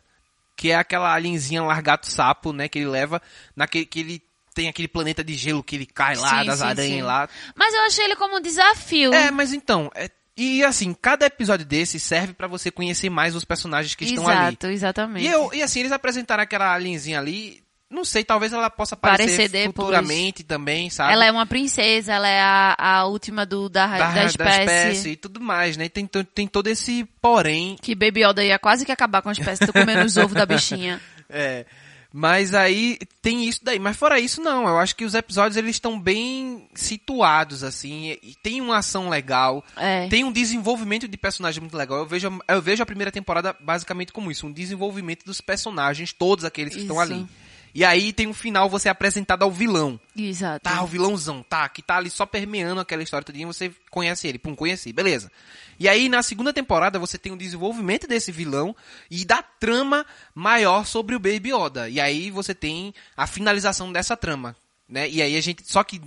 Que 0.61 0.69
é 0.69 0.75
aquela 0.75 1.11
alienzinha 1.11 1.63
largato 1.63 2.05
sapo, 2.05 2.53
né, 2.53 2.69
que 2.69 2.77
ele 2.77 2.85
leva 2.87 3.19
naquele 3.55 3.83
que 3.83 3.99
ele 3.99 4.21
tem 4.53 4.69
aquele 4.69 4.87
planeta 4.87 5.23
de 5.23 5.33
gelo 5.33 5.63
que 5.63 5.75
ele 5.75 5.87
cai 5.87 6.15
lá 6.15 6.41
Sim, 6.41 6.45
das 6.45 6.59
sim, 6.59 6.65
aranhas 6.65 6.95
sim. 6.97 7.01
lá. 7.01 7.27
Mas 7.55 7.73
eu 7.73 7.81
achei 7.81 8.05
ele 8.05 8.15
como 8.15 8.37
um 8.37 8.39
desafio. 8.41 9.11
É, 9.11 9.31
mas 9.31 9.53
então, 9.53 9.89
é- 9.95 10.11
e 10.37 10.63
assim, 10.63 10.93
cada 10.93 11.25
episódio 11.25 11.65
desse 11.65 11.99
serve 11.99 12.33
pra 12.33 12.45
você 12.47 12.69
conhecer 12.69 13.09
mais 13.09 13.35
os 13.35 13.43
personagens 13.43 13.95
que 13.95 14.05
estão 14.05 14.27
ali. 14.27 14.49
Exato, 14.49 14.67
exatamente. 14.67 15.25
E, 15.25 15.31
eu, 15.31 15.51
e 15.51 15.63
assim, 15.63 15.79
eles 15.79 15.91
apresentaram 15.91 16.43
aquela 16.43 16.71
alienzinha 16.71 17.17
ali. 17.17 17.63
Não 17.91 18.05
sei, 18.05 18.23
talvez 18.23 18.53
ela 18.53 18.69
possa 18.69 18.95
aparecer 18.95 19.49
futuramente 19.65 20.43
também, 20.43 20.89
sabe? 20.89 21.11
Ela 21.11 21.25
é 21.25 21.31
uma 21.31 21.45
princesa, 21.45 22.13
ela 22.13 22.27
é 22.27 22.39
a, 22.39 22.75
a 22.77 23.05
última 23.05 23.45
do, 23.45 23.67
da, 23.67 23.85
da, 23.85 24.25
espécie. 24.25 25.09
e 25.09 25.15
tudo 25.17 25.41
mais, 25.41 25.75
né? 25.75 25.89
Tem, 25.89 26.07
tem 26.07 26.47
todo 26.47 26.67
esse 26.67 27.03
porém. 27.21 27.75
Que 27.81 27.93
Baby 27.93 28.23
Yoda 28.25 28.43
ia 28.43 28.57
quase 28.57 28.85
que 28.85 28.93
acabar 28.93 29.21
com 29.21 29.27
a 29.27 29.33
espécie, 29.33 29.65
tô 29.65 29.73
comendo 29.73 30.05
os 30.05 30.15
ovos 30.15 30.33
da 30.33 30.45
bichinha. 30.45 31.01
É. 31.33 31.65
Mas 32.13 32.53
aí 32.53 32.99
tem 33.21 33.47
isso 33.47 33.61
daí. 33.63 33.79
Mas 33.79 33.95
fora 33.95 34.19
isso, 34.19 34.41
não. 34.41 34.67
Eu 34.67 34.77
acho 34.77 34.93
que 34.95 35.05
os 35.05 35.13
episódios 35.13 35.55
eles 35.55 35.77
estão 35.77 35.97
bem 35.97 36.67
situados, 36.75 37.63
assim. 37.63 38.17
E, 38.21 38.35
tem 38.43 38.59
uma 38.59 38.79
ação 38.79 39.07
legal. 39.07 39.63
É. 39.77 40.09
Tem 40.09 40.25
um 40.25 40.31
desenvolvimento 40.31 41.07
de 41.07 41.17
personagem 41.17 41.61
muito 41.61 41.77
legal. 41.77 41.99
Eu 41.99 42.05
vejo, 42.05 42.39
eu 42.49 42.61
vejo 42.61 42.83
a 42.83 42.85
primeira 42.85 43.11
temporada 43.11 43.55
basicamente 43.61 44.11
como 44.11 44.29
isso. 44.29 44.45
Um 44.45 44.51
desenvolvimento 44.51 45.23
dos 45.23 45.39
personagens, 45.39 46.11
todos 46.11 46.43
aqueles 46.43 46.75
que 46.75 46.81
estão 46.81 47.01
Isso. 47.01 47.13
ali. 47.13 47.25
E 47.73 47.85
aí 47.85 48.11
tem 48.11 48.27
um 48.27 48.33
final, 48.33 48.69
você 48.69 48.87
é 48.87 48.91
apresentado 48.91 49.43
ao 49.43 49.51
vilão. 49.51 49.99
Exato. 50.15 50.63
Tá, 50.63 50.83
o 50.83 50.87
vilãozão, 50.87 51.41
tá, 51.43 51.67
que 51.69 51.81
tá 51.81 51.97
ali 51.97 52.09
só 52.09 52.25
permeando 52.25 52.81
aquela 52.81 53.03
história 53.03 53.25
todinha, 53.25 53.47
você 53.47 53.71
conhece 53.89 54.27
ele, 54.27 54.37
pum, 54.37 54.55
conheci, 54.55 54.91
beleza. 54.91 55.31
E 55.79 55.87
aí 55.87 56.09
na 56.09 56.21
segunda 56.21 56.53
temporada 56.53 56.99
você 56.99 57.17
tem 57.17 57.31
o 57.31 57.37
desenvolvimento 57.37 58.07
desse 58.07 58.31
vilão 58.31 58.75
e 59.09 59.25
da 59.25 59.41
trama 59.41 60.05
maior 60.35 60.85
sobre 60.85 61.15
o 61.15 61.19
Baby 61.19 61.53
Yoda. 61.53 61.89
E 61.89 61.99
aí 61.99 62.29
você 62.29 62.53
tem 62.53 62.93
a 63.15 63.25
finalização 63.25 63.91
dessa 63.91 64.15
trama, 64.17 64.55
né? 64.87 65.09
E 65.09 65.21
aí 65.21 65.35
a 65.37 65.41
gente, 65.41 65.63
só 65.65 65.83
que 65.83 66.01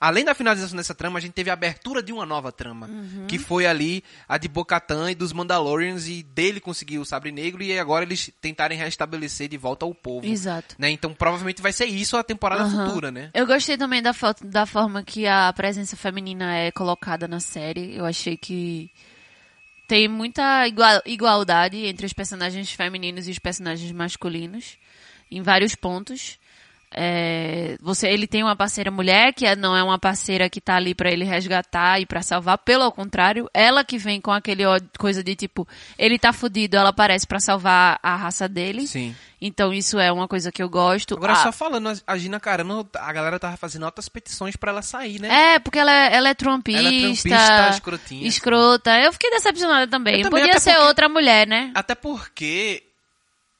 além 0.00 0.24
da 0.24 0.34
finalização 0.34 0.76
dessa 0.76 0.94
trama, 0.94 1.18
a 1.18 1.22
gente 1.22 1.32
teve 1.32 1.50
a 1.50 1.52
abertura 1.52 2.02
de 2.02 2.12
uma 2.12 2.26
nova 2.26 2.52
trama, 2.52 2.88
que 3.28 3.38
foi 3.38 3.66
ali 3.66 4.02
a 4.28 4.38
de 4.38 4.48
Bo-Katan 4.48 5.10
e 5.10 5.14
dos 5.14 5.32
Mandalorians 5.32 6.06
e 6.08 6.22
dele 6.22 6.60
conseguiu 6.60 7.00
o 7.02 7.04
Sabre 7.06 7.32
Negro 7.32 7.62
e 7.62 7.78
agora 7.78 8.04
eles 8.04 8.30
tentarem 8.40 8.76
restabelecer 8.78 9.48
de 9.48 9.56
volta 9.56 9.84
ao 9.84 9.94
povo. 9.94 10.26
Exato. 10.26 10.74
Né? 10.78 10.90
Então 10.90 11.12
provavelmente 11.14 11.62
vai 11.62 11.72
ser 11.72 11.86
isso 11.86 12.16
a 12.16 12.22
temporada 12.22 12.62
Aham. 12.62 12.86
futura, 12.86 13.10
né? 13.10 13.30
Eu 13.34 13.46
gostei 13.46 13.76
também 13.76 14.02
da, 14.02 14.12
foto, 14.12 14.46
da 14.46 14.66
forma 14.66 15.02
que 15.02 15.26
a 15.26 15.52
presença 15.52 15.96
feminina 15.96 16.56
é 16.56 16.70
colocada 16.70 17.26
na 17.28 17.40
série. 17.40 17.94
Eu 17.96 18.04
achei 18.04 18.36
que 18.36 18.90
tem 19.88 20.08
muita 20.08 20.66
igua- 20.66 21.02
igualdade 21.06 21.76
entre 21.86 22.04
os 22.06 22.12
personagens 22.12 22.70
femininos 22.72 23.28
e 23.28 23.30
os 23.30 23.38
personagens 23.38 23.90
masculinos 23.92 24.76
em 25.30 25.42
vários 25.42 25.74
pontos. 25.74 26.38
É, 26.94 27.76
você, 27.80 28.08
ele 28.08 28.26
tem 28.26 28.42
uma 28.42 28.56
parceira 28.56 28.90
mulher 28.90 29.32
que 29.34 29.44
é- 29.44 29.54
não 29.56 29.76
é 29.76 29.82
uma 29.82 29.98
parceira 29.98 30.48
que 30.48 30.60
tá 30.60 30.76
ali 30.76 30.94
pra 30.94 31.10
ele 31.10 31.24
resgatar 31.24 32.00
e 32.00 32.06
pra 32.06 32.22
salvar, 32.22 32.58
pelo 32.58 32.90
contrário, 32.92 33.50
ela 33.52 33.84
que 33.84 33.98
vem 33.98 34.20
com 34.20 34.30
aquele 34.32 34.64
ódio- 34.64 34.88
coisa 34.98 35.22
de 35.22 35.34
tipo, 35.34 35.66
ele 35.98 36.18
tá 36.18 36.32
fudido, 36.32 36.76
ela 36.76 36.90
aparece 36.90 37.26
pra 37.26 37.40
salvar 37.40 37.98
a 38.02 38.16
raça 38.16 38.48
dele. 38.48 38.86
Sim. 38.86 39.14
Então 39.40 39.72
isso 39.74 39.98
é 39.98 40.10
uma 40.10 40.26
coisa 40.26 40.50
que 40.50 40.62
eu 40.62 40.68
gosto. 40.68 41.14
Agora, 41.14 41.34
Ah, 41.34 41.36
só 41.42 41.52
falando, 41.52 41.92
a 42.06 42.16
Gina 42.16 42.40
Carano, 42.40 42.88
a 42.94 43.12
galera 43.12 43.38
tava 43.38 43.56
fazendo 43.58 43.84
altas 43.84 44.08
petições 44.08 44.56
pra 44.56 44.70
ela 44.72 44.80
sair, 44.80 45.20
né? 45.20 45.54
É, 45.54 45.58
porque 45.58 45.78
ela, 45.78 45.92
é- 45.92 46.14
ela 46.16 46.28
é 46.30 46.34
trumpista. 46.34 46.80
Ela 46.80 46.88
é 46.88 47.00
trumpista, 47.00 47.68
escrotinha, 47.70 48.20
assim. 48.20 48.28
Escrota. 48.28 48.98
Eu 48.98 49.12
fiquei 49.12 49.30
decepcionada 49.30 49.86
também. 49.86 50.22
Também, 50.22 50.40
Podia 50.46 50.58
ser 50.58 50.72
porque- 50.72 50.86
outra 50.86 51.08
mulher, 51.08 51.46
né? 51.46 51.70
Até 51.74 51.94
porque. 51.94 52.82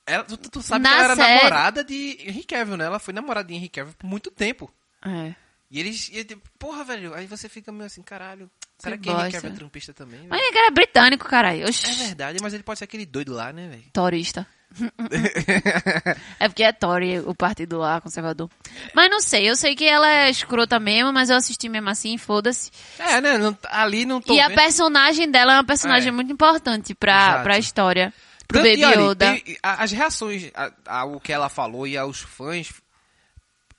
Ela, 0.06 0.22
tu, 0.24 0.36
tu 0.36 0.62
sabe 0.62 0.82
Na 0.84 0.88
que 0.90 0.94
ela 0.94 1.04
era 1.04 1.16
série- 1.16 1.34
namorada 1.36 1.84
de 1.84 2.16
Henry 2.20 2.44
Cavill, 2.44 2.76
né? 2.76 2.84
Ela 2.84 2.98
foi 2.98 3.12
namorada 3.12 3.48
de 3.48 3.54
Henry 3.54 3.68
Cavill 3.68 3.94
por 3.98 4.06
muito 4.06 4.30
tempo. 4.30 4.72
É. 5.04 5.34
E 5.70 5.80
eles. 5.80 6.08
E, 6.10 6.18
ele- 6.18 6.40
porra, 6.58 6.84
velho. 6.84 7.12
Aí 7.14 7.26
você 7.26 7.48
fica 7.48 7.72
meio 7.72 7.86
assim, 7.86 8.02
caralho. 8.02 8.48
Será 8.78 8.96
Que 8.96 9.04
que 9.04 9.10
Henry. 9.10 9.32
Cavill 9.32 9.50
é 9.50 9.54
trumpista 9.54 9.92
também? 9.92 10.18
velho? 10.20 10.30
Mas 10.30 10.40
ele 10.46 10.58
era 10.58 10.70
britânico, 10.70 11.26
caralho. 11.28 11.66
Oxi. 11.68 11.90
É 11.90 12.06
verdade, 12.06 12.38
mas 12.40 12.54
ele 12.54 12.62
pode 12.62 12.78
ser 12.78 12.84
aquele 12.84 13.04
doido 13.04 13.32
lá, 13.34 13.52
né, 13.52 13.68
velho? 13.68 13.84
Torista. 13.92 14.46
é 16.38 16.48
porque 16.48 16.62
é 16.62 16.72
Tory, 16.72 17.20
o 17.20 17.34
partido 17.34 17.78
lá, 17.78 18.00
conservador. 18.00 18.50
Mas 18.94 19.10
não 19.10 19.20
sei, 19.20 19.48
eu 19.48 19.56
sei 19.56 19.74
que 19.74 19.84
ela 19.86 20.08
é 20.08 20.30
escrota 20.30 20.78
mesmo, 20.78 21.12
mas 21.12 21.30
eu 21.30 21.36
assisti 21.36 21.68
mesmo 21.68 21.88
assim, 21.88 22.18
foda-se. 22.18 22.70
É, 22.98 23.20
né? 23.20 23.38
não- 23.38 23.56
ali 23.68 24.04
não 24.04 24.20
tô 24.20 24.34
E 24.34 24.40
a 24.40 24.48
vendo. 24.48 24.56
personagem 24.56 25.30
dela 25.30 25.52
é 25.54 25.56
uma 25.56 25.64
personagem 25.64 26.08
É. 26.08 26.12
muito 26.12 26.32
importante 26.32 26.94
pra, 26.94 27.16
Exato. 27.16 27.42
pra 27.42 27.58
história. 27.58 28.14
Pro 28.48 28.58
Tanto- 28.60 28.68
Baby 28.70 28.84
olha, 28.84 29.10
Yoda. 29.10 29.42
as 29.62 29.90
reações 29.92 30.50
ao 30.86 31.18
que 31.20 31.32
ela 31.32 31.48
falou 31.48 31.86
e 31.86 31.96
aos 31.96 32.20
fãs 32.20 32.72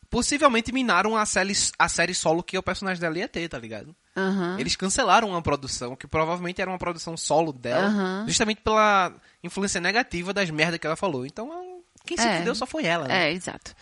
possivelmente 0.09 0.71
minaram 0.71 1.15
a 1.17 1.25
série, 1.25 1.53
a 1.77 1.87
série 1.89 2.13
solo 2.13 2.41
que 2.43 2.57
o 2.57 2.63
personagem 2.63 2.99
dela 3.01 3.17
ia 3.17 3.27
ter, 3.27 3.47
tá 3.49 3.57
ligado? 3.59 3.95
Aham. 4.15 4.57
Eles 4.59 4.75
cancelaram 4.75 5.29
uma 5.29 5.41
produção 5.41 5.95
que 5.95 6.07
provavelmente 6.07 6.61
era 6.61 6.71
uma 6.71 6.77
produção 6.79 7.15
solo 7.15 7.53
dela, 7.53 7.87
Aham. 7.87 8.25
justamente 8.27 8.61
pela 8.61 9.13
influência 9.43 9.79
negativa 9.79 10.33
das 10.33 10.49
merdas 10.49 10.79
que 10.79 10.87
ela 10.87 10.95
falou. 10.95 11.25
Então, 11.25 11.76
quem 12.07 12.17
se 12.17 12.27
É. 12.27 12.37
fudeu 12.39 12.55
só 12.55 12.65
foi 12.65 12.85
ela. 12.85 13.07
né? 13.07 13.27
É, 13.29 13.33
exato. 13.33 13.75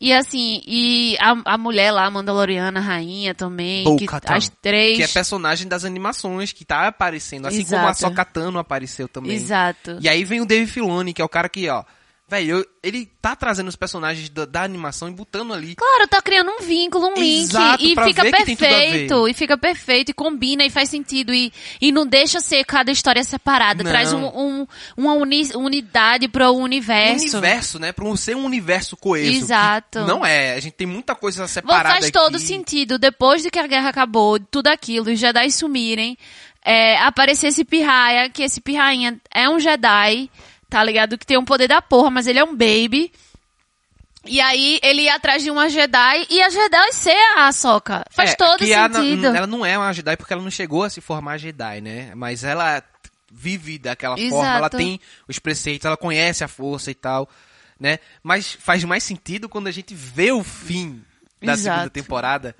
E 0.00 0.12
assim, 0.12 0.60
e 0.66 1.16
a, 1.20 1.54
a 1.54 1.56
mulher 1.58 1.92
lá, 1.92 2.06
a 2.06 2.10
Mandaloriana, 2.10 2.80
a 2.80 2.82
rainha 2.82 3.34
também, 3.34 3.84
que 3.96 4.06
as 4.26 4.48
três... 4.60 4.96
Que 4.96 5.04
é 5.04 5.06
personagem 5.06 5.68
das 5.68 5.84
animações 5.84 6.52
que 6.52 6.64
tá 6.64 6.88
aparecendo, 6.88 7.46
assim 7.46 7.64
como 7.64 7.76
a 7.76 7.90
Exato. 7.90 7.98
Sokatano 8.00 8.58
apareceu 8.58 9.06
também. 9.06 9.32
Exato. 9.32 9.98
E 10.00 10.08
aí 10.08 10.24
vem 10.24 10.40
o 10.40 10.44
Dave 10.46 10.66
Filoni, 10.66 11.12
que 11.12 11.22
é 11.22 11.24
o 11.24 11.28
cara 11.28 11.48
que, 11.48 11.68
ó, 11.68 11.84
Velho, 12.32 12.66
ele 12.82 13.06
tá 13.20 13.36
trazendo 13.36 13.68
os 13.68 13.76
personagens 13.76 14.30
da, 14.30 14.46
da 14.46 14.62
animação 14.62 15.06
e 15.06 15.12
botando 15.12 15.52
ali. 15.52 15.74
Claro, 15.74 16.08
tá 16.08 16.22
criando 16.22 16.50
um 16.50 16.62
vínculo, 16.62 17.08
um 17.08 17.14
link. 17.14 17.42
Exato, 17.42 17.84
e 17.84 17.94
pra 17.94 18.06
fica 18.06 18.22
perfeito. 18.22 19.28
E 19.28 19.34
fica 19.34 19.58
perfeito, 19.58 20.08
e 20.08 20.14
combina, 20.14 20.64
e 20.64 20.70
faz 20.70 20.88
sentido. 20.88 21.34
E, 21.34 21.52
e 21.78 21.92
não 21.92 22.06
deixa 22.06 22.40
ser 22.40 22.64
cada 22.64 22.90
história 22.90 23.22
separada. 23.22 23.84
Não. 23.84 23.90
Traz 23.90 24.14
um, 24.14 24.24
um- 24.24 24.66
uma 24.96 25.12
uni- 25.12 25.54
unidade 25.54 26.26
pro 26.26 26.50
Um 26.52 26.62
universo. 26.62 27.36
universo, 27.36 27.78
né? 27.78 27.92
Pra 27.92 28.06
um- 28.06 28.16
ser 28.16 28.34
um 28.34 28.46
universo 28.46 28.96
coeso. 28.96 29.44
Exato. 29.44 30.00
Não 30.06 30.24
é. 30.24 30.54
A 30.54 30.60
gente 30.60 30.72
tem 30.72 30.86
muita 30.86 31.14
coisa 31.14 31.46
separada 31.46 31.90
faz 32.00 32.10
todo 32.10 32.36
aqui. 32.36 32.46
sentido. 32.46 32.98
Depois 32.98 33.42
de 33.42 33.50
que 33.50 33.58
a 33.58 33.66
guerra 33.66 33.90
acabou, 33.90 34.40
tudo 34.40 34.68
aquilo, 34.68 35.10
os 35.12 35.18
Jedi 35.18 35.50
sumirem, 35.50 36.16
é, 36.64 36.96
aparecer 36.98 37.48
esse 37.48 37.62
pirraia, 37.62 38.30
que 38.30 38.42
esse 38.42 38.58
pirrainha 38.58 39.20
é 39.30 39.50
um 39.50 39.60
Jedi, 39.60 40.30
tá 40.72 40.82
ligado? 40.84 41.18
Que 41.18 41.26
tem 41.26 41.36
um 41.38 41.44
poder 41.44 41.68
da 41.68 41.82
porra, 41.82 42.10
mas 42.10 42.26
ele 42.26 42.38
é 42.38 42.44
um 42.44 42.52
baby. 42.56 43.12
E 44.24 44.40
aí 44.40 44.78
ele 44.82 45.02
ia 45.02 45.16
atrás 45.16 45.42
de 45.42 45.50
uma 45.50 45.68
Jedi 45.68 46.26
e 46.30 46.40
a 46.40 46.48
Jedi 46.48 46.92
ser 46.92 47.16
a 47.36 47.48
Ahsoka. 47.48 48.04
Faz 48.10 48.30
É, 48.30 48.34
todo 48.36 48.60
sentido. 48.64 49.26
ela 49.26 49.46
não 49.46 49.66
é 49.66 49.76
uma 49.76 49.92
Jedi 49.92 50.16
porque 50.16 50.32
ela 50.32 50.42
não 50.42 50.50
chegou 50.50 50.84
a 50.84 50.90
se 50.90 51.00
formar 51.00 51.38
Jedi, 51.38 51.80
né? 51.80 52.14
Mas 52.14 52.44
ela 52.44 52.82
vive 53.30 53.78
daquela 53.78 54.18
Exato. 54.18 54.30
forma, 54.36 54.56
ela 54.56 54.70
tem 54.70 55.00
os 55.26 55.38
preceitos, 55.38 55.84
ela 55.86 55.96
conhece 55.96 56.44
a 56.44 56.48
força 56.48 56.90
e 56.90 56.94
tal, 56.94 57.28
né? 57.80 57.98
Mas 58.22 58.52
faz 58.52 58.84
mais 58.84 59.02
sentido 59.02 59.48
quando 59.48 59.66
a 59.66 59.72
gente 59.72 59.92
vê 59.94 60.30
o 60.30 60.44
fim 60.44 61.02
da 61.42 61.54
Exato. 61.54 61.76
segunda 61.78 61.90
temporada, 61.90 62.54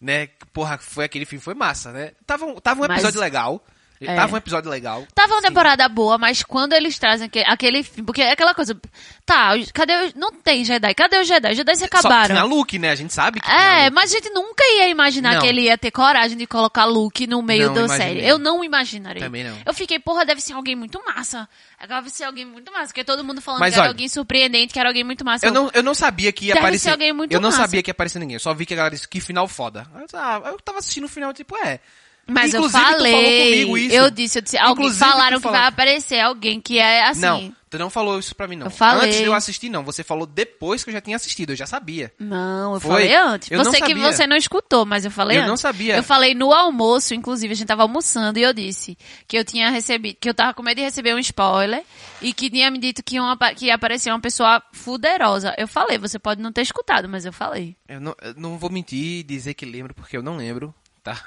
né? 0.00 0.26
Porra, 0.52 0.76
foi 0.78 1.04
aquele 1.06 1.24
fim, 1.24 1.38
foi 1.38 1.54
massa, 1.54 1.92
né? 1.92 2.12
Tava, 2.26 2.44
um- 2.44 2.56
tava 2.60 2.82
um 2.84 2.88
Mas- 2.88 2.98
episódio 2.98 3.20
legal. 3.20 3.64
É. 4.00 4.14
Tava 4.14 4.34
um 4.34 4.36
episódio 4.36 4.70
legal. 4.70 5.06
Tava 5.14 5.34
uma 5.34 5.40
Sim. 5.40 5.48
temporada 5.48 5.88
boa, 5.88 6.18
mas 6.18 6.42
quando 6.42 6.74
eles 6.74 6.98
trazem 6.98 7.26
aquele, 7.26 7.44
aquele 7.46 7.84
porque 8.04 8.20
é 8.22 8.32
aquela 8.32 8.54
coisa, 8.54 8.78
tá, 9.24 9.52
cadê 9.72 9.94
os, 10.06 10.14
não 10.14 10.32
tem 10.32 10.64
Jedi, 10.64 10.94
cadê 10.94 11.18
os 11.18 11.26
Jedi? 11.26 11.50
Os 11.52 11.56
Jedi 11.56 11.74
se 11.74 11.80
Só 11.80 11.86
acabaram. 11.86 12.34
tinha 12.34 12.44
Luke, 12.44 12.78
né? 12.78 12.90
A 12.90 12.94
gente 12.94 13.14
sabe 13.14 13.40
que 13.40 13.50
É, 13.50 13.88
mas 13.90 14.10
a 14.12 14.14
gente 14.16 14.28
nunca 14.30 14.62
ia 14.64 14.88
imaginar 14.88 15.34
Não. 15.34 15.40
que 15.40 15.46
ele 15.46 15.62
ia 15.62 15.78
ter 15.78 15.90
coragem 15.90 16.36
de 16.36 16.46
colocar 16.46 16.84
Luke 16.84 17.26
no 17.26 17.40
meio 17.40 17.68
Não 17.68 17.74
da 17.74 17.80
imaginei. 17.86 18.06
série. 18.16 18.26
Eu 18.28 18.38
não 18.38 18.62
imaginaria. 18.62 19.22
Também 19.22 19.44
não. 19.44 19.56
Eu 19.64 19.72
fiquei, 19.72 19.98
porra, 19.98 20.24
deve 20.26 20.40
ser 20.40 20.52
alguém 20.52 20.76
muito 20.76 21.02
massa. 21.04 21.48
Deve 21.88 22.10
ser 22.10 22.24
alguém 22.24 22.44
muito 22.44 22.70
massa, 22.72 22.86
porque 22.88 23.04
todo 23.04 23.24
mundo 23.24 23.40
falando 23.40 23.60
Mas 23.60 23.72
que 23.72 23.78
era 23.80 23.84
olha, 23.84 23.90
alguém 23.92 24.08
surpreendente, 24.08 24.72
que 24.72 24.78
era 24.78 24.88
alguém 24.90 25.04
muito 25.04 25.24
massa. 25.24 25.46
Eu 25.46 25.52
não, 25.52 25.70
eu 25.72 25.82
não 25.82 25.94
sabia 25.94 26.32
que 26.32 26.46
ia 26.46 26.54
Deve 26.54 26.64
aparecer. 26.66 26.84
ser 26.84 26.90
alguém 26.90 27.12
muito 27.12 27.32
eu 27.32 27.40
não 27.40 27.48
massa. 27.50 27.62
sabia 27.62 27.82
que 27.82 27.90
ia 27.90 27.92
aparecer 27.92 28.18
ninguém. 28.18 28.34
Eu 28.34 28.40
só 28.40 28.52
vi 28.52 28.66
que 28.66 28.74
a 28.74 28.76
galera 28.76 28.94
disse 28.94 29.08
que 29.08 29.20
final 29.20 29.48
foda. 29.48 29.86
Eu, 29.94 30.06
ah, 30.18 30.42
eu 30.46 30.60
tava 30.60 30.78
assistindo 30.78 31.04
o 31.04 31.08
final, 31.08 31.32
tipo, 31.32 31.56
é. 31.56 31.80
Mas 32.28 32.52
Inclusive, 32.52 32.82
eu 32.82 32.86
falei, 32.86 33.50
comigo 33.52 33.78
isso. 33.78 33.94
eu 33.94 34.10
disse, 34.10 34.38
eu 34.38 34.42
disse, 34.42 34.58
alguém 34.58 34.90
falaram 34.90 35.36
que 35.36 35.44
falou- 35.44 35.58
vai 35.58 35.68
aparecer 35.68 36.18
alguém 36.20 36.60
que 36.60 36.76
é 36.76 37.04
assim. 37.06 37.20
Não, 37.20 37.54
tu 37.70 37.78
não 37.78 37.88
falou 37.88 38.18
isso 38.18 38.34
pra 38.34 38.48
mim, 38.48 38.56
não. 38.56 38.66
Eu 38.66 38.70
falei. 38.70 39.06
Antes 39.08 39.18
de 39.20 39.24
eu 39.26 39.32
assistir, 39.32 39.68
não. 39.68 39.84
Você 39.84 40.02
falou 40.02 40.26
depois 40.26 40.82
que 40.82 40.90
eu 40.90 40.92
já 40.94 41.00
tinha 41.00 41.14
assistido, 41.14 41.50
eu 41.50 41.56
já 41.56 41.66
sabia. 41.66 42.12
Não, 42.18 42.74
eu 42.74 42.80
Foi? 42.80 42.90
falei 42.90 43.14
antes. 43.14 43.48
Eu 43.48 43.58
não 43.58 43.64
você 43.70 43.80
que 43.80 43.94
você 43.94 44.26
não 44.26 44.36
escutou, 44.36 44.84
mas 44.84 45.04
eu 45.04 45.10
falei 45.12 45.36
Eu 45.36 45.42
antes. 45.42 45.50
não 45.50 45.56
sabia. 45.56 45.96
Eu 45.96 46.02
falei 46.02 46.34
no 46.34 46.52
almoço, 46.52 47.14
inclusive, 47.14 47.52
a 47.52 47.56
gente 47.56 47.68
tava 47.68 47.82
almoçando 47.82 48.40
e 48.40 48.42
eu 48.42 48.52
disse 48.52 48.98
que 49.28 49.38
eu 49.38 49.44
tinha 49.44 49.70
recebido, 49.70 50.16
que 50.20 50.28
eu 50.28 50.34
tava 50.34 50.52
com 50.52 50.64
medo 50.64 50.78
de 50.78 50.82
receber 50.82 51.14
um 51.14 51.20
spoiler 51.20 51.84
e 52.20 52.32
que 52.32 52.50
tinha 52.50 52.68
me 52.72 52.78
dito 52.78 53.04
que, 53.04 53.18
apa- 53.18 53.54
que 53.54 53.66
ia 53.66 53.76
aparecer 53.76 54.10
uma 54.10 54.20
pessoa 54.20 54.60
fuderosa. 54.72 55.54
Eu 55.56 55.68
falei, 55.68 55.96
você 55.96 56.18
pode 56.18 56.42
não 56.42 56.50
ter 56.50 56.62
escutado, 56.62 57.08
mas 57.08 57.24
eu 57.24 57.32
falei. 57.32 57.76
Eu 57.88 58.00
não, 58.00 58.16
eu 58.20 58.34
não 58.36 58.58
vou 58.58 58.68
mentir 58.68 59.20
e 59.20 59.22
dizer 59.22 59.54
que 59.54 59.64
lembro, 59.64 59.94
porque 59.94 60.16
eu 60.16 60.24
não 60.24 60.36
lembro, 60.36 60.74
tá? 61.04 61.22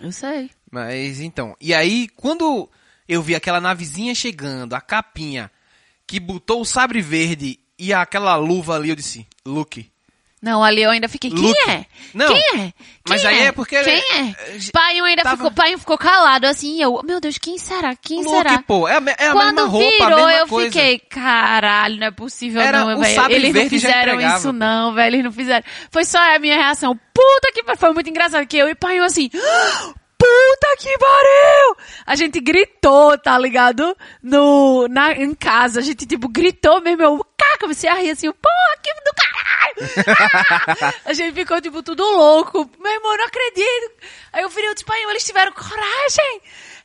Eu 0.00 0.10
sei. 0.10 0.50
Mas 0.70 1.20
então. 1.20 1.56
E 1.60 1.74
aí, 1.74 2.08
quando 2.16 2.68
eu 3.06 3.22
vi 3.22 3.34
aquela 3.34 3.60
navezinha 3.60 4.14
chegando, 4.14 4.74
a 4.74 4.80
capinha, 4.80 5.50
que 6.06 6.18
botou 6.18 6.60
o 6.60 6.64
sabre 6.64 7.00
verde 7.02 7.60
e 7.78 7.92
aquela 7.92 8.34
luva 8.36 8.74
ali, 8.74 8.88
eu 8.88 8.96
disse, 8.96 9.26
Luke. 9.44 9.90
Não, 10.42 10.64
ali 10.64 10.82
eu 10.82 10.90
ainda 10.90 11.06
fiquei. 11.06 11.30
Quem 11.30 11.38
Luke. 11.38 11.70
é? 11.70 11.84
Não, 12.14 12.28
Quem 12.28 12.60
é? 12.60 12.72
mas 13.06 13.20
Quem 13.20 13.30
aí 13.30 13.38
é 13.42 13.52
porque- 13.52 13.82
Quem 13.84 13.94
é, 13.94 14.20
é? 14.20 14.34
Pai 14.72 14.98
ainda 14.98 15.22
tava- 15.22 15.36
ficou, 15.36 15.50
pai 15.50 15.76
ficou 15.76 15.98
calado 15.98 16.46
assim, 16.46 16.80
eu, 16.82 16.98
meu 17.04 17.20
Deus, 17.20 17.36
quem 17.36 17.58
será? 17.58 17.94
Quem 17.94 18.24
Luke, 18.24 18.30
será? 18.30 18.62
pô, 18.66 18.88
é 18.88 18.94
a, 18.96 19.02
é 19.18 19.28
a 19.28 19.32
Quando 19.32 19.54
mesma 19.56 19.68
roupa, 19.68 20.04
a 20.04 20.08
virou, 20.08 20.26
mesma 20.26 20.40
eu 20.40 20.46
coisa. 20.48 20.72
fiquei, 20.72 20.98
caralho, 20.98 21.98
não 21.98 22.06
é 22.06 22.10
possível 22.10 22.62
Era 22.62 22.84
não, 22.84 22.98
velho. 23.00 23.32
Eles 23.32 23.54
não 23.54 23.68
fizeram 23.68 24.20
isso 24.36 24.52
não, 24.52 24.94
velho, 24.94 25.14
eles 25.16 25.24
não 25.24 25.32
fizeram. 25.32 25.64
Foi 25.90 26.04
só 26.06 26.18
a 26.18 26.38
minha 26.38 26.56
reação. 26.56 26.98
Puta 27.12 27.52
que 27.52 27.62
pariu, 27.62 27.78
foi 27.78 27.92
muito 27.92 28.08
engraçado 28.08 28.46
que 28.46 28.56
eu 28.56 28.66
e 28.68 28.74
pai 28.74 28.98
assim, 29.00 29.28
puta 30.18 30.76
que 30.78 30.96
pariu! 30.98 31.76
A 32.06 32.14
gente 32.16 32.40
gritou, 32.40 33.16
tá 33.18 33.38
ligado? 33.38 33.96
No, 34.22 34.86
na, 34.88 35.12
em 35.12 35.34
casa, 35.34 35.80
a 35.80 35.82
gente 35.82 36.06
tipo 36.06 36.28
gritou 36.28 36.80
mesmo, 36.80 37.02
eu, 37.02 37.26
cá, 37.36 37.58
comecei 37.60 37.88
a 37.90 37.94
rir 37.94 38.10
assim, 38.10 38.30
porra, 38.32 38.78
que 38.82 38.90
do 38.94 39.14
caralho! 39.14 39.39
a 41.04 41.12
gente 41.12 41.34
ficou 41.34 41.60
tipo 41.60 41.82
tudo 41.82 42.02
louco. 42.02 42.70
Meu 42.78 42.92
irmão, 42.92 43.16
não 43.16 43.24
acredito. 43.24 43.92
Aí 44.32 44.42
eu 44.42 44.48
virei, 44.48 44.74
tipo, 44.74 44.90
pai, 44.90 45.02
eles 45.04 45.24
tiveram 45.24 45.52
coragem! 45.52 46.40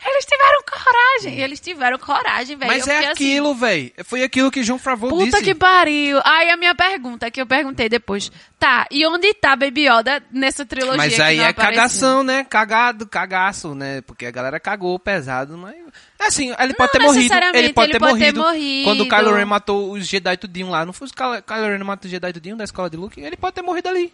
Eles 0.05 0.25
tiveram 0.25 0.61
coragem! 0.63 1.39
E 1.39 1.41
eles 1.41 1.59
tiveram 1.59 1.97
coragem, 1.97 2.55
velho. 2.55 2.71
Mas 2.71 2.85
Eu 2.85 2.93
é 2.93 2.97
assim, 2.99 3.07
aquilo, 3.07 3.55
velho. 3.55 3.91
Foi 4.03 4.23
aquilo 4.23 4.51
que 4.51 4.63
João 4.63 4.77
Favreau 4.77 5.09
Puta 5.09 5.31
disse. 5.31 5.43
que 5.43 5.55
pariu. 5.55 6.19
Aí 6.23 6.49
a 6.51 6.57
minha 6.57 6.75
pergunta, 6.75 7.31
que 7.31 7.41
eu 7.41 7.47
perguntei 7.47 7.89
depois. 7.89 8.31
Tá, 8.59 8.85
e 8.91 9.05
onde 9.05 9.33
tá 9.33 9.55
Baby 9.55 9.87
Yoda 9.89 10.23
nessa 10.31 10.65
trilogia 10.65 10.97
Mas 10.97 11.19
aí 11.19 11.39
é 11.39 11.49
apareceu? 11.49 11.75
cagação, 11.75 12.23
né? 12.23 12.43
Cagado, 12.43 13.07
cagaço, 13.07 13.73
né? 13.73 14.01
Porque 14.01 14.25
a 14.25 14.31
galera 14.31 14.59
cagou 14.59 14.97
pesado, 14.99 15.57
mas... 15.57 15.75
Assim, 16.19 16.53
ele 16.59 16.73
pode 16.73 16.91
Não 16.93 16.99
ter 16.99 16.99
morrido. 16.99 17.33
Ele 17.33 17.39
pode, 17.41 17.57
ele 17.57 17.67
ter, 17.67 17.73
pode 17.73 17.91
ter 17.91 17.99
morrido 17.99 18.41
morrido. 18.41 18.83
Quando 18.85 19.01
o 19.01 19.09
Kylo 19.09 19.33
Ren 19.35 19.45
matou 19.45 19.91
os 19.91 20.07
Jedi 20.07 20.37
tudinho 20.37 20.69
lá. 20.69 20.85
Não 20.85 20.93
foi 20.93 21.07
Kylo 21.09 21.41
Kylo 21.41 21.67
Ren 21.67 21.83
matou 21.83 22.05
os 22.07 22.11
Jedi 22.11 22.33
tudinho 22.33 22.55
da 22.55 22.63
escola 22.63 22.89
de 22.89 22.97
Luke? 22.97 23.19
Ele 23.19 23.35
pode 23.35 23.55
ter 23.55 23.61
morrido 23.61 23.89
ali. 23.89 24.13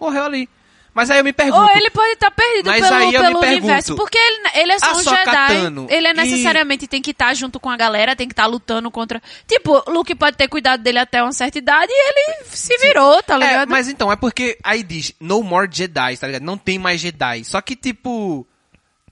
Morreu 0.00 0.24
ali. 0.24 0.48
Mas 0.96 1.10
aí 1.10 1.18
eu 1.18 1.24
me 1.24 1.32
pergunto... 1.34 1.62
Ou 1.62 1.70
ele 1.76 1.90
pode 1.90 2.12
estar 2.14 2.30
perdido 2.30 2.70
Mas 2.70 2.80
pelo, 2.80 2.94
aí 2.96 3.04
eu 3.14 3.20
me 3.20 3.26
pelo 3.28 3.40
pergunto, 3.40 3.62
universo. 3.64 3.96
Porque 3.96 4.16
ele, 4.16 4.48
ele 4.54 4.72
é 4.72 4.78
só 4.78 4.86
um 4.86 4.90
Ahsoka 4.92 5.16
Jedi. 5.18 5.46
Tano 5.48 5.86
ele 5.90 6.06
é 6.06 6.10
e- 6.10 6.14
necessariamente 6.14 6.86
tem 6.86 7.02
que 7.02 7.10
estar 7.10 7.34
junto 7.34 7.60
com 7.60 7.68
a 7.68 7.76
galera, 7.76 8.16
tem 8.16 8.26
que 8.26 8.32
estar 8.32 8.46
lutando 8.46 8.90
contra. 8.90 9.20
Tipo, 9.46 9.84
Luke 9.90 10.14
pode 10.14 10.38
ter 10.38 10.48
cuidado 10.48 10.82
dele 10.82 10.98
até 10.98 11.22
uma 11.22 11.32
certa 11.32 11.58
idade 11.58 11.92
e 11.92 12.08
ele 12.10 12.44
se 12.46 12.78
virou, 12.78 13.22
tá 13.22 13.34
É, 13.34 13.38
ligado? 13.38 13.68
mas 13.68 13.88
então, 13.90 14.10
é 14.10 14.16
porque 14.16 14.56
aí 14.64 14.82
diz, 14.82 15.12
no 15.20 15.42
more 15.42 15.68
Jedi, 15.70 16.16
tá 16.16 16.26
ligado? 16.28 16.42
Não 16.44 16.56
tem 16.56 16.78
mais 16.78 16.98
Jedi. 16.98 17.44
Só 17.44 17.60
que, 17.60 17.76
tipo, 17.76 18.46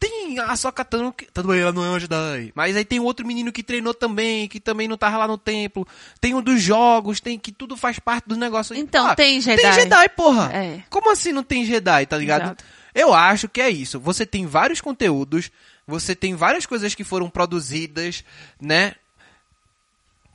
tem 0.09 0.38
a 0.38 0.53
Ahsoka 0.53 0.85
Tano, 0.85 1.12
que 1.12 1.27
tudo 1.33 1.49
bem, 1.49 1.61
ela 1.61 1.73
não 1.73 1.85
é 1.85 1.88
uma 1.88 2.01
Jedi. 2.01 2.53
Mas 2.55 2.77
aí 2.77 2.85
tem 2.85 3.01
outro 3.01 3.27
menino 3.27 3.51
que 3.51 3.62
treinou 3.62 3.95
também, 3.95 4.47
que 4.47 4.61
também 4.61 4.87
não 4.87 4.99
tava 4.99 5.17
lá 5.17 5.27
no 5.27 5.38
templo. 5.38 5.87
Tem 6.21 6.35
um 6.35 6.43
dos 6.43 6.61
jogos, 6.61 7.21
tem 7.21 7.38
que 7.38 7.51
tudo 7.51 7.77
faz 7.77 7.99
parte 7.99 8.29
do 8.29 8.37
negócio. 8.37 8.77
Então, 8.77 9.07
Ah, 9.07 9.14
tem 9.14 9.40
Jedi. 9.40 9.62
Tem 9.62 9.73
Jedi, 9.73 10.09
porra. 10.11 10.53
É. 10.53 10.83
Como 10.90 11.11
assim 11.11 11.33
não 11.33 11.43
tem 11.43 11.64
Jedi, 11.64 12.07
tá 12.07 12.19
ligado? 12.19 12.43
Exato. 12.43 12.64
Eu 12.95 13.14
acho 13.14 13.49
que 13.49 13.61
é 13.61 13.71
isso. 13.71 13.99
Você 13.99 14.27
tem 14.27 14.47
vários 14.47 14.81
conteúdos, 14.81 15.51
você 15.87 16.14
tem 16.14 16.35
várias 16.35 16.67
coisas 16.67 16.95
que 16.95 17.03
foram 17.03 17.31
produzidas, 17.31 18.23
né? 18.61 18.95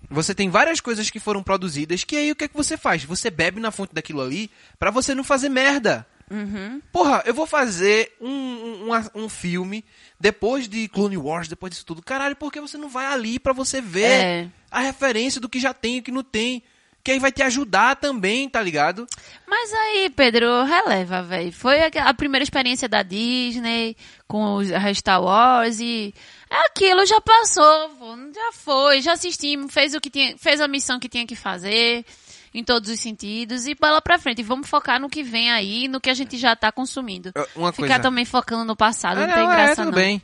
Você 0.10 0.34
tem 0.34 0.50
várias 0.50 0.80
coisas 0.82 1.10
que 1.12 1.20
foram 1.20 1.44
produzidas, 1.44 2.04
que 2.04 2.16
aí 2.16 2.32
o 2.32 2.36
que 2.36 2.46
é 2.46 2.48
que 2.48 2.58
você 2.58 2.76
faz? 2.76 3.04
Você 3.04 3.30
bebe 3.30 3.60
na 3.60 3.70
fonte 3.70 3.94
daquilo 3.94 4.22
ali 4.22 4.50
pra 4.80 4.90
você 4.90 5.14
não 5.14 5.24
fazer 5.24 5.50
merda. 5.50 6.08
Uhum. 6.30 6.82
Porra, 6.92 7.24
eu 7.26 7.34
vou 7.34 7.48
fazer 7.48 8.12
um, 8.22 8.30
um, 8.30 8.94
um- 8.94 9.24
um 9.24 9.30
filme 9.30 9.84
depois 10.20 10.68
de 10.68 10.88
Clone 10.88 11.18
Wars, 11.18 11.48
depois 11.48 11.72
disso 11.72 11.86
tudo. 11.86 12.02
Caralho, 12.04 12.36
por 12.36 12.52
que 12.52 12.62
você 12.62 12.78
não 12.78 12.90
vai 12.90 13.06
ali 13.08 13.40
pra 13.40 13.54
você 13.54 13.82
ver 13.82 14.04
É. 14.04 14.48
a 14.70 14.80
referência 14.80 15.42
do 15.42 15.50
que 15.50 15.60
já 15.60 15.74
tem 15.74 15.98
e 15.98 16.00
o 16.00 16.04
que 16.04 16.12
não 16.12 16.24
tem? 16.24 16.62
Que 17.02 17.12
aí 17.12 17.20
vai 17.20 17.32
te 17.32 17.42
ajudar 17.42 17.96
também, 17.96 18.50
tá 18.50 18.62
ligado? 18.62 19.08
Mas 19.48 19.74
aí, 19.74 20.10
Pedro, 20.10 20.64
releva, 20.66 21.24
velho. 21.24 21.52
Foi 21.52 21.80
a, 21.82 21.88
a 22.10 22.14
primeira 22.14 22.44
experiência 22.44 22.90
da 22.90 23.02
Disney 23.02 23.96
com 24.28 24.56
os 24.56 24.70
a 24.72 24.94
Star 24.94 25.24
Wars 25.24 25.80
e 25.80 26.14
aquilo 26.50 27.06
já 27.06 27.22
passou, 27.22 27.90
já 28.36 28.52
foi, 28.52 29.02
já 29.02 29.14
assistimos, 29.14 29.74
fez 29.74 29.94
o 29.96 30.02
que 30.02 30.10
tinha, 30.10 30.38
fez 30.38 30.60
a 30.60 30.68
missão 30.68 31.00
que 31.00 31.08
tinha 31.10 31.26
que 31.26 31.38
fazer 31.38 32.06
em 32.54 32.64
todos 32.64 32.90
os 32.90 33.00
sentidos 33.00 33.68
e 33.68 33.76
bola 33.76 34.02
pra 34.02 34.18
frente. 34.20 34.40
E 34.40 34.44
vamos 34.44 34.68
focar 34.70 35.00
no 35.00 35.10
que 35.10 35.24
vem 35.24 35.52
aí, 35.52 35.88
no 35.88 36.00
que 36.02 36.10
a 36.10 36.14
gente 36.14 36.38
já 36.38 36.56
tá 36.56 36.72
consumindo. 36.72 37.32
É, 37.36 37.48
Uma 37.56 37.72
Ficar 37.72 37.88
coisa- 37.88 38.00
também 38.00 38.26
focando 38.26 38.66
no 38.66 38.76
passado 38.76 39.20
Ah, 39.20 39.28
não, 39.28 39.34
tem 39.34 39.44
é, 39.44 39.48
graça 39.48 39.76
tudo 39.78 39.86
não. 39.86 39.92
bem. 39.94 40.22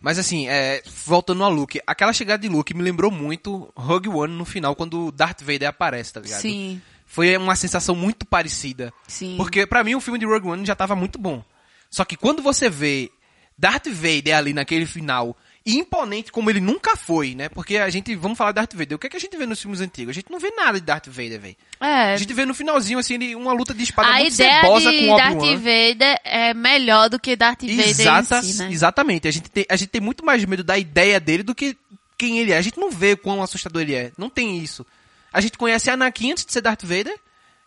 Mas 0.00 0.18
assim, 0.18 0.46
é, 0.48 0.82
voltando 1.06 1.42
ao 1.42 1.50
Luke, 1.50 1.80
aquela 1.86 2.12
chegada 2.12 2.42
de 2.42 2.48
Luke 2.48 2.74
me 2.74 2.82
lembrou 2.82 3.10
muito 3.10 3.72
Rogue 3.74 4.08
One 4.10 4.34
no 4.34 4.44
final, 4.44 4.76
quando 4.76 5.10
Darth 5.10 5.40
Vader 5.40 5.68
aparece, 5.68 6.12
tá 6.12 6.20
ligado? 6.20 6.40
Sim. 6.42 6.80
Foi 7.06 7.34
uma 7.38 7.56
sensação 7.56 7.94
muito 7.94 8.26
parecida. 8.26 8.92
Sim. 9.08 9.34
Porque 9.38 9.66
pra 9.66 9.82
mim 9.82 9.94
o 9.94 10.00
filme 10.00 10.18
de 10.18 10.26
Rogue 10.26 10.48
One 10.48 10.66
já 10.66 10.74
tava 10.74 10.94
muito 10.94 11.18
bom. 11.18 11.42
Só 11.90 12.04
que 12.04 12.16
quando 12.16 12.42
você 12.42 12.68
vê 12.68 13.10
Darth 13.56 13.86
Vader 13.88 14.36
ali 14.36 14.52
naquele 14.52 14.84
final, 14.84 15.34
e 15.66 15.76
imponente 15.78 16.30
como 16.30 16.50
ele 16.50 16.60
nunca 16.60 16.94
foi, 16.96 17.34
né? 17.34 17.48
Porque 17.48 17.78
a 17.78 17.88
gente, 17.88 18.14
vamos 18.14 18.36
falar 18.36 18.50
de 18.52 18.56
Darth 18.56 18.74
Vader, 18.74 18.96
o 18.96 18.98
que 18.98 19.06
é 19.06 19.10
que 19.10 19.16
a 19.16 19.20
gente 19.20 19.34
vê 19.36 19.46
nos 19.46 19.60
filmes 19.62 19.80
antigos? 19.80 20.10
A 20.10 20.14
gente 20.14 20.30
não 20.30 20.38
vê 20.38 20.50
nada 20.50 20.78
de 20.78 20.84
Darth 20.84 21.06
Vader, 21.08 21.40
velho. 21.40 21.56
É, 21.80 22.12
A 22.12 22.16
gente 22.18 22.34
vê 22.34 22.44
no 22.44 22.52
finalzinho, 22.54 22.98
assim, 22.98 23.14
ele- 23.14 23.34
uma 23.34 23.52
luta 23.52 23.72
de 23.72 23.82
espada 23.82 24.08
a 24.08 24.12
muito 24.18 24.34
ideia 24.34 24.60
cebosa 24.60 24.90
de 24.90 25.06
com 25.08 25.16
Darth 25.16 25.36
Obi-Wan. 25.36 25.56
Vader 25.56 26.20
é 26.24 26.52
melhor 26.54 27.08
do 27.08 27.18
que 27.18 27.34
Darth 27.34 27.62
Vader 27.62 27.88
Exata, 27.88 28.38
em 28.38 28.42
si, 28.42 28.58
né? 28.62 28.68
Exatamente. 28.72 29.26
A 29.26 29.30
gente, 29.30 29.50
tem, 29.50 29.64
a 29.68 29.76
gente 29.76 29.88
tem 29.88 30.00
muito 30.02 30.24
mais 30.24 30.44
medo 30.44 30.62
da 30.62 30.76
ideia 30.76 31.18
dele 31.18 31.42
do 31.42 31.54
que 31.54 31.76
quem 32.18 32.38
ele 32.38 32.52
é. 32.52 32.58
A 32.58 32.62
gente 32.62 32.78
não 32.78 32.90
vê 32.90 33.16
quão 33.16 33.42
assustador 33.42 33.80
ele 33.82 33.94
é. 33.94 34.12
Não 34.18 34.28
tem 34.28 34.58
isso. 34.58 34.84
A 35.32 35.40
gente 35.40 35.56
conhece 35.56 35.88
Anakin 35.90 36.32
antes 36.32 36.44
de 36.44 36.52
ser 36.52 36.60
Darth 36.60 36.82
Vader. 36.84 37.18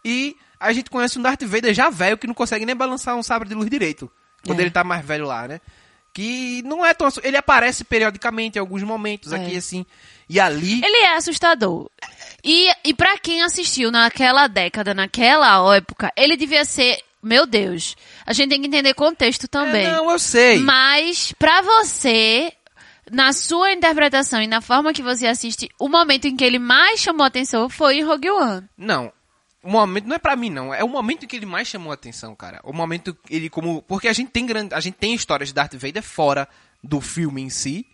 E 0.06 0.38
a 0.60 0.72
gente 0.72 0.90
conhece 0.90 1.18
um 1.18 1.22
Darth 1.24 1.42
Vader 1.44 1.74
já 1.74 1.90
velho 1.90 2.18
que 2.18 2.28
não 2.28 2.34
consegue 2.36 2.66
nem 2.66 2.76
balançar 2.76 3.16
um 3.16 3.24
sabre 3.24 3.50
de 3.50 3.56
luz 3.56 3.70
direito. 3.70 4.10
Quando 4.46 4.60
É. 4.60 4.62
ele 4.62 4.72
tá 4.72 4.84
mais 4.84 5.04
velho 5.04 5.26
lá, 5.26 5.48
né? 5.48 5.60
Que 6.18 6.64
não 6.64 6.84
é 6.84 6.96
tão. 6.96 7.10
Ele 7.22 7.38
aparece 7.38 7.84
periodicamente 7.84 8.58
em 8.58 8.60
alguns 8.60 8.82
momentos 8.82 9.32
É. 9.32 9.36
aqui, 9.36 9.56
assim. 9.56 9.86
E 10.28 10.40
ali. 10.40 10.84
Ele 10.84 10.98
é 10.98 11.16
assustador. 11.16 11.92
E, 12.44 12.72
e 12.84 12.92
para 12.92 13.20
quem 13.20 13.44
assistiu 13.44 13.92
naquela 13.92 14.48
década, 14.48 14.96
naquela 14.96 15.76
época, 15.76 16.12
ele 16.18 16.36
devia 16.36 16.66
ser. 16.66 16.98
Meu 17.22 17.46
Deus. 17.46 17.96
A 18.26 18.34
gente 18.34 18.50
tem 18.50 18.60
que 18.60 18.66
entender 18.66 18.96
contexto 18.96 19.48
também. 19.48 19.86
É, 19.86 19.92
não, 19.92 20.10
eu 20.10 20.18
sei. 20.18 20.58
Mas, 20.58 21.34
pra 21.38 21.62
você, 21.62 22.52
na 23.12 23.32
sua 23.32 23.72
interpretação 23.72 24.42
e 24.42 24.48
na 24.48 24.60
forma 24.60 24.94
que 24.94 25.04
você 25.04 25.28
assiste, 25.28 25.70
o 25.80 25.88
momento 25.88 26.26
em 26.26 26.36
que 26.36 26.44
ele 26.44 26.58
mais 26.58 27.00
chamou 27.00 27.28
atenção 27.28 27.70
foi 27.70 27.98
em 27.98 28.04
Rogue 28.04 28.32
One. 28.32 28.68
Não. 28.76 29.12
O 29.68 29.70
momento 29.70 30.08
não 30.08 30.16
é 30.16 30.18
pra 30.18 30.34
mim, 30.38 30.50
não. 30.50 30.74
É 30.74 30.82
o 30.82 30.88
momento 30.88 31.26
em 31.26 31.28
que 31.28 31.36
ele 31.36 31.46
mais 31.46 31.68
chamou 31.68 31.92
a 31.92 31.96
atenção, 31.96 32.34
cara. 32.34 32.62
O 32.64 32.72
momento 32.72 33.14
que 33.14 33.36
ele 33.36 33.50
como. 33.50 33.82
Porque 33.82 34.08
a 34.08 34.14
gente 34.14 34.32
tem 34.32 34.46
grande. 34.46 34.74
A 34.74 34.80
gente 34.80 34.96
tem 34.96 35.14
histórias 35.14 35.50
de 35.50 35.56
Darth 35.56 35.76
Vader 35.76 36.02
fora 36.02 36.48
do 36.82 37.02
filme 37.02 37.42
em 37.42 37.50
si, 37.50 37.86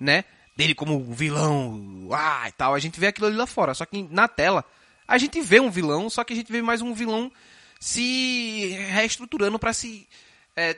né? 0.00 0.22
Dele 0.56 0.72
como 0.72 1.02
vilão, 1.12 2.10
ah, 2.12 2.48
e 2.48 2.52
tal. 2.52 2.76
A 2.76 2.78
gente 2.78 3.00
vê 3.00 3.08
aquilo 3.08 3.26
ali 3.26 3.34
lá 3.34 3.44
fora. 3.44 3.74
Só 3.74 3.84
que 3.84 4.06
na 4.08 4.28
tela, 4.28 4.64
a 5.08 5.18
gente 5.18 5.40
vê 5.40 5.58
um 5.58 5.68
vilão, 5.68 6.08
só 6.08 6.22
que 6.22 6.32
a 6.32 6.36
gente 6.36 6.52
vê 6.52 6.62
mais 6.62 6.80
um 6.80 6.94
vilão 6.94 7.32
se 7.80 8.68
reestruturando 8.92 9.58
pra 9.58 9.72
se. 9.72 10.06
é, 10.54 10.76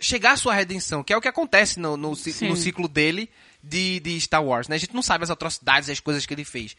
chegar 0.00 0.32
à 0.32 0.36
sua 0.38 0.54
redenção, 0.54 1.04
que 1.04 1.12
é 1.12 1.16
o 1.18 1.20
que 1.20 1.28
acontece 1.28 1.78
no, 1.78 1.98
no, 1.98 2.10
no 2.10 2.56
ciclo 2.56 2.88
dele 2.88 3.28
de, 3.62 4.00
de 4.00 4.20
Star 4.20 4.44
Wars, 4.44 4.68
né? 4.68 4.76
A 4.76 4.78
gente 4.78 4.94
não 4.94 5.02
sabe 5.02 5.24
as 5.24 5.30
atrocidades 5.30 5.88
e 5.88 5.92
as 5.92 6.00
coisas 6.00 6.24
que 6.24 6.32
ele 6.32 6.44
fez. 6.44 6.76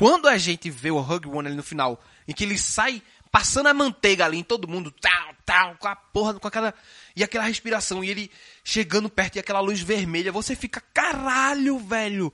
Quando 0.00 0.26
a 0.28 0.38
gente 0.38 0.70
vê 0.70 0.90
o 0.90 0.98
Rogue 0.98 1.28
One 1.28 1.46
ali 1.48 1.56
no 1.56 1.62
final, 1.62 2.02
em 2.26 2.32
que 2.32 2.42
ele 2.44 2.56
sai 2.58 3.02
passando 3.30 3.66
a 3.68 3.74
manteiga 3.74 4.24
ali 4.24 4.38
em 4.38 4.42
todo 4.42 4.66
mundo, 4.66 4.90
tal, 4.90 5.34
tal, 5.44 5.76
com 5.76 5.86
a 5.86 5.94
porra, 5.94 6.34
com 6.34 6.48
aquela... 6.48 6.72
E 7.14 7.22
aquela 7.22 7.44
respiração, 7.44 8.02
e 8.02 8.08
ele 8.08 8.30
chegando 8.64 9.10
perto 9.10 9.36
e 9.36 9.38
aquela 9.38 9.60
luz 9.60 9.78
vermelha, 9.80 10.32
você 10.32 10.56
fica, 10.56 10.82
caralho, 10.92 11.78
velho! 11.78 12.32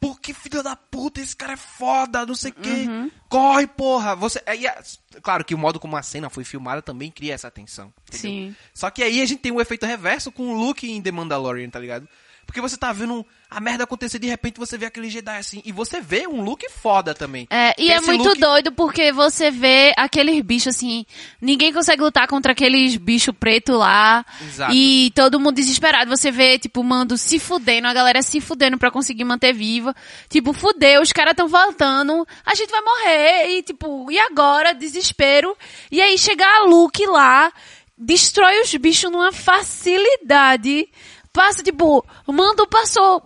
Pô, 0.00 0.14
que 0.16 0.34
filho 0.34 0.62
da 0.62 0.76
puta, 0.76 1.20
esse 1.20 1.34
cara 1.34 1.52
é 1.54 1.56
foda, 1.56 2.26
não 2.26 2.34
sei 2.34 2.50
o 2.50 2.54
quê. 2.54 2.84
Corre, 3.28 3.66
porra! 3.66 4.14
Você, 4.16 4.42
aí, 4.44 4.66
é- 4.66 4.82
claro 5.22 5.44
que 5.44 5.54
o 5.54 5.58
modo 5.58 5.80
como 5.80 5.96
a 5.96 6.02
cena 6.02 6.28
foi 6.28 6.44
filmada 6.44 6.82
também 6.82 7.10
cria 7.10 7.32
essa 7.32 7.50
tensão. 7.50 7.90
entendeu? 8.08 8.20
Sim. 8.50 8.56
Só 8.74 8.90
que 8.90 9.02
aí 9.02 9.22
a 9.22 9.24
gente 9.26 9.38
tem 9.40 9.52
um 9.52 9.60
efeito 9.62 9.86
reverso 9.86 10.30
com 10.30 10.48
o 10.48 10.52
Luke 10.52 10.90
em 10.90 11.00
The 11.00 11.10
Mandalorian, 11.12 11.70
tá 11.70 11.78
ligado? 11.78 12.06
Porque 12.46 12.60
você 12.60 12.76
tá 12.76 12.92
vendo 12.92 13.24
a 13.50 13.60
merda 13.60 13.84
acontecer, 13.84 14.18
de 14.18 14.26
repente 14.26 14.58
você 14.58 14.76
vê 14.76 14.86
aquele 14.86 15.08
Jedi 15.08 15.36
assim, 15.38 15.62
e 15.64 15.70
você 15.70 16.00
vê 16.00 16.26
um 16.26 16.40
Luke 16.42 16.68
foda 16.70 17.14
também. 17.14 17.46
É, 17.50 17.72
e 17.78 17.90
é 17.90 18.00
muito 18.00 18.24
Luke- 18.28 18.40
doido 18.40 18.72
porque 18.72 19.12
você 19.12 19.48
vê 19.50 19.92
aqueles 19.96 20.40
bichos 20.42 20.74
assim, 20.74 21.06
ninguém 21.40 21.72
consegue 21.72 22.02
lutar 22.02 22.26
contra 22.26 22.50
aqueles 22.52 22.96
bichos 22.96 23.34
pretos 23.38 23.76
lá. 23.78 24.24
Exato. 24.40 24.72
E 24.74 25.12
todo 25.14 25.38
mundo 25.38 25.54
desesperado. 25.54 26.10
Você 26.10 26.30
vê, 26.32 26.58
tipo, 26.58 26.82
mando 26.82 27.16
se 27.16 27.38
fudendo, 27.38 27.86
a 27.86 27.92
galera 27.94 28.22
se 28.22 28.40
fudendo 28.40 28.76
pra 28.76 28.90
conseguir 28.90 29.24
manter 29.24 29.52
viva. 29.52 29.94
Tipo, 30.28 30.52
fudeu, 30.52 31.00
os 31.00 31.12
caras 31.12 31.34
tão 31.34 31.46
voltando, 31.46 32.26
a 32.44 32.54
gente 32.54 32.70
vai 32.70 32.80
morrer. 32.80 33.50
E 33.58 33.62
tipo, 33.62 34.10
e 34.10 34.18
agora? 34.18 34.74
Desespero. 34.74 35.56
E 35.92 36.00
aí 36.02 36.18
chega 36.18 36.44
a 36.44 36.64
Luke 36.64 37.06
lá, 37.06 37.52
destrói 37.96 38.60
os 38.62 38.74
bichos 38.74 39.10
numa 39.12 39.30
facilidade. 39.32 40.88
Passa, 41.34 41.62
tipo, 41.62 42.06
o 42.26 42.32
mando 42.32 42.66
passou 42.66 43.20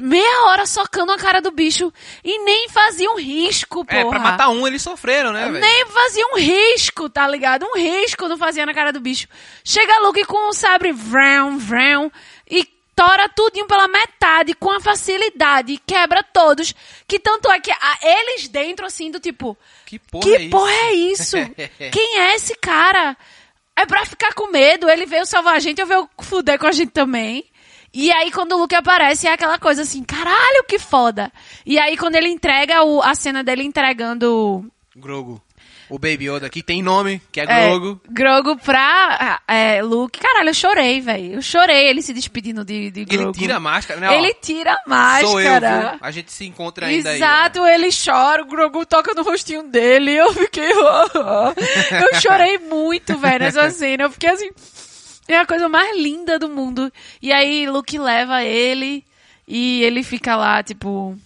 meia 0.00 0.46
hora 0.46 0.66
socando 0.66 1.12
a 1.12 1.16
cara 1.16 1.40
do 1.40 1.52
bicho 1.52 1.92
e 2.24 2.38
nem 2.44 2.68
fazia 2.68 3.08
um 3.10 3.16
risco, 3.16 3.84
porra. 3.84 4.00
É, 4.00 4.04
pra 4.04 4.18
matar 4.18 4.48
um 4.48 4.66
eles 4.66 4.82
sofreram, 4.82 5.32
né, 5.32 5.44
velho? 5.48 5.60
Nem 5.60 5.86
fazia 5.86 6.26
um 6.32 6.36
risco, 6.38 7.08
tá 7.08 7.26
ligado? 7.28 7.64
Um 7.64 7.76
risco 7.78 8.26
não 8.26 8.36
fazia 8.36 8.66
na 8.66 8.74
cara 8.74 8.92
do 8.92 8.98
bicho. 8.98 9.28
Chega 9.64 10.00
Luke 10.00 10.24
com 10.24 10.48
um 10.48 10.52
sabre 10.52 10.90
vrão, 10.92 11.56
vrão, 11.56 12.10
e 12.50 12.64
tora 12.96 13.28
tudinho 13.28 13.66
pela 13.68 13.86
metade 13.86 14.54
com 14.54 14.70
a 14.72 14.80
facilidade, 14.80 15.80
quebra 15.86 16.20
todos. 16.22 16.74
Que 17.06 17.18
tanto 17.20 17.48
é 17.50 17.60
que 17.60 17.70
a- 17.70 17.98
eles 18.02 18.48
dentro, 18.48 18.84
assim, 18.84 19.08
do 19.10 19.20
tipo, 19.20 19.56
Que 19.86 20.00
porra 20.00 20.24
que 20.24 20.34
é 20.34 20.40
isso? 20.40 20.50
porra 20.50 20.72
é 20.72 20.92
isso? 20.94 21.36
Quem 21.92 22.18
é 22.18 22.34
esse 22.34 22.56
cara? 22.56 23.16
É 23.76 23.86
pra 23.86 24.04
ficar 24.04 24.34
com 24.34 24.48
medo, 24.50 24.88
ele 24.90 25.06
veio 25.06 25.24
salvar 25.24 25.54
a 25.54 25.58
gente, 25.58 25.80
eu 25.80 25.86
veio 25.86 26.08
fuder 26.20 26.58
com 26.58 26.66
a 26.66 26.72
gente 26.72 26.90
também. 26.90 27.44
E 27.94 28.10
aí, 28.10 28.30
quando 28.30 28.52
o 28.52 28.58
Luke 28.58 28.74
aparece, 28.74 29.26
é 29.26 29.32
aquela 29.32 29.58
coisa 29.58 29.82
assim, 29.82 30.02
caralho, 30.02 30.64
que 30.66 30.78
foda. 30.78 31.30
E 31.66 31.78
aí, 31.78 31.96
quando 31.96 32.16
ele 32.16 32.28
entrega 32.28 32.82
o- 32.84 33.02
a 33.02 33.14
cena 33.14 33.42
dele 33.44 33.62
entregando 33.62 34.64
Grogo. 34.96 35.42
O 35.90 35.98
Baby 35.98 36.24
Yoda 36.30 36.46
aqui 36.46 36.62
tem 36.62 36.82
nome, 36.82 37.20
que 37.30 37.38
é 37.38 37.44
é, 37.46 37.68
Grogo. 37.68 38.00
Grogu 38.08 38.56
pra 38.56 39.40
é, 39.46 39.82
Luke. 39.82 40.18
Caralho, 40.18 40.48
eu 40.48 40.54
chorei, 40.54 41.02
velho. 41.02 41.34
Eu 41.34 41.42
chorei 41.42 41.86
ele 41.86 42.00
se 42.00 42.14
despedindo 42.14 42.64
de, 42.64 42.90
de 42.90 43.00
Ele 43.00 43.16
Grogu. 43.18 43.38
tira 43.38 43.56
a 43.56 43.60
máscara, 43.60 44.00
né? 44.00 44.08
ó. 44.08 44.12
Ele 44.14 44.32
tira 44.34 44.72
a 44.72 44.88
máscara. 44.88 45.26
Sou 45.26 45.38
eu, 45.40 45.60
viu? 45.60 45.98
A 46.00 46.10
gente 46.10 46.32
se 46.32 46.46
encontra 46.46 46.86
ainda 46.86 47.10
aí. 47.10 47.16
Exato, 47.16 47.66
ele 47.66 47.88
chora, 47.92 48.40
o 48.42 48.46
Grogu 48.46 48.86
toca 48.86 49.12
no 49.12 49.22
rostinho 49.22 49.64
dele, 49.64 50.12
eu 50.12 50.32
fiquei. 50.32 50.70
eu 50.72 52.20
chorei 52.22 52.56
muito, 52.58 53.18
velho, 53.18 53.40
nessa 53.44 53.68
cena. 53.70 54.04
Eu 54.04 54.10
fiquei 54.10 54.30
assim. 54.30 54.50
É 55.28 55.38
a 55.38 55.46
coisa 55.46 55.68
mais 55.68 55.96
linda 55.96 56.38
do 56.38 56.48
mundo. 56.48 56.92
E 57.20 57.32
aí, 57.32 57.68
Luke 57.68 57.98
leva 57.98 58.42
ele 58.42 59.04
e 59.46 59.82
ele 59.82 60.02
fica 60.02 60.34
lá, 60.36 60.62
tipo. 60.62 61.16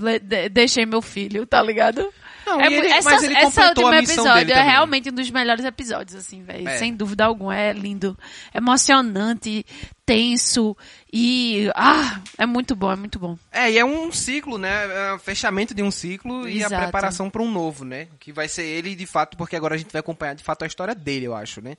"Le- 0.00 0.18
de- 0.18 0.48
Deixei 0.48 0.86
meu 0.86 1.02
filho, 1.02 1.46
tá 1.46 1.62
ligado? 1.62 2.12
Não, 2.46 2.60
É 2.60 2.66
ele- 2.66 2.86
essa, 2.88 3.10
mas 3.10 3.22
ele 3.22 3.34
essa 3.36 3.68
última 3.68 3.96
episódio 3.98 4.52
é 4.52 4.54
também. 4.54 4.70
realmente 4.70 5.08
um 5.08 5.12
dos 5.14 5.30
melhores 5.30 5.64
episódios, 5.64 6.14
assim, 6.14 6.42
velho. 6.42 6.68
É. 6.68 6.76
Sem 6.78 6.94
dúvida 6.94 7.24
alguma. 7.24 7.56
É 7.56 7.72
lindo, 7.72 8.16
emocionante, 8.54 9.64
tenso 10.04 10.76
e. 11.12 11.70
Ah, 11.74 12.20
é 12.36 12.44
muito 12.46 12.76
bom, 12.76 12.92
é 12.92 12.96
muito 12.96 13.18
bom. 13.18 13.38
É, 13.50 13.70
e 13.70 13.78
é 13.78 13.84
um 13.84 14.12
ciclo, 14.12 14.58
né? 14.58 14.70
É 15.10 15.14
um 15.14 15.18
fechamento 15.18 15.74
de 15.74 15.82
um 15.82 15.90
ciclo 15.90 16.48
e 16.48 16.62
a 16.62 16.66
Exato. 16.66 16.82
preparação 16.82 17.30
pra 17.30 17.42
um 17.42 17.50
novo, 17.50 17.84
né? 17.84 18.08
Que 18.20 18.30
vai 18.32 18.46
ser 18.48 18.64
ele, 18.64 18.94
de 18.94 19.06
fato, 19.06 19.36
porque 19.36 19.56
agora 19.56 19.74
a 19.74 19.78
gente 19.78 19.92
vai 19.92 20.00
acompanhar, 20.00 20.34
de 20.34 20.44
fato, 20.44 20.64
a 20.64 20.66
história 20.66 20.94
dele, 20.94 21.26
eu 21.26 21.34
acho, 21.34 21.60
né? 21.62 21.76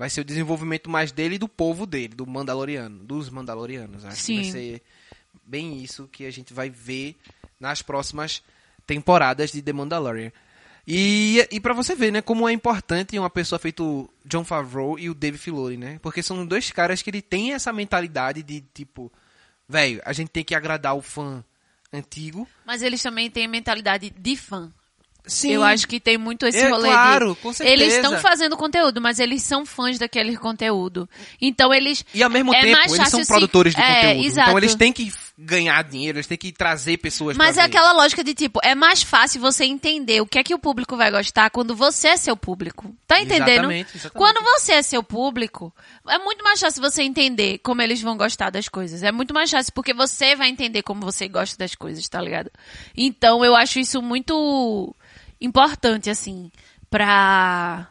Vai 0.00 0.08
ser 0.08 0.22
o 0.22 0.24
desenvolvimento 0.24 0.88
mais 0.88 1.12
dele 1.12 1.34
e 1.34 1.38
do 1.38 1.46
povo 1.46 1.84
dele, 1.84 2.14
do 2.14 2.26
Mandaloriano, 2.26 3.04
dos 3.04 3.28
Mandalorianos. 3.28 4.02
Acho 4.02 4.16
que 4.16 4.22
Sim. 4.22 4.36
vai 4.36 4.44
ser 4.50 4.82
bem 5.44 5.82
isso 5.82 6.08
que 6.10 6.24
a 6.24 6.30
gente 6.30 6.54
vai 6.54 6.70
ver 6.70 7.16
nas 7.60 7.82
próximas 7.82 8.42
temporadas 8.86 9.52
de 9.52 9.60
The 9.60 9.74
Mandalorian. 9.74 10.32
E, 10.88 11.46
e 11.50 11.60
para 11.60 11.74
você 11.74 11.94
ver, 11.94 12.10
né, 12.10 12.22
como 12.22 12.48
é 12.48 12.52
importante 12.54 13.18
uma 13.18 13.28
pessoa 13.28 13.58
feito 13.58 14.08
John 14.24 14.42
Favreau 14.42 14.98
e 14.98 15.10
o 15.10 15.14
Dave 15.14 15.36
Filoni, 15.36 15.76
né? 15.76 15.98
Porque 16.00 16.22
são 16.22 16.46
dois 16.46 16.70
caras 16.70 17.02
que 17.02 17.10
ele 17.10 17.20
tem 17.20 17.52
essa 17.52 17.70
mentalidade 17.70 18.42
de 18.42 18.62
tipo, 18.72 19.12
velho, 19.68 20.00
a 20.06 20.14
gente 20.14 20.30
tem 20.30 20.42
que 20.42 20.54
agradar 20.54 20.96
o 20.96 21.02
fã 21.02 21.44
antigo. 21.92 22.48
Mas 22.64 22.80
eles 22.80 23.02
também 23.02 23.30
têm 23.30 23.46
mentalidade 23.46 24.08
de 24.08 24.34
fã. 24.34 24.72
Sim. 25.30 25.52
Eu 25.52 25.62
acho 25.64 25.86
que 25.86 26.00
tem 26.00 26.18
muito 26.18 26.46
esse 26.46 26.58
É, 26.58 26.68
rolê 26.68 26.88
claro, 26.88 27.34
de... 27.34 27.40
com 27.40 27.52
certeza. 27.52 27.82
Eles 27.82 27.94
estão 27.94 28.18
fazendo 28.18 28.56
conteúdo, 28.56 29.00
mas 29.00 29.18
eles 29.18 29.42
são 29.42 29.64
fãs 29.64 29.98
daquele 29.98 30.36
conteúdo. 30.36 31.08
Então 31.40 31.72
eles... 31.72 32.04
E 32.12 32.22
ao 32.22 32.30
mesmo 32.30 32.54
é 32.54 32.60
tempo, 32.60 32.76
mais 32.78 32.92
eles 32.92 33.08
são 33.08 33.20
se- 33.22 33.26
produtores 33.28 33.74
de 33.74 33.80
é, 33.80 34.02
conteúdo. 34.08 34.26
exato. 34.26 34.48
Então 34.48 34.58
eles 34.58 34.74
têm 34.74 34.92
que 34.92 35.12
ganhar 35.42 35.82
dinheiro, 35.84 36.18
eles 36.18 36.26
têm 36.26 36.36
que 36.36 36.52
trazer 36.52 36.98
pessoas 36.98 37.34
Mas 37.34 37.56
é 37.56 37.62
ver. 37.62 37.68
aquela 37.68 37.92
lógica 37.92 38.22
de 38.22 38.34
tipo, 38.34 38.60
é 38.62 38.74
mais 38.74 39.02
fácil 39.02 39.40
você 39.40 39.64
entender 39.64 40.20
o 40.20 40.26
que 40.26 40.38
é 40.38 40.44
que 40.44 40.54
o 40.54 40.58
público 40.58 40.98
vai 40.98 41.10
gostar 41.10 41.48
quando 41.48 41.74
você 41.74 42.08
é 42.08 42.16
seu 42.18 42.36
público. 42.36 42.94
Tá 43.06 43.18
entendendo? 43.20 43.48
Exatamente, 43.50 43.96
exatamente. 43.96 44.12
Quando 44.18 44.44
você 44.44 44.72
é 44.72 44.82
seu 44.82 45.02
público, 45.02 45.72
é 46.06 46.18
muito 46.18 46.44
mais 46.44 46.60
fácil 46.60 46.82
você 46.82 47.02
entender 47.02 47.58
como 47.62 47.80
eles 47.80 48.02
vão 48.02 48.18
gostar 48.18 48.50
das 48.50 48.68
coisas. 48.68 49.02
É 49.02 49.10
muito 49.10 49.32
mais 49.32 49.50
fácil 49.50 49.72
porque 49.72 49.94
você 49.94 50.36
vai 50.36 50.48
entender 50.50 50.82
como 50.82 51.00
você 51.00 51.26
gosta 51.26 51.56
das 51.56 51.74
coisas, 51.74 52.06
tá 52.06 52.20
ligado? 52.20 52.50
Então 52.94 53.42
eu 53.42 53.56
acho 53.56 53.78
isso 53.78 54.02
muito 54.02 54.94
importante, 55.40 56.10
assim, 56.10 56.50
pra. 56.90 57.88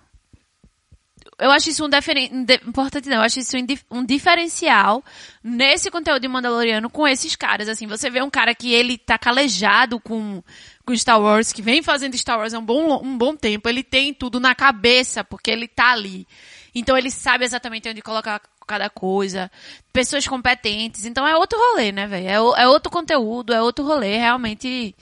Eu 1.38 1.52
acho 1.52 1.70
isso 1.70 1.86
um, 1.86 1.90
diferen... 1.90 2.46
importante, 2.68 3.08
não. 3.08 3.18
Eu 3.18 3.22
acho 3.24 3.40
isso 3.40 3.56
um, 3.58 3.66
dif- 3.66 3.86
um 3.90 4.04
diferencial 4.04 5.02
nesse 5.42 5.90
conteúdo 5.90 6.20
de 6.20 6.28
Mandaloriano 6.28 6.90
com 6.90 7.08
esses 7.08 7.34
caras. 7.34 7.70
Assim, 7.70 7.88
você 7.88 8.10
vê 8.10 8.22
um 8.22 8.30
cara 8.30 8.54
que 8.54 8.74
ele 8.74 8.98
tá 8.98 9.18
calejado 9.18 10.02
com, 10.02 10.44
com 10.86 10.96
Star 10.98 11.22
Wars, 11.22 11.54
que 11.54 11.62
vem 11.62 11.82
fazendo 11.82 12.18
Star 12.18 12.38
Wars 12.38 12.54
há 12.54 12.60
um 12.60 12.66
bom, 12.66 13.02
um 13.02 13.18
bom 13.18 13.38
tempo. 13.38 13.70
Ele 13.70 13.84
tem 13.84 14.14
tudo 14.14 14.38
na 14.38 14.54
cabeça, 14.54 15.24
porque 15.24 15.50
ele 15.50 15.66
tá 15.68 15.92
ali. 15.92 16.28
Então 16.76 16.98
ele 16.98 17.10
sabe 17.10 17.46
exatamente 17.46 17.88
onde 17.88 18.02
colocar 18.02 18.42
cada 18.68 18.90
coisa. 18.90 19.50
Pessoas 19.94 20.28
competentes. 20.28 21.06
Então 21.06 21.26
é 21.26 21.38
outro 21.38 21.58
rolê, 21.58 21.94
né, 21.94 22.06
velho? 22.06 22.28
É, 22.28 22.64
é 22.64 22.68
outro 22.68 22.92
conteúdo, 22.92 23.54
é 23.54 23.62
outro 23.62 23.86
rolê. 23.86 24.18
Realmente 24.18 24.94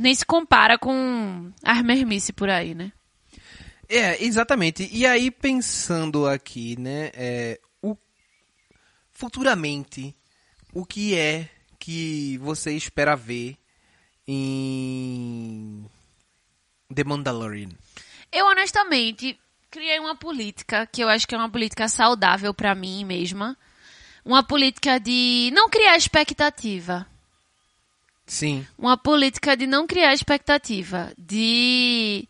nem 0.00 0.14
se 0.14 0.24
compara 0.24 0.78
com 0.78 1.52
as 1.62 1.82
mermice 1.82 2.32
por 2.32 2.48
aí, 2.48 2.74
né? 2.74 2.90
É, 3.86 4.24
exatamente. 4.24 4.88
E 4.90 5.04
aí, 5.04 5.30
pensando 5.30 6.26
aqui, 6.26 6.74
né, 6.80 7.10
é, 7.12 7.60
o, 7.82 7.94
futuramente, 9.12 10.16
o 10.72 10.86
que 10.86 11.14
é 11.14 11.50
que 11.78 12.38
você 12.38 12.72
espera 12.72 13.14
ver 13.14 13.58
em 14.26 15.84
The 16.94 17.04
Mandalorian? 17.04 17.68
Eu, 18.32 18.46
honestamente, 18.46 19.38
criei 19.70 19.98
uma 19.98 20.16
política 20.16 20.86
que 20.86 21.02
eu 21.02 21.10
acho 21.10 21.28
que 21.28 21.34
é 21.34 21.38
uma 21.38 21.50
política 21.50 21.88
saudável 21.88 22.54
pra 22.54 22.74
mim 22.74 23.04
mesma. 23.04 23.54
Uma 24.24 24.42
política 24.42 24.98
de 24.98 25.50
não 25.52 25.68
criar 25.68 25.96
expectativa. 25.96 27.06
Sim. 28.30 28.64
Uma 28.78 28.96
política 28.96 29.56
de 29.56 29.66
não 29.66 29.88
criar 29.88 30.14
expectativa. 30.14 31.12
De 31.18 32.28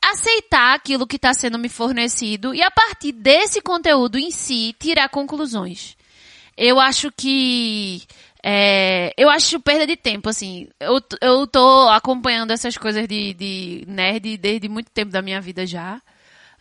aceitar 0.00 0.74
aquilo 0.74 1.06
que 1.06 1.16
está 1.16 1.34
sendo 1.34 1.58
me 1.58 1.68
fornecido 1.68 2.54
e 2.54 2.62
a 2.62 2.70
partir 2.70 3.12
desse 3.12 3.60
conteúdo 3.60 4.18
em 4.18 4.30
si 4.30 4.74
tirar 4.80 5.08
conclusões. 5.10 5.96
Eu 6.56 6.80
acho 6.80 7.12
que 7.12 8.02
é, 8.42 9.12
eu 9.18 9.28
acho 9.28 9.60
perda 9.60 9.86
de 9.86 9.96
tempo, 9.96 10.30
assim. 10.30 10.68
Eu, 10.80 10.98
eu 11.20 11.46
tô 11.46 11.88
acompanhando 11.90 12.52
essas 12.52 12.78
coisas 12.78 13.06
de, 13.06 13.34
de 13.34 13.84
nerd 13.86 14.38
desde 14.38 14.66
muito 14.68 14.90
tempo 14.90 15.12
da 15.12 15.20
minha 15.20 15.40
vida 15.42 15.66
já. 15.66 16.00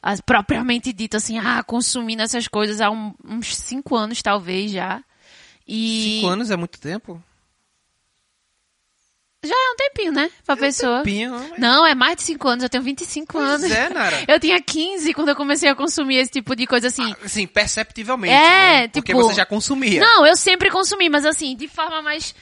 As, 0.01 0.19
propriamente 0.19 0.91
dito, 0.91 1.15
assim, 1.15 1.39
ah, 1.39 1.63
consumindo 1.63 2.21
essas 2.21 2.47
coisas 2.49 2.81
há 2.81 2.91
um- 2.91 3.13
uns 3.23 3.55
cinco 3.55 3.95
anos, 3.95 4.21
talvez, 4.21 4.71
já. 4.71 5.01
E 5.67 6.17
Cinco 6.19 6.27
anos 6.27 6.51
é 6.51 6.57
muito 6.57 6.79
tempo? 6.79 7.23
Já 9.45 9.53
é 9.55 9.71
um 9.71 9.75
tempinho, 9.75 10.11
né? 10.11 10.29
Pra 10.45 10.55
pessoa. 10.57 10.97
Tempinho, 10.99 11.31
mas- 11.49 11.59
Não, 11.59 11.85
é 11.85 11.93
mais 11.95 12.15
de 12.17 12.23
cinco 12.23 12.47
anos, 12.47 12.63
eu 12.63 12.69
tenho 12.69 12.83
25 12.83 13.33
Pois 13.33 13.49
anos. 13.49 13.71
é, 13.71 13.89
Nara. 13.89 14.23
Eu 14.27 14.39
tinha 14.39 14.61
15 14.61 15.13
quando 15.13 15.29
eu 15.29 15.35
comecei 15.35 15.69
a 15.69 15.75
consumir 15.75 16.17
esse 16.17 16.31
tipo 16.31 16.55
de 16.55 16.65
coisa 16.67 16.87
assim. 16.87 17.13
Assim, 17.23 17.45
perceptivelmente. 17.47 18.33
É, 18.33 18.81
né? 18.81 18.87
Porque 18.89 19.13
tipo- 19.13 19.23
você 19.23 19.33
já 19.35 19.45
consumia. 19.45 20.01
Não, 20.01 20.25
eu 20.25 20.35
sempre 20.35 20.69
consumi, 20.69 21.09
mas 21.09 21.25
assim, 21.25 21.55
de 21.55 21.67
forma 21.67 22.01
mais 22.01 22.33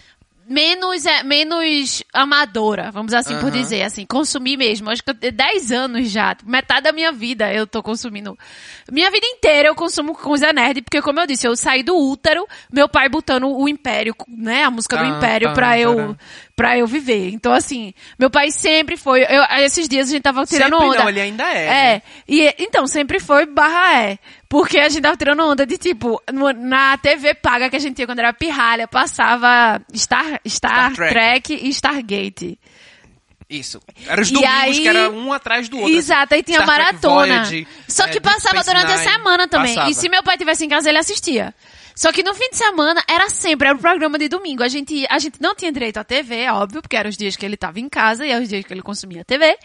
menos 0.46 1.06
é, 1.06 1.24
menos 1.24 2.04
amadora, 2.14 2.92
vamos 2.92 3.14
assim 3.14 3.34
por 3.40 3.46
Aham. 3.50 3.62
dizer, 3.62 3.82
assim, 3.84 4.06
consumir 4.06 4.58
mesmo. 4.58 4.90
Acho 4.90 5.02
que 5.02 5.10
eu 5.10 5.16
tenho 5.16 5.32
10 5.32 5.72
anos 5.72 6.10
já, 6.12 6.36
metade 6.44 6.82
da 6.84 6.92
minha 6.92 7.14
vida 7.14 7.52
eu 7.54 7.66
tô 7.66 7.82
consumindo. 7.82 8.38
Minha 8.92 9.10
vida 9.10 9.26
inteira 9.26 9.70
eu 9.70 9.76
consumo 9.76 10.14
coisa 10.14 10.52
nerd, 10.52 10.82
porque 10.82 11.02
como 11.02 11.20
eu 11.22 11.26
disse, 11.28 11.48
eu 11.48 11.56
saí 11.56 11.82
do 11.82 11.96
útero, 11.98 12.46
meu 12.72 12.90
pai 12.90 13.08
botando 13.08 13.48
o 13.48 13.70
Império, 13.70 14.14
né, 14.28 14.64
a 14.66 14.70
música 14.72 14.98
do 14.98 15.04
Tá, 15.04 15.18
Império 15.18 15.48
tá, 15.50 15.54
pra 15.54 15.68
tá. 15.70 15.80
eu 15.80 16.18
para 16.56 16.78
eu 16.78 16.86
viver. 16.86 17.30
Então 17.34 17.52
assim, 17.52 17.94
meu 18.18 18.30
pai 18.30 18.52
sempre 18.52 18.96
foi, 18.96 19.24
eu, 19.24 19.44
esses 19.64 19.88
dias 19.88 20.10
a 20.10 20.12
gente 20.12 20.22
tava 20.24 20.46
tirando 20.46 20.74
Sempre 20.74 20.88
onda. 20.88 21.00
não, 21.00 21.10
ele 21.10 21.22
ainda 21.22 21.44
é. 21.52 21.66
É, 21.66 21.94
né? 21.96 22.02
e 22.28 22.56
então 22.60 22.86
sempre 22.88 23.20
foi 23.20 23.46
barra 23.46 24.02
é. 24.04 24.20
Porque 24.48 24.78
a 24.80 24.88
gente 24.88 25.02
tava 25.02 25.18
tirando 25.18 25.42
onda 25.44 25.66
de 25.66 25.78
tipo, 25.78 26.22
na 26.32 26.96
TV 26.98 27.34
paga 27.34 27.70
que 27.70 27.76
a 27.76 27.80
gente 27.80 27.96
tinha 27.96 28.06
quando 28.06 28.20
era 28.20 28.32
pirralha, 28.34 28.88
passava 28.88 29.82
Star, 29.96 30.40
Star, 30.48 30.92
Star 30.92 30.94
Trek. 30.94 31.12
Trek. 31.14 31.54
e 31.66 31.70
Stargate. 31.70 32.60
Isso. 33.50 33.80
Era 34.08 34.22
os 34.22 34.32
domingos 34.32 34.54
aí- 34.60 34.80
que 34.82 34.88
era 34.88 35.10
um 35.12 35.32
atrás 35.34 35.70
do 35.70 35.78
outro. 35.78 35.94
Exato, 35.96 36.34
assim. 36.34 36.36
aí 36.36 36.44
tinha 36.44 36.62
Star 36.62 36.68
maratona. 36.68 37.26
Voyager, 37.44 37.68
Só 37.88 38.04
é, 38.04 38.08
que 38.08 38.20
Deep 38.20 38.28
passava 38.34 38.64
durante 38.64 38.92
a 38.92 38.98
Nine. 38.98 39.10
semana 39.12 39.48
também. 39.48 39.76
Passava. 39.76 39.92
E 39.92 39.96
se 39.96 40.10
meu 40.10 40.24
pai 40.24 40.38
tivesse 40.38 40.66
em 40.66 40.70
casa, 40.70 40.90
ele 40.90 40.98
assistia. 40.98 41.54
Só 41.96 42.12
que 42.12 42.24
no 42.24 42.34
fim 42.34 42.50
de 42.50 42.58
semana 42.58 43.04
era 43.08 43.30
sempre, 43.30 43.68
era 43.68 43.78
o 43.78 43.80
programa 43.80 44.18
de 44.18 44.28
domingo. 44.28 44.64
A 44.64 44.68
gente, 44.68 45.06
a 45.10 45.20
gente 45.20 45.40
não 45.42 45.54
tinha 45.56 45.72
direito 45.72 45.98
à 45.98 46.04
TV, 46.04 46.36
é 46.42 46.52
óbvio, 46.52 46.82
porque 46.82 46.96
eram 46.96 47.10
os 47.10 47.18
dias 47.18 47.36
que 47.36 47.46
ele 47.46 47.56
tava 47.56 47.80
em 47.80 47.88
casa 47.88 48.26
e 48.26 48.32
eram 48.32 48.42
os 48.44 48.50
dias 48.50 48.66
que 48.66 48.74
ele 48.74 48.82
consumia 48.82 49.24
TV. 49.24 49.58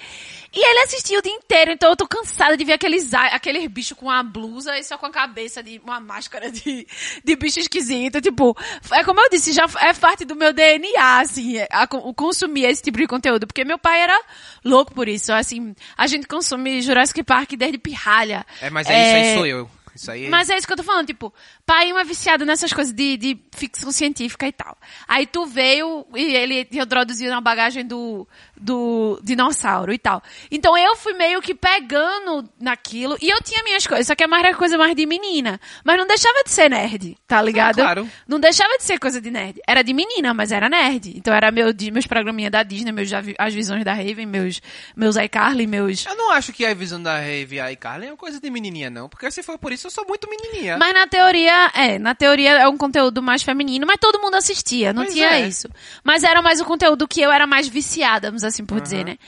E 0.52 0.58
ele 0.66 0.80
assistia 0.80 1.18
o 1.18 1.22
dia 1.22 1.32
inteiro, 1.32 1.70
então 1.72 1.90
eu 1.90 1.96
tô 1.96 2.06
cansada 2.06 2.56
de 2.56 2.64
ver 2.64 2.74
aqueles, 2.74 3.12
a- 3.14 3.26
aqueles 3.34 3.66
bichos 3.68 3.96
com 3.96 4.10
a 4.10 4.22
blusa 4.22 4.78
e 4.78 4.84
só 4.84 4.96
com 4.98 5.06
a 5.06 5.10
cabeça 5.10 5.62
de 5.62 5.80
uma 5.84 6.00
máscara 6.00 6.50
de, 6.50 6.86
de 7.24 7.36
bicho 7.36 7.58
esquisito. 7.60 8.20
Tipo, 8.20 8.56
é 8.92 9.04
como 9.04 9.20
eu 9.20 9.28
disse, 9.30 9.52
já 9.52 9.66
é 9.80 9.92
parte 9.94 10.24
do 10.24 10.34
meu 10.36 10.52
DNA, 10.52 11.20
assim, 11.20 11.58
é, 11.58 11.68
a, 11.70 11.86
co- 11.86 12.12
consumir 12.14 12.64
esse 12.66 12.82
tipo 12.82 12.98
de 12.98 13.06
conteúdo. 13.06 13.46
Porque 13.46 13.64
meu 13.64 13.78
pai 13.78 14.00
era 14.00 14.18
louco 14.64 14.92
por 14.94 15.08
isso. 15.08 15.32
Assim, 15.32 15.74
a 15.96 16.06
gente 16.06 16.26
consome 16.26 16.80
Jurassic 16.82 17.22
Park 17.22 17.52
desde 17.52 17.78
pirralha. 17.78 18.44
É, 18.60 18.70
mas 18.70 18.88
é, 18.88 19.02
isso 19.06 19.16
aí 19.16 19.34
sou 19.34 19.46
eu. 19.46 19.70
Isso 19.98 20.10
aí 20.12 20.28
Mas 20.28 20.48
é 20.48 20.56
isso 20.56 20.66
que 20.66 20.72
eu 20.72 20.76
tô 20.76 20.82
falando, 20.84 21.06
tipo, 21.06 21.34
pai 21.66 21.90
é 21.90 22.04
viciado 22.04 22.46
nessas 22.46 22.72
coisas 22.72 22.92
de, 22.92 23.16
de 23.16 23.38
ficção 23.54 23.90
científica 23.90 24.46
e 24.46 24.52
tal. 24.52 24.76
Aí 25.08 25.26
tu 25.26 25.44
veio 25.44 26.06
e 26.14 26.34
ele 26.36 26.68
introduziu 26.70 27.30
na 27.30 27.40
bagagem 27.40 27.84
do, 27.84 28.26
do 28.56 29.18
dinossauro 29.22 29.92
e 29.92 29.98
tal. 29.98 30.22
Então 30.50 30.78
eu 30.78 30.94
fui 30.94 31.14
meio 31.14 31.42
que 31.42 31.54
pegando 31.54 32.48
naquilo, 32.60 33.16
e 33.20 33.28
eu 33.28 33.42
tinha 33.42 33.62
minhas 33.64 33.86
coisas, 33.86 34.06
só 34.06 34.14
que 34.14 34.22
é 34.22 34.26
mais 34.26 34.44
era 34.44 34.54
coisa 34.56 34.78
mais 34.78 34.94
de 34.94 35.04
menina. 35.04 35.60
Mas 35.84 35.96
não 35.98 36.06
deixava 36.06 36.44
de 36.44 36.50
ser 36.52 36.70
nerd, 36.70 37.16
tá 37.26 37.42
ligado? 37.42 37.80
Ah, 37.80 37.84
claro. 37.84 38.10
Não 38.26 38.38
deixava 38.38 38.78
de 38.78 38.84
ser 38.84 39.00
coisa 39.00 39.20
de 39.20 39.30
nerd. 39.30 39.60
Era 39.66 39.82
de 39.82 39.92
menina, 39.92 40.32
mas 40.32 40.52
era 40.52 40.68
nerd. 40.68 41.12
Então 41.16 41.34
era 41.34 41.50
meu, 41.50 41.72
de- 41.72 41.90
meus 41.90 42.06
programinhas 42.06 42.52
da 42.52 42.62
Disney, 42.62 42.92
meus, 42.92 43.10
as 43.36 43.52
visões 43.52 43.84
da 43.84 43.92
Raven, 43.92 44.26
meus, 44.26 44.62
meus 44.94 45.16
iCarly, 45.16 45.66
meus... 45.66 46.06
Eu 46.06 46.14
não 46.16 46.30
acho 46.30 46.52
que 46.52 46.64
a 46.64 46.72
visão 46.72 47.02
da 47.02 47.18
Rave 47.18 47.56
e 47.56 47.60
a 47.60 47.74
Carly 47.76 48.06
é 48.06 48.10
uma 48.10 48.16
coisa 48.16 48.40
de 48.40 48.50
menininha, 48.50 48.90
não. 48.90 49.08
Porque 49.08 49.30
se 49.30 49.42
for 49.42 49.58
por 49.58 49.72
isso, 49.72 49.87
eu 49.88 49.90
sou 49.90 50.04
muito 50.06 50.28
menininha. 50.28 50.76
Mas 50.76 50.92
na 50.94 51.06
teoria, 51.06 51.70
é, 51.74 51.98
na 51.98 52.14
teoria 52.14 52.50
é 52.58 52.68
um 52.68 52.76
conteúdo 52.76 53.22
mais 53.22 53.42
feminino, 53.42 53.86
mas 53.86 53.96
todo 53.98 54.20
mundo 54.20 54.36
assistia, 54.36 54.92
não 54.92 55.02
Pois 55.02 55.14
tinha 55.14 55.30
é. 55.30 55.48
isso. 55.48 55.68
Mas 56.04 56.22
era 56.22 56.40
mais 56.40 56.60
o 56.60 56.64
conteúdo 56.64 57.08
que 57.08 57.20
eu 57.20 57.30
era 57.32 57.46
mais 57.46 57.66
viciada, 57.66 58.28
vamos 58.28 58.44
assim 58.44 58.64
por 58.64 58.80
dizer, 58.80 59.04
né? 59.04 59.18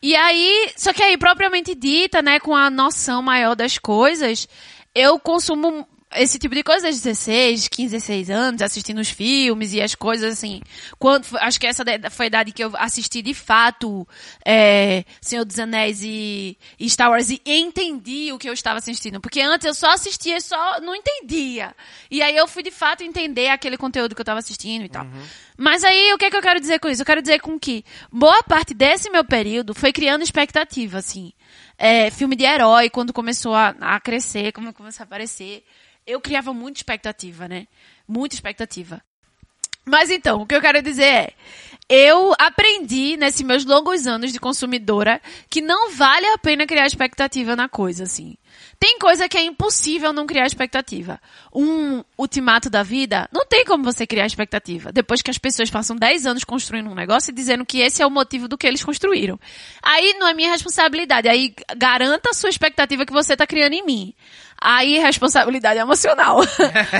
E 0.00 0.14
aí, 0.14 0.70
só 0.76 0.92
que 0.92 1.02
aí, 1.02 1.16
propriamente 1.16 1.74
dita, 1.74 2.20
né, 2.22 2.38
com 2.38 2.54
a 2.54 2.68
noção 2.70 3.22
maior 3.22 3.54
das 3.56 3.78
coisas, 3.78 4.46
eu 4.94 5.18
consumo 5.18 5.86
esse 6.14 6.38
tipo 6.38 6.54
de 6.54 6.62
coisa 6.62 6.84
desde 6.84 7.02
16, 7.02 7.68
15, 7.68 7.90
16 7.96 8.30
anos, 8.30 8.62
assistindo 8.62 9.00
os 9.00 9.10
filmes 9.10 9.72
e 9.72 9.80
as 9.80 9.94
coisas 9.94 10.32
assim. 10.32 10.60
Quando, 10.98 11.26
acho 11.38 11.58
que 11.58 11.66
essa 11.66 11.84
foi 12.10 12.26
a 12.26 12.28
idade 12.28 12.52
que 12.52 12.62
eu 12.62 12.72
assisti 12.74 13.22
de 13.22 13.34
fato 13.34 14.06
é, 14.44 15.04
Senhor 15.20 15.44
dos 15.44 15.58
Anéis 15.58 16.00
e, 16.02 16.56
e 16.78 16.88
Star 16.88 17.10
Wars 17.10 17.30
e 17.30 17.40
entendi 17.46 18.32
o 18.32 18.38
que 18.38 18.48
eu 18.48 18.52
estava 18.52 18.78
assistindo. 18.78 19.20
Porque 19.20 19.40
antes 19.40 19.66
eu 19.66 19.74
só 19.74 19.90
assistia 19.90 20.36
e 20.36 20.40
só 20.40 20.80
não 20.80 20.94
entendia. 20.94 21.74
E 22.10 22.22
aí 22.22 22.36
eu 22.36 22.46
fui 22.46 22.62
de 22.62 22.70
fato 22.70 23.02
entender 23.02 23.48
aquele 23.48 23.76
conteúdo 23.76 24.14
que 24.14 24.20
eu 24.20 24.24
estava 24.24 24.38
assistindo 24.38 24.84
e 24.84 24.88
tal. 24.88 25.06
Mas 25.56 25.84
aí 25.84 26.12
o 26.12 26.18
que, 26.18 26.26
é 26.26 26.30
que 26.30 26.36
eu 26.36 26.42
quero 26.42 26.60
dizer 26.60 26.78
com 26.78 26.88
isso? 26.88 27.02
Eu 27.02 27.06
quero 27.06 27.22
dizer 27.22 27.40
com 27.40 27.58
que 27.58 27.84
boa 28.10 28.42
parte 28.42 28.74
desse 28.74 29.10
meu 29.10 29.24
período 29.24 29.74
foi 29.74 29.92
criando 29.92 30.22
expectativa, 30.22 30.98
assim. 30.98 31.32
É, 31.76 32.10
filme 32.10 32.36
de 32.36 32.44
herói, 32.44 32.88
quando 32.88 33.12
começou 33.12 33.54
a, 33.54 33.74
a 33.80 34.00
crescer, 34.00 34.52
como 34.52 34.72
começou 34.72 35.02
a 35.02 35.06
aparecer, 35.06 35.64
eu 36.06 36.20
criava 36.20 36.52
muita 36.52 36.78
expectativa, 36.78 37.48
né? 37.48 37.66
Muita 38.06 38.34
expectativa. 38.34 39.02
Mas 39.84 40.10
então, 40.10 40.40
o 40.40 40.46
que 40.46 40.54
eu 40.54 40.60
quero 40.60 40.80
dizer 40.80 41.04
é, 41.04 41.32
eu 41.88 42.34
aprendi 42.38 43.16
nesses 43.16 43.42
meus 43.42 43.64
longos 43.64 44.06
anos 44.06 44.32
de 44.32 44.40
consumidora 44.40 45.20
que 45.50 45.60
não 45.60 45.90
vale 45.90 46.26
a 46.28 46.38
pena 46.38 46.66
criar 46.66 46.86
expectativa 46.86 47.54
na 47.54 47.68
coisa, 47.68 48.04
assim. 48.04 48.36
Tem 48.78 48.98
coisa 48.98 49.28
que 49.28 49.36
é 49.36 49.42
impossível 49.42 50.12
não 50.12 50.26
criar 50.26 50.46
expectativa. 50.46 51.20
Um 51.52 52.02
ultimato 52.18 52.68
da 52.68 52.82
vida, 52.82 53.28
não 53.32 53.46
tem 53.46 53.64
como 53.64 53.84
você 53.84 54.06
criar 54.06 54.26
expectativa. 54.26 54.92
Depois 54.92 55.22
que 55.22 55.30
as 55.30 55.38
pessoas 55.38 55.70
passam 55.70 55.96
10 55.96 56.26
anos 56.26 56.44
construindo 56.44 56.90
um 56.90 56.94
negócio 56.94 57.30
e 57.30 57.34
dizendo 57.34 57.64
que 57.64 57.80
esse 57.80 58.02
é 58.02 58.06
o 58.06 58.10
motivo 58.10 58.48
do 58.48 58.58
que 58.58 58.66
eles 58.66 58.84
construíram. 58.84 59.38
Aí 59.82 60.14
não 60.18 60.28
é 60.28 60.34
minha 60.34 60.50
responsabilidade. 60.50 61.28
Aí 61.28 61.54
garanta 61.76 62.30
a 62.30 62.34
sua 62.34 62.50
expectativa 62.50 63.06
que 63.06 63.12
você 63.12 63.36
tá 63.36 63.46
criando 63.46 63.74
em 63.74 63.84
mim. 63.84 64.14
Aí 64.60 64.98
responsabilidade 64.98 65.78
emocional. 65.78 66.40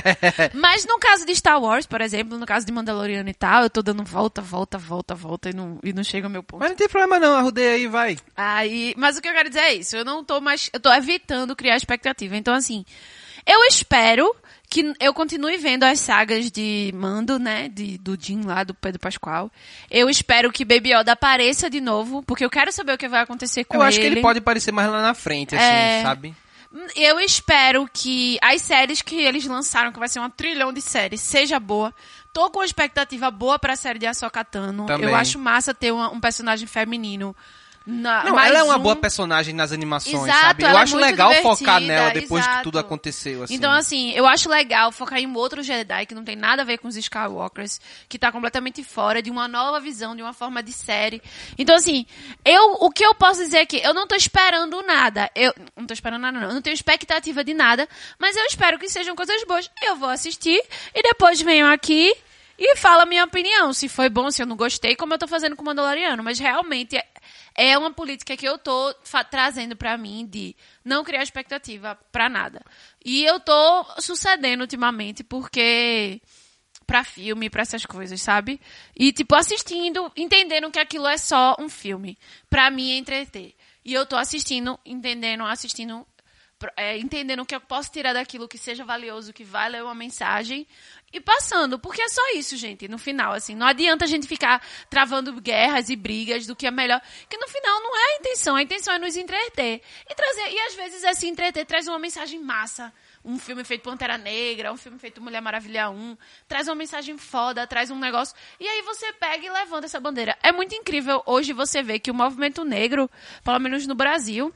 Mas 0.53 0.85
no 0.85 0.99
caso 0.99 1.25
de 1.25 1.35
Star 1.35 1.61
Wars, 1.61 1.87
por 1.87 2.01
exemplo, 2.01 2.39
no 2.39 2.47
caso 2.47 2.67
de 2.67 2.73
Mandaloriano 2.73 3.29
e 3.29 3.35
tal, 3.35 3.63
eu 3.63 3.71
tô 3.71 3.83
dando 3.83 4.05
volta, 4.05 4.43
volta, 4.43 4.77
volta, 4.77 5.15
volta 5.15 5.51
e 5.51 5.55
não, 5.55 5.79
e 5.83 5.93
não 5.93 6.05
chega 6.05 6.27
ao 6.27 6.31
meu 6.31 6.43
ponto. 6.43 6.61
Mas 6.61 6.71
não 6.71 6.77
tem 6.77 6.89
problema 6.89 7.19
não, 7.19 7.35
arrudei 7.35 7.69
aí, 7.69 7.87
vai. 7.87 8.19
Aí, 8.37 8.95
mas 8.97 9.17
o 9.17 9.23
que 9.23 9.29
eu 9.29 9.33
quero 9.33 9.49
dizer 9.49 9.61
é 9.61 9.75
isso, 9.75 9.97
eu 9.97 10.05
não 10.05 10.25
tô 10.25 10.41
mais, 10.41 10.69
eu 10.73 10.81
tô 10.81 10.93
evitando 10.93 11.44
criar 11.57 11.77
expectativa. 11.77 12.37
Então 12.37 12.55
assim, 12.55 12.85
eu 13.47 13.63
espero 13.65 14.35
que 14.71 14.93
eu 14.99 15.13
continue 15.15 15.57
vendo 15.57 15.85
as 15.85 16.01
sagas 16.01 16.51
de 16.51 16.91
Mando, 16.97 17.39
né, 17.39 17.69
de, 17.69 17.99
do 17.99 18.17
Jim 18.21 18.43
lá, 18.43 18.65
do 18.65 18.75
Pedro 18.75 18.99
Pascoal. 18.99 19.51
Eu 19.91 20.09
espero 20.09 20.51
que 20.51 20.65
Baby 20.65 20.93
Yoda 20.95 21.13
apareça 21.13 21.69
de 21.71 21.81
novo, 21.81 22.23
porque 22.25 22.45
eu 22.45 22.51
quero 22.51 22.73
saber 22.73 22.93
o 22.95 22.99
que 22.99 23.07
vai 23.07 23.21
acontecer 23.21 23.65
com 23.65 23.77
Eu 23.77 23.83
ele. 23.83 23.89
acho 23.89 24.01
que 24.01 24.07
ele 24.07 24.21
pode 24.21 24.39
aparecer 24.41 24.73
mais 24.73 24.89
lá 24.91 25.01
na 25.03 25.15
frente, 25.15 25.55
assim, 25.55 25.65
É. 25.65 26.03
sabe? 26.03 26.35
Eu 26.97 27.21
espero 27.21 27.89
que 27.93 28.37
as 28.43 28.61
séries 28.63 29.01
que 29.01 29.15
eles 29.15 29.45
lançaram, 29.47 29.93
que 29.93 29.99
vai 29.99 30.09
ser 30.09 30.19
um 30.19 30.29
trilhão 30.29 30.73
de 30.73 30.81
séries, 30.81 31.21
seja 31.21 31.61
boa. 31.61 31.95
Tô 32.33 32.51
com 32.51 32.59
uma 32.59 32.65
expectativa 32.65 33.31
boa 33.31 33.61
pra 33.61 33.77
série 33.77 34.01
de 34.01 34.07
Ahsoka 34.07 34.45
Tano. 34.45 34.87
Também. 34.87 35.09
Eu 35.09 35.15
acho 35.15 35.39
massa 35.39 35.73
ter 35.73 35.93
um 35.93 36.19
personagem 36.19 36.67
feminino. 36.67 37.37
Na, 37.87 38.25
Não, 38.25 38.41
ela 38.41 38.61
é 38.61 38.63
uma 38.63 38.77
um- 38.77 38.81
boa 38.83 38.97
personagem 38.97 39.55
nas 39.55 39.71
animações, 39.71 40.15
Exato, 40.25 40.41
sabe? 40.41 40.63
Eu 40.63 40.69
é 40.69 40.77
acho 40.77 40.95
muito 40.95 41.05
legal 41.05 41.35
focar 41.43 41.81
nela 41.81 42.11
depois 42.11 42.43
que 42.43 42.51
exato. 42.51 42.63
tudo 42.65 42.79
aconteceu, 42.79 43.43
assim. 43.43 43.55
Então, 43.55 43.71
assim, 43.71 44.11
eu 44.13 44.27
acho 44.27 44.49
legal 44.49 44.91
focar 44.91 45.19
em 45.19 45.31
outro 45.37 45.63
Jedi 45.63 46.07
que 46.07 46.15
não 46.15 46.25
tem 46.25 46.35
nada 46.35 46.63
a 46.63 46.65
ver 46.65 46.79
com 46.79 46.89
os 46.89 46.97
Skywalkers, 46.97 47.79
que 48.09 48.19
tá 48.19 48.33
completamente 48.33 48.83
fora 48.83 49.21
de 49.21 49.31
uma 49.31 49.47
nova 49.47 49.81
visão, 49.81 50.17
de 50.17 50.23
uma 50.23 50.33
forma 50.33 50.63
de 50.63 50.73
série. 50.73 51.21
Então, 51.59 51.77
assim, 51.77 52.07
eu, 52.43 52.79
o 52.81 52.91
que 52.91 53.05
eu 53.05 53.15
posso 53.15 53.41
dizer 53.41 53.59
é 53.59 53.67
que 53.67 53.77
eu 53.77 53.93
não 53.93 54.07
tô 54.07 54.15
esperando 54.15 54.81
nada. 54.83 55.31
Eu 55.35 55.53
não 55.77 55.87
tô 55.87 55.93
esperando 55.93 56.23
nada, 56.23 56.41
não. 56.41 56.49
Eu 56.49 56.55
não 56.55 56.63
tenho 56.63 56.73
expectativa 56.75 57.45
de 57.45 57.53
nada, 57.53 57.87
mas 58.19 58.35
eu 58.35 58.47
espero 58.47 58.79
que 58.79 58.89
sejam 58.89 59.15
coisas 59.15 59.45
boas. 59.45 59.71
Eu 59.83 59.97
vou 59.97 60.09
assistir 60.09 60.59
e 60.95 61.03
depois 61.03 61.39
venho 61.43 61.67
aqui 61.67 62.15
e 62.59 62.77
falo 62.77 63.03
a 63.03 63.07
minha 63.07 63.25
opinião, 63.25 63.73
se 63.73 63.89
foi 63.89 64.09
bom, 64.09 64.31
se 64.31 64.43
eu 64.43 64.47
não 64.47 64.57
gostei, 64.57 64.95
como 64.95 65.15
eu 65.15 65.19
tô 65.19 65.27
fazendo 65.27 65.57
com 65.57 65.63
o 65.63 65.65
Mandaloriano. 65.65 66.23
Mas 66.23 66.39
realmente 66.39 66.97
é, 66.97 67.05
é 67.55 67.79
uma 67.79 67.93
política 67.93 68.37
que 68.37 68.47
eu 68.47 68.59
tô 68.59 68.95
trazendo 69.31 69.75
pra 69.77 69.99
mim 69.99 70.27
de 70.27 70.55
não 70.85 71.03
criar 71.03 71.23
expectativa 71.23 71.99
pra 72.13 72.29
nada. 72.29 72.63
E 73.05 73.25
eu 73.25 73.41
tô 73.41 73.85
sucedendo 73.99 74.61
ultimamente 74.61 75.25
porque 75.25 76.21
pra 76.87 77.03
filme, 77.03 77.51
pra 77.51 77.63
essas 77.63 77.85
coisas, 77.87 78.21
sabe? 78.21 78.61
E, 78.95 79.13
tipo, 79.13 79.35
assistindo, 79.35 80.13
entendendo 80.17 80.71
que 80.71 80.79
aquilo 80.79 81.07
é 81.07 81.17
só 81.17 81.57
um 81.59 81.69
filme. 81.69 82.19
Pra 82.49 82.71
mim 82.71 82.93
é 82.93 82.99
entreter. 82.99 83.55
E 83.85 83.93
eu 83.93 84.07
tô 84.07 84.17
assistindo, 84.17 84.79
entendendo, 84.85 85.45
assistindo, 85.45 86.07
é, 86.77 86.99
entendendo 86.99 87.41
o 87.41 87.47
que 87.47 87.55
eu 87.55 87.61
posso 87.61 87.91
tirar 87.91 88.13
daquilo 88.13 88.49
que 88.49 88.59
seja 88.59 88.85
valioso, 88.85 89.33
que 89.33 89.45
vai 89.45 89.69
ler 89.69 89.83
uma 89.83 89.95
mensagem 89.95 90.67
e 91.13 91.21
passando. 91.21 91.79
Porque 91.79 92.03
é 92.03 92.09
só 92.09 92.23
isso, 92.35 92.57
gente, 92.57 92.89
no 92.89 92.99
final, 92.99 93.33
assim. 93.33 93.55
Não 93.55 93.67
adianta 93.67 94.05
a 94.05 94.09
gente 94.09 94.27
ficar 94.27 94.63
travando 94.89 95.41
guerras 95.41 95.89
e 95.89 95.97
brigas 95.97 96.47
do 96.47 96.57
que 96.57 96.67
é 96.67 96.71
melhor. 96.71 97.01
Que 97.29 97.37
no 97.37 97.49
final 97.49 97.81
não 97.81 97.97
é 97.97 98.15
a 98.15 98.17
intenção. 98.19 98.57
A 98.57 98.63
intenção 98.63 98.95
é 98.95 98.99
nos 98.99 99.17
entreter. 99.17 99.81
E 100.09 100.15
trazer, 100.15 100.51
e 100.51 100.61
às 100.61 100.75
vezes 100.75 101.05
esse 101.05 101.27
entreter 101.27 101.67
traz 101.67 101.87
uma 101.89 101.99
mensagem 101.99 102.41
massa 102.41 102.93
um 103.25 103.39
filme 103.39 103.65
feito 103.65 103.83
Pantera 103.83 104.19
Negra, 104.19 104.73
um 104.73 104.77
filme 104.77 104.99
feito 104.99 105.21
Mulher 105.23 105.41
Maravilha 105.41 105.89
1, 105.89 106.17
traz 106.47 106.69
uma 106.69 106.75
mensagem 106.75 107.17
foda, 107.17 107.67
traz 107.67 107.91
um 107.91 107.99
negócio, 107.99 108.37
e 108.61 108.69
aí 108.69 108.83
você 108.83 109.13
pega 109.15 109.47
e 109.47 109.51
levanta 109.51 109.87
essa 109.87 109.99
bandeira. 109.99 110.37
É 110.43 110.53
muito 110.53 110.75
incrível 110.75 111.23
hoje 111.25 111.55
você 111.55 111.83
ver 111.83 112.01
que 112.01 112.11
o 112.11 112.15
movimento 112.15 112.65
negro, 112.65 113.11
pelo 113.43 113.59
menos 113.59 113.87
no 113.87 113.95
Brasil, 113.95 114.55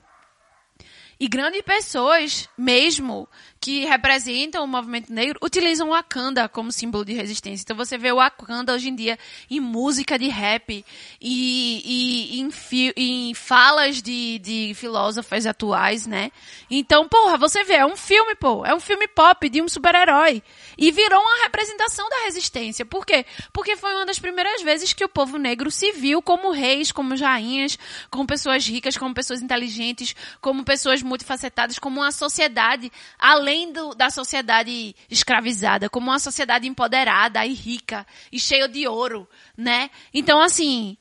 e 1.21 1.27
grandes 1.29 1.63
pessoas 1.63 2.49
mesmo 2.57 3.29
que 3.61 3.85
representam 3.85 4.63
o 4.63 4.69
movimento 4.69 5.13
negro 5.13 5.39
utilizam 5.43 5.89
o 5.89 5.91
Wakanda 5.91 6.49
como 6.49 6.71
símbolo 6.71 7.05
de 7.05 7.13
resistência. 7.13 7.65
Então 7.65 7.77
você 7.77 7.99
vê 7.99 8.13
o 8.13 8.17
Wakanda 8.17 8.73
hoje 8.73 8.89
em 8.89 8.95
dia 8.95 9.19
em 9.51 9.59
música 9.59 10.17
de 10.17 10.29
rap 10.29 10.85
e, 11.21 11.83
e 12.31 12.41
em, 12.41 12.51
fi- 12.53 12.95
em 12.97 13.35
falas 13.35 14.01
de, 14.01 14.39
de 14.39 14.73
filósofos 14.77 15.45
atuais, 15.45 16.07
né? 16.07 16.31
Então, 16.71 17.09
porra, 17.09 17.37
você 17.37 17.65
vê, 17.65 17.75
é 17.75 17.87
um 17.87 17.97
filme, 17.97 18.37
pô. 18.37 18.65
É 18.65 18.73
um 18.73 18.79
filme 18.81 19.09
pop 19.09 19.49
de 19.49 19.61
um 19.61 19.69
super-herói. 19.69 20.41
E 20.77 20.93
virou 20.93 21.21
uma 21.21 21.43
representação 21.43 22.09
da 22.09 22.25
resistência. 22.27 22.87
Por 22.87 23.05
quê? 23.05 23.27
Porque 23.53 23.77
foi 23.77 23.93
uma 23.93 24.07
das 24.07 24.21
primeiras 24.21 24.63
vezes 24.63 24.93
que 24.93 25.05
o 25.05 25.09
povo 25.09 25.37
negro 25.37 25.69
se 25.69 25.91
viu 25.91 26.23
como 26.23 26.53
reis, 26.53 26.93
como 26.93 27.17
rainhas, 27.17 27.77
como 28.09 28.25
pessoas 28.25 28.65
ricas, 28.65 28.97
como 28.97 29.13
pessoas 29.13 29.43
inteligentes, 29.43 30.15
como 30.41 30.65
pessoas 30.65 31.03
multifacetadas, 31.09 31.79
como 31.79 32.01
uma 32.01 32.13
sociedade, 32.13 32.93
além 33.19 33.73
do- 33.73 33.95
da 33.95 34.11
sociedade 34.11 34.95
escravizada, 35.11 35.89
como 35.89 36.09
uma 36.11 36.19
sociedade 36.19 36.69
empoderada 36.69 37.45
e 37.45 37.53
rica 37.53 38.07
e 38.31 38.39
cheia 38.39 38.69
de 38.69 38.87
ouro, 38.87 39.29
né? 39.57 39.91
Então, 40.15 40.41
assim, 40.41 40.97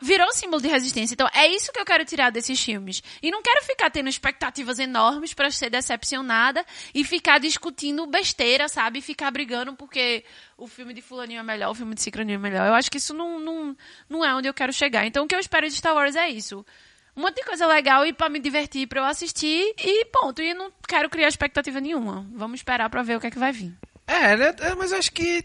virou 0.00 0.30
símbolo 0.32 0.60
de 0.60 0.68
resistência. 0.68 1.14
Então, 1.14 1.28
é 1.32 1.46
isso 1.48 1.72
que 1.72 1.80
eu 1.80 1.84
quero 1.84 2.04
tirar 2.04 2.30
desses 2.30 2.60
filmes. 2.62 3.02
E 3.22 3.30
não 3.30 3.42
quero 3.42 3.64
ficar 3.64 3.90
tendo 3.90 4.08
expectativas 4.08 4.78
enormes 4.78 5.32
para 5.32 5.50
ser 5.50 5.70
decepcionada 5.70 6.64
e 6.94 7.02
ficar 7.02 7.38
discutindo 7.38 8.06
besteira, 8.06 8.68
sabe? 8.68 9.00
Ficar 9.00 9.30
brigando 9.30 9.74
porque 9.74 10.24
o 10.56 10.66
filme 10.66 10.92
de 10.92 11.00
fulaninho 11.00 11.40
é 11.40 11.42
melhor, 11.42 11.70
o 11.70 11.74
filme 11.74 11.94
de 11.94 12.02
cicraninho 12.02 12.36
é 12.36 12.38
melhor. 12.38 12.66
Eu 12.66 12.74
acho 12.74 12.90
que 12.90 12.98
isso 12.98 13.14
não, 13.14 13.38
não, 13.40 13.76
não 14.08 14.24
é 14.24 14.34
onde 14.34 14.48
eu 14.48 14.54
quero 14.54 14.72
chegar. 14.72 15.06
Então, 15.06 15.24
o 15.24 15.28
que 15.28 15.34
eu 15.34 15.40
espero 15.40 15.66
de 15.66 15.74
Star 15.74 15.94
Wars 15.94 16.14
é 16.14 16.28
isso. 16.28 16.64
Um 17.16 17.22
monte 17.22 17.36
de 17.36 17.44
coisa 17.44 17.66
legal 17.66 18.04
e 18.04 18.12
para 18.12 18.28
me 18.28 18.38
divertir, 18.38 18.86
para 18.86 19.00
eu 19.00 19.04
assistir 19.04 19.74
e 19.78 20.04
ponto. 20.06 20.42
E 20.42 20.52
não 20.52 20.70
quero 20.86 21.08
criar 21.08 21.28
expectativa 21.28 21.80
nenhuma. 21.80 22.26
Vamos 22.34 22.60
esperar 22.60 22.90
para 22.90 23.02
ver 23.02 23.16
o 23.16 23.20
que 23.20 23.26
é 23.28 23.30
que 23.30 23.38
vai 23.38 23.52
vir. 23.52 23.72
É, 24.06 24.36
né? 24.36 24.54
É, 24.60 24.74
Mas 24.74 24.92
eu 24.92 24.98
acho 24.98 25.10
que 25.12 25.44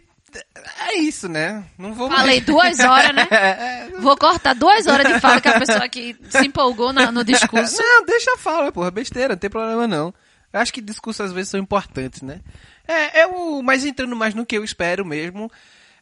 é 0.88 0.98
isso, 0.98 1.28
né? 1.28 1.64
Não 1.78 1.94
vou 1.94 2.10
Falei 2.10 2.42
duas 2.42 2.80
horas, 2.80 3.14
né? 3.16 3.28
É, 3.32 3.90
Vou 4.00 4.16
cortar 4.18 4.54
duas 4.54 4.86
horas 4.88 5.08
de 5.12 5.20
fala 5.20 5.42
que 5.42 5.48
a 5.50 5.60
pessoa 5.60 5.88
que 5.90 6.16
se 6.30 6.46
empolgou 6.46 6.92
na- 6.94 7.12
no 7.12 7.24
discurso. 7.24 7.82
Não, 7.82 8.06
deixa 8.06 8.34
a 8.34 8.38
fala, 8.38 8.72
porra, 8.72 8.92
besteira, 8.92 9.30
não 9.30 9.38
tem 9.40 9.50
problema 9.50 9.88
não. 9.88 10.14
Eu 10.54 10.60
acho 10.60 10.74
que 10.74 10.82
discursos 10.82 11.22
às 11.26 11.32
vezes 11.32 11.50
são 11.50 11.60
importantes, 11.60 12.22
né? 12.22 12.42
É, 12.88 13.22
é 13.22 13.28
o, 13.28 13.62
mas 13.62 13.86
entrando 13.86 14.16
mais 14.16 14.34
no 14.34 14.46
que 14.46 14.58
eu 14.58 14.64
espero 14.64 15.06
mesmo. 15.06 15.50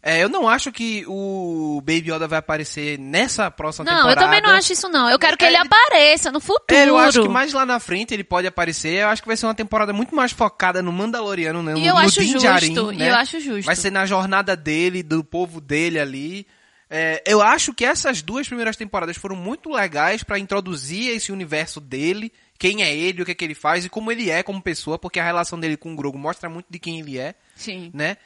É, 0.02 0.24
eu 0.24 0.30
não 0.30 0.48
acho 0.48 0.72
que 0.72 1.04
o 1.08 1.82
Baby 1.82 2.12
Yoda 2.12 2.26
vai 2.26 2.40
aparecer 2.40 2.98
nessa 2.98 3.52
próxima 3.52 3.84
Não, 3.84 3.98
temporada. 3.98 4.22
eu 4.22 4.26
também 4.26 4.42
não 4.42 4.52
acho 4.52 4.72
isso, 4.72 4.88
não. 4.88 5.10
Eu 5.10 5.20
quero 5.20 5.36
que 5.38 5.44
ele 5.44 5.58
É, 5.58 5.60
apareça 5.60 6.32
no 6.32 6.40
futuro. 6.40 6.64
É, 6.70 6.88
eu 6.88 6.98
acho 6.98 7.22
que 7.22 7.28
mais 7.28 7.52
lá 7.52 7.66
na 7.66 7.82
frente 7.82 8.14
ele 8.14 8.24
pode 8.24 8.48
aparecer. 8.48 8.94
Eu 8.94 9.10
acho 9.10 9.22
que 9.22 9.28
vai 9.28 9.36
ser 9.36 9.46
uma 9.46 9.54
temporada 9.56 9.92
muito 9.92 10.16
mais 10.16 10.32
focada 10.32 10.82
no 10.82 10.92
Mandaloriano, 10.94 11.62
né? 11.62 11.74
E 11.74 11.82
no, 11.82 11.86
eu 11.86 11.94
no 11.96 12.00
acho 12.00 12.22
Din 12.22 12.28
justo, 12.32 12.40
Djarin, 12.40 12.74
e 12.94 12.98
né? 12.98 13.10
eu 13.10 13.16
acho 13.16 13.40
justo. 13.42 13.66
Vai 13.66 13.76
ser 13.76 13.92
na 13.92 14.06
jornada 14.06 14.56
dele, 14.56 15.04
do 15.04 15.22
povo 15.22 15.60
dele 15.60 16.00
ali. 16.00 16.48
É, 16.90 17.22
eu 17.28 17.42
acho 17.42 17.74
que 17.74 17.84
essas 17.86 18.22
duas 18.22 18.48
primeiras 18.48 18.78
temporadas 18.78 19.18
foram 19.18 19.36
muito 19.36 19.70
legais 19.70 20.24
pra 20.24 20.40
introduzir 20.40 21.10
esse 21.14 21.32
universo 21.32 21.80
dele, 21.80 22.32
quem 22.58 22.84
é 22.84 22.96
ele, 22.96 23.22
o 23.22 23.26
que 23.26 23.32
é 23.32 23.36
que 23.36 23.46
ele 23.46 23.54
faz 23.54 23.86
e 23.86 23.90
como 23.90 24.12
ele 24.12 24.32
é 24.32 24.42
como 24.42 24.60
pessoa, 24.62 24.98
porque 24.98 25.20
a 25.20 25.24
relação 25.24 25.60
dele 25.60 25.78
com 25.78 25.94
o 25.94 25.96
Grogu 25.96 26.18
mostra 26.18 26.50
muito 26.50 26.66
de 26.70 26.80
quem 26.80 27.00
ele 27.00 27.20
é 27.20 27.36
Sim. 27.56 27.92
né? 27.94 28.18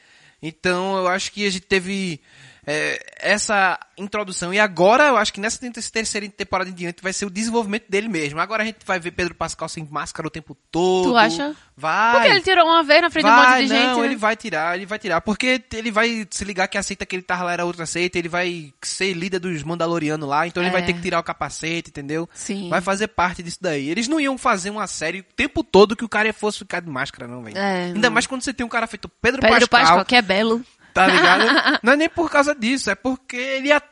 Então 0.46 0.98
eu 0.98 1.08
acho 1.08 1.32
que 1.32 1.46
a 1.46 1.50
gente 1.50 1.64
teve 1.64 2.20
é, 2.66 3.04
essa 3.18 3.78
introdução 3.96 4.52
e 4.52 4.58
agora 4.58 5.04
eu 5.04 5.16
acho 5.16 5.32
que 5.32 5.40
nessa 5.40 5.58
te- 5.58 5.90
terceira 5.90 6.28
temporada 6.28 6.68
em 6.70 6.72
diante 6.72 7.02
vai 7.02 7.12
ser 7.12 7.26
o 7.26 7.30
desenvolvimento 7.30 7.84
dele 7.88 8.08
mesmo. 8.08 8.40
Agora 8.40 8.62
a 8.62 8.66
gente 8.66 8.78
vai 8.84 8.98
ver 8.98 9.12
Pedro 9.12 9.34
Pascal 9.34 9.68
sem 9.68 9.86
máscara 9.90 10.26
o 10.26 10.30
tempo 10.30 10.56
todo. 10.70 11.10
Tu 11.10 11.16
acha? 11.16 11.54
Vai. 11.76 12.12
Porque 12.16 12.28
ele 12.28 12.40
tirou 12.40 12.64
uma 12.66 12.82
vez 12.82 13.02
na 13.02 13.10
frente 13.10 13.24
de 13.24 13.30
um 13.30 13.34
vai, 13.34 13.50
monte 13.62 13.68
de 13.68 13.72
não, 13.74 13.80
gente. 13.88 13.98
né? 14.00 14.06
ele 14.06 14.16
vai 14.16 14.36
tirar, 14.36 14.76
ele 14.76 14.86
vai 14.86 14.98
tirar, 14.98 15.20
porque 15.20 15.62
ele 15.72 15.90
vai 15.90 16.26
se 16.30 16.44
ligar 16.44 16.68
que 16.68 16.78
a 16.78 16.82
seita 16.82 17.04
que 17.06 17.14
ele 17.16 17.22
tava 17.22 17.44
lá 17.44 17.52
era 17.52 17.64
outra 17.64 17.86
seita, 17.86 18.18
ele 18.18 18.28
vai 18.28 18.72
ser 18.82 19.12
líder 19.12 19.38
dos 19.40 19.62
Mandalorianos 19.62 20.28
lá, 20.28 20.46
então 20.46 20.62
ele 20.62 20.70
É. 20.70 20.72
vai 20.72 20.84
ter 20.84 20.92
que 20.92 21.00
tirar 21.00 21.18
o 21.20 21.22
capacete, 21.24 21.90
entendeu? 21.90 22.28
Sim. 22.34 22.68
Vai 22.68 22.80
fazer 22.80 23.08
parte 23.08 23.42
disso 23.42 23.58
daí. 23.60 23.88
Eles 23.88 24.08
não 24.08 24.20
iam 24.20 24.38
fazer 24.38 24.70
uma 24.70 24.86
série 24.86 25.20
o 25.20 25.24
tempo 25.36 25.62
todo 25.64 25.96
que 25.96 26.04
o 26.04 26.08
cara 26.08 26.32
fosse 26.32 26.58
ficar 26.58 26.80
de 26.80 26.88
máscara, 26.88 27.26
não, 27.28 27.42
velho. 27.42 27.56
É, 27.58 27.84
Ainda 27.86 28.08
não. 28.08 28.14
mais 28.14 28.26
quando 28.26 28.42
você 28.42 28.52
tem 28.54 28.64
um 28.64 28.68
cara 28.68 28.86
feito 28.86 29.08
Pedro, 29.08 29.40
Pedro 29.40 29.68
Pascal, 29.68 29.88
Pascal, 29.88 30.04
que 30.04 30.16
é 30.16 30.22
belo. 30.22 30.64
Tá 30.94 31.06
ligado? 31.08 31.44
Não 31.82 31.92
é 31.92 31.96
nem 31.96 32.08
por 32.08 32.30
causa 32.30 32.54
disso, 32.54 32.88
é 32.90 32.94
porque 32.94 33.36
ele 33.36 33.68
ia. 33.68 33.82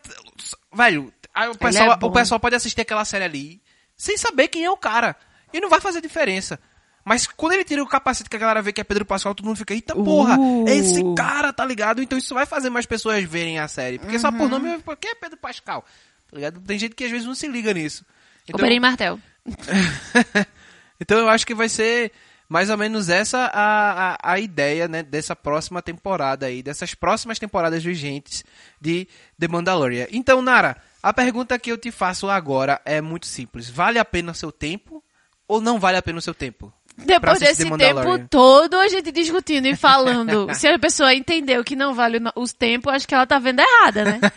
Velho, 0.72 1.12
o 1.50 1.58
pessoal, 1.58 1.98
é 2.00 2.04
o 2.06 2.10
pessoal 2.12 2.40
pode 2.40 2.54
assistir 2.54 2.80
aquela 2.80 3.04
série 3.04 3.24
ali 3.24 3.62
sem 3.96 4.16
saber 4.16 4.48
quem 4.48 4.64
é 4.64 4.70
o 4.70 4.76
cara. 4.76 5.16
E 5.52 5.60
não 5.60 5.68
vai 5.68 5.80
fazer 5.80 6.00
diferença. 6.00 6.58
Mas 7.04 7.26
quando 7.26 7.52
ele 7.52 7.64
tira 7.64 7.82
o 7.82 7.86
capacete 7.86 8.30
que 8.30 8.36
a 8.36 8.38
galera 8.38 8.62
vê 8.62 8.72
que 8.72 8.80
é 8.80 8.84
Pedro 8.84 9.04
Pascal, 9.04 9.34
todo 9.34 9.44
mundo 9.44 9.56
fica, 9.56 9.74
eita 9.74 9.94
porra, 9.94 10.38
Uh. 10.38 10.66
é 10.68 10.76
esse 10.76 11.02
cara, 11.16 11.52
tá 11.52 11.64
ligado? 11.64 12.00
Então 12.00 12.16
isso 12.16 12.32
vai 12.32 12.46
fazer 12.46 12.70
mais 12.70 12.86
pessoas 12.86 13.22
verem 13.24 13.58
a 13.58 13.66
série. 13.68 13.98
Porque 13.98 14.18
só 14.18 14.28
Uhum. 14.28 14.38
por 14.38 14.48
nome, 14.48 14.78
por 14.78 14.96
que 14.96 15.08
é 15.08 15.14
Pedro 15.14 15.36
Pascal? 15.36 15.84
Tá 16.30 16.36
ligado? 16.36 16.60
Tem 16.60 16.78
gente 16.78 16.94
que 16.94 17.04
às 17.04 17.10
vezes 17.10 17.26
não 17.26 17.34
se 17.34 17.48
liga 17.48 17.74
nisso. 17.74 18.06
O 18.52 18.56
Perim 18.56 18.80
Martel. 18.80 19.18
então 21.00 21.18
eu 21.18 21.28
acho 21.28 21.46
que 21.46 21.54
vai 21.54 21.68
ser 21.68 22.12
mais 22.52 22.68
ou 22.68 22.76
menos 22.76 23.08
essa 23.08 23.46
a, 23.46 24.12
a, 24.12 24.32
a 24.34 24.38
ideia, 24.38 24.86
né, 24.86 25.02
dessa 25.02 25.34
próxima 25.34 25.80
temporada 25.80 26.44
aí, 26.44 26.62
dessas 26.62 26.92
próximas 26.94 27.38
temporadas 27.38 27.82
vigentes 27.82 28.44
de 28.78 29.08
The 29.38 29.48
Mandalorian. 29.48 30.06
Então, 30.12 30.42
Nara, 30.42 30.76
a 31.02 31.14
pergunta 31.14 31.58
que 31.58 31.72
eu 31.72 31.78
te 31.78 31.90
faço 31.90 32.28
agora 32.28 32.78
é 32.84 33.00
muito 33.00 33.24
simples. 33.24 33.70
Vale 33.70 33.98
a 33.98 34.04
pena 34.04 34.32
o 34.32 34.34
seu 34.34 34.52
tempo 34.52 35.02
ou 35.48 35.62
não 35.62 35.80
vale 35.80 35.96
a 35.96 36.02
pena 36.02 36.18
o 36.18 36.22
seu 36.22 36.34
tempo? 36.34 36.70
Depois 37.04 37.38
desse 37.38 37.68
tempo 37.76 38.18
todo, 38.30 38.76
a 38.76 38.88
gente 38.88 39.10
discutindo 39.12 39.66
e 39.66 39.76
falando. 39.76 40.48
Se 40.54 40.66
a 40.68 40.78
pessoa 40.78 41.14
entendeu 41.14 41.62
que 41.64 41.76
não 41.76 41.94
vale 41.94 42.18
o 42.34 42.44
tempos, 42.48 42.92
acho 42.92 43.08
que 43.08 43.14
ela 43.14 43.26
tá 43.26 43.38
vendo 43.38 43.60
errada, 43.60 44.04
né? 44.04 44.20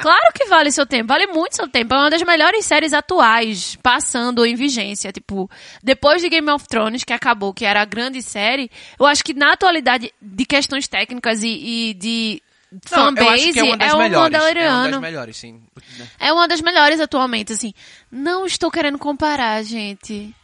Claro 0.00 0.32
que 0.34 0.46
vale 0.46 0.70
seu 0.70 0.86
tempo, 0.86 1.08
vale 1.08 1.26
muito 1.26 1.56
seu 1.56 1.68
tempo. 1.68 1.94
É 1.94 1.98
uma 1.98 2.10
das 2.10 2.22
melhores 2.22 2.64
séries 2.64 2.92
atuais, 2.92 3.76
passando 3.82 4.46
em 4.46 4.54
vigência. 4.54 5.12
Tipo, 5.12 5.50
depois 5.82 6.22
de 6.22 6.28
Game 6.28 6.50
of 6.50 6.66
Thrones, 6.66 7.04
que 7.04 7.12
acabou, 7.12 7.52
que 7.52 7.66
era 7.66 7.82
a 7.82 7.84
grande 7.84 8.22
série, 8.22 8.70
eu 8.98 9.06
acho 9.06 9.22
que 9.22 9.34
na 9.34 9.52
atualidade 9.52 10.12
de 10.20 10.44
questões 10.46 10.88
técnicas 10.88 11.42
e, 11.42 11.90
e 11.90 11.94
de 11.94 12.42
acho 12.72 12.80
fanbase, 12.86 13.52
que 13.52 13.58
é 13.58 13.64
uma 13.64 13.76
das 13.76 13.92
é 13.92 13.96
melhores. 13.96 14.34
É 14.56 14.70
uma 14.70 14.88
das 14.88 15.00
melhores, 15.00 15.36
sim. 15.36 15.62
É 16.18 16.32
uma 16.32 16.48
das 16.48 16.60
melhores 16.60 17.00
atualmente, 17.00 17.52
assim. 17.52 17.74
Não 18.10 18.46
estou 18.46 18.70
querendo 18.70 18.98
comparar, 18.98 19.62
gente. 19.64 20.34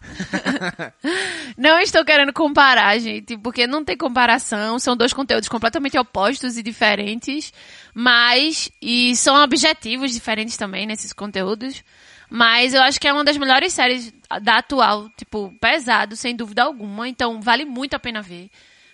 não 1.56 1.78
estou 1.80 2.04
querendo 2.04 2.32
comparar, 2.32 2.98
gente, 2.98 3.36
porque 3.38 3.66
não 3.66 3.84
tem 3.84 3.96
comparação. 3.96 4.78
São 4.78 4.96
dois 4.96 5.12
conteúdos 5.12 5.48
completamente 5.48 5.98
opostos 5.98 6.56
e 6.56 6.62
diferentes, 6.62 7.52
mas 7.94 8.70
e 8.80 9.14
são 9.16 9.42
objetivos 9.42 10.12
diferentes 10.12 10.56
também 10.56 10.86
nesses 10.86 11.12
conteúdos. 11.12 11.84
Mas 12.30 12.74
eu 12.74 12.82
acho 12.82 13.00
que 13.00 13.08
é 13.08 13.12
uma 13.12 13.24
das 13.24 13.36
melhores 13.36 13.72
séries 13.72 14.12
da 14.42 14.58
atual, 14.58 15.10
tipo, 15.16 15.52
pesado, 15.60 16.14
sem 16.14 16.34
dúvida 16.36 16.62
alguma. 16.62 17.08
Então 17.08 17.40
vale 17.40 17.64
muito 17.64 17.94
a 17.94 17.98
pena 17.98 18.22
ver. 18.22 18.48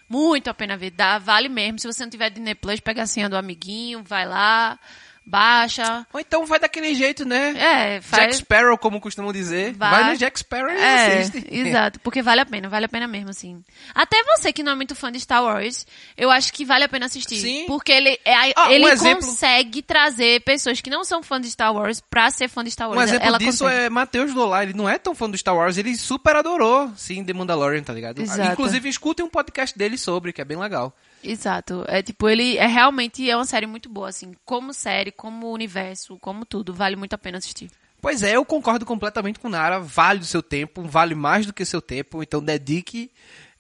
Muito 0.09 0.49
a 0.49 0.55
pena 0.55 0.77
ver. 0.77 0.91
Dá, 0.91 1.19
vale 1.19 1.49
mesmo. 1.49 1.79
Se 1.79 1.87
você 1.87 2.03
não 2.03 2.11
tiver 2.11 2.31
Disney 2.31 2.55
Plus, 2.55 2.81
pega 2.81 3.03
a 3.03 3.07
senha 3.07 3.29
do 3.29 3.37
amiguinho, 3.37 4.03
vai 4.03 4.25
lá. 4.25 4.79
Baixa. 5.27 6.07
Ou 6.13 6.21
então 6.21 6.47
vai 6.47 6.59
daquele 6.59 6.95
jeito, 6.95 7.25
né? 7.25 7.51
É, 7.57 7.95
Jack 7.99 8.07
faz. 8.09 8.37
Sparrow, 8.37 8.79
como 8.79 9.01
costumam 9.01 9.33
dizer. 9.33 9.73
Vai, 9.75 9.91
Vai. 10.03 10.13
no 10.13 10.17
Jack 10.19 10.39
Sparrow 10.39 10.71
e 10.71 10.77
É, 10.77 11.19
assiste. 11.19 11.45
exato, 11.51 12.01
porque 12.01 12.23
vale 12.23 12.41
a 12.41 12.47
pena, 12.47 12.69
vale 12.69 12.87
a 12.87 12.89
pena 12.89 13.07
mesmo, 13.07 13.31
assim. 13.31 13.63
Até 13.95 14.17
você 14.37 14.53
que 14.53 14.63
não 14.63 14.73
é 14.73 14.75
muito 14.75 14.95
fã 14.95 15.11
de 15.11 15.19
Star 15.21 15.43
Wars, 15.43 15.87
eu 16.17 16.31
acho 16.31 16.53
que 16.53 16.65
vale 16.65 16.85
a 16.85 16.89
pena 16.89 17.07
assistir. 17.07 17.37
Sim. 17.41 17.65
Porque 17.67 17.91
ele, 17.93 18.19
é, 18.25 18.35
Ah, 18.55 18.69
um 18.69 18.71
ele 18.71 18.85
exemplo- 18.87 19.27
consegue 19.27 19.83
trazer 19.83 20.41
pessoas 20.43 20.81
que 20.81 20.89
não 20.91 21.05
são 21.05 21.23
fãs 21.23 21.43
de 21.43 21.51
Star 21.51 21.75
Wars 21.75 22.01
pra 22.01 22.31
ser 22.31 22.49
fã 22.49 22.63
de 22.63 22.71
Star 22.71 22.89
Wars. 22.89 23.01
Um 23.01 23.03
exemplo 23.05 23.27
Ela 23.27 23.39
disso 23.39 23.65
consegue. 23.65 23.81
é 23.85 23.91
Matheus 23.91 24.33
Dolar. 24.33 24.63
Ele 24.63 24.75
não 24.75 24.89
é 24.89 24.99
tão 24.99 25.15
fã 25.15 25.29
do 25.29 25.37
Star 25.37 25.57
Wars, 25.57 25.77
ele 25.77 25.97
super 25.97 26.37
adorou, 26.37 26.91
sim, 26.97 27.25
The 27.25 27.33
Mandalorian, 27.33 27.83
tá 27.83 27.93
ligado? 27.93 28.21
Exato. 28.23 28.53
Inclusive, 28.53 28.89
escutem 28.89 29.25
um 29.25 29.29
podcast 29.31 29.77
dele 29.77 29.99
sobre, 29.99 30.33
que 30.33 30.41
é 30.41 30.45
bem 30.45 30.57
legal. 30.57 30.95
Exato. 31.23 31.85
É 31.89 32.03
tipo, 32.03 32.29
ele 32.29 32.57
é 32.57 32.67
realmente 32.67 33.29
é 33.29 33.37
uma 33.37 33.45
série 33.45 33.67
muito 33.67 33.89
boa, 33.89 34.09
assim. 34.09 34.33
Como 34.45 34.73
série, 34.73 35.11
como 35.11 35.51
universo, 35.51 36.19
como 36.21 36.45
tudo. 36.45 36.73
Vale 36.73 36.97
muito 36.97 37.15
a 37.15 37.19
pena 37.19 37.39
assistir. 37.39 37.71
Pois 38.01 38.23
é, 38.23 38.37
eu 38.37 38.45
concordo 38.45 38.87
completamente 38.87 39.39
com 39.39 39.49
o 39.49 39.51
Nara. 39.51 39.81
Vale 39.81 40.21
o 40.21 40.25
seu 40.25 40.43
tempo, 40.43 40.83
vale 40.83 41.15
mais 41.15 41.47
do 41.47 41.53
que 41.53 41.63
o 41.63 41.67
seu 41.67 41.83
tempo. 41.83 42.23
Então 42.23 42.43
dedique 42.43 43.11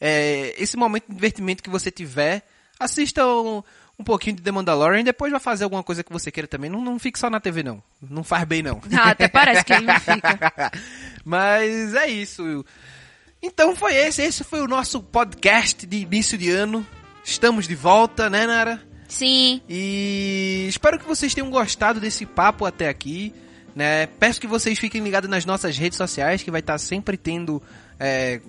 é, 0.00 0.54
esse 0.58 0.76
momento 0.76 1.06
de 1.08 1.14
divertimento 1.14 1.62
que 1.62 1.70
você 1.70 1.90
tiver. 1.90 2.46
Assista 2.78 3.26
um, 3.26 3.62
um 3.98 4.04
pouquinho 4.04 4.36
de 4.36 4.42
The 4.42 4.52
Mandalorian 4.52 5.00
e 5.00 5.04
depois 5.04 5.30
vai 5.30 5.40
fazer 5.40 5.64
alguma 5.64 5.82
coisa 5.82 6.04
que 6.04 6.12
você 6.12 6.30
queira 6.30 6.46
também. 6.46 6.70
Não, 6.70 6.80
não 6.80 6.98
fique 6.98 7.18
só 7.18 7.30
na 7.30 7.40
TV, 7.40 7.62
não. 7.62 7.82
Não 8.00 8.22
faz 8.22 8.44
bem, 8.44 8.62
não. 8.62 8.80
Ah, 8.96 9.10
até 9.10 9.26
parece 9.26 9.64
que 9.64 9.72
ele 9.72 9.86
não 9.86 9.98
fica. 9.98 10.70
Mas 11.24 11.94
é 11.94 12.06
isso. 12.06 12.64
Então 13.42 13.74
foi 13.74 13.94
esse. 13.94 14.22
Esse 14.22 14.44
foi 14.44 14.60
o 14.60 14.68
nosso 14.68 15.02
podcast 15.02 15.86
de 15.86 15.96
início 15.96 16.36
de 16.36 16.50
ano. 16.50 16.86
Estamos 17.26 17.66
de 17.66 17.74
volta, 17.74 18.30
né, 18.30 18.46
Nara? 18.46 18.80
Sim. 19.08 19.60
E 19.68 20.66
espero 20.68 20.96
que 20.96 21.04
vocês 21.04 21.34
tenham 21.34 21.50
gostado 21.50 21.98
desse 21.98 22.24
papo 22.24 22.64
até 22.64 22.88
aqui. 22.88 23.34
Né? 23.74 24.06
Peço 24.06 24.40
que 24.40 24.46
vocês 24.46 24.78
fiquem 24.78 25.02
ligados 25.02 25.28
nas 25.28 25.44
nossas 25.44 25.76
redes 25.76 25.98
sociais, 25.98 26.44
que 26.44 26.52
vai 26.52 26.60
estar 26.60 26.78
sempre 26.78 27.16
tendo 27.16 27.60
é, 27.98 28.40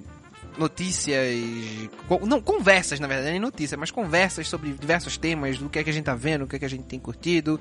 notícias. 0.59 1.17
Não, 2.21 2.39
conversas, 2.39 2.99
na 2.99 3.07
verdade, 3.07 3.31
nem 3.31 3.39
notícias, 3.39 3.79
mas 3.79 3.89
conversas 3.89 4.47
sobre 4.47 4.71
diversos 4.73 5.17
temas, 5.17 5.57
do 5.57 5.69
que 5.69 5.79
é 5.79 5.83
que 5.83 5.89
a 5.89 5.93
gente 5.93 6.05
tá 6.05 6.15
vendo, 6.15 6.43
o 6.43 6.47
que 6.47 6.57
é 6.57 6.59
que 6.59 6.65
a 6.65 6.69
gente 6.69 6.83
tem 6.83 6.99
curtido. 6.99 7.59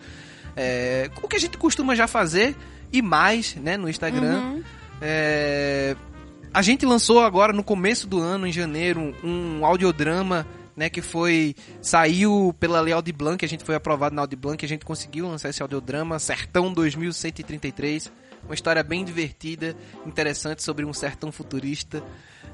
é, 0.55 1.11
o 1.23 1.27
que 1.27 1.37
a 1.37 1.41
gente 1.41 1.57
costuma 1.57 1.95
já 1.95 2.07
fazer 2.07 2.55
e 2.93 3.01
mais, 3.01 3.55
né, 3.55 3.79
no 3.79 3.89
Instagram. 3.89 4.61
É, 5.01 5.97
a 6.53 6.61
gente 6.61 6.85
lançou 6.85 7.21
agora 7.21 7.55
no 7.55 7.64
começo 7.64 8.07
do 8.07 8.21
ano, 8.21 8.47
em 8.47 8.53
janeiro, 8.53 9.14
um 9.25 9.64
audiodrama, 9.64 10.47
né, 10.77 10.91
que 10.91 11.01
foi 11.01 11.55
saiu 11.81 12.55
pela 12.61 12.81
Lei 12.81 12.93
Audi 12.93 13.12
Blanc, 13.12 13.43
a 13.45 13.49
gente 13.49 13.64
foi 13.64 13.74
aprovado 13.74 14.14
na 14.14 14.22
Audi 14.22 14.37
Blanc, 14.37 14.62
a 14.64 14.68
gente 14.68 14.85
conseguiu 14.85 15.27
lançar 15.27 15.49
esse 15.49 15.62
audiodrama, 15.62 16.18
Sertão 16.18 16.72
2133, 16.72 18.12
uma 18.45 18.55
história 18.55 18.83
bem 18.83 19.05
divertida, 19.05 19.74
interessante 20.05 20.62
sobre 20.62 20.85
um 20.85 20.93
sertão 20.93 21.33
futurista, 21.33 22.03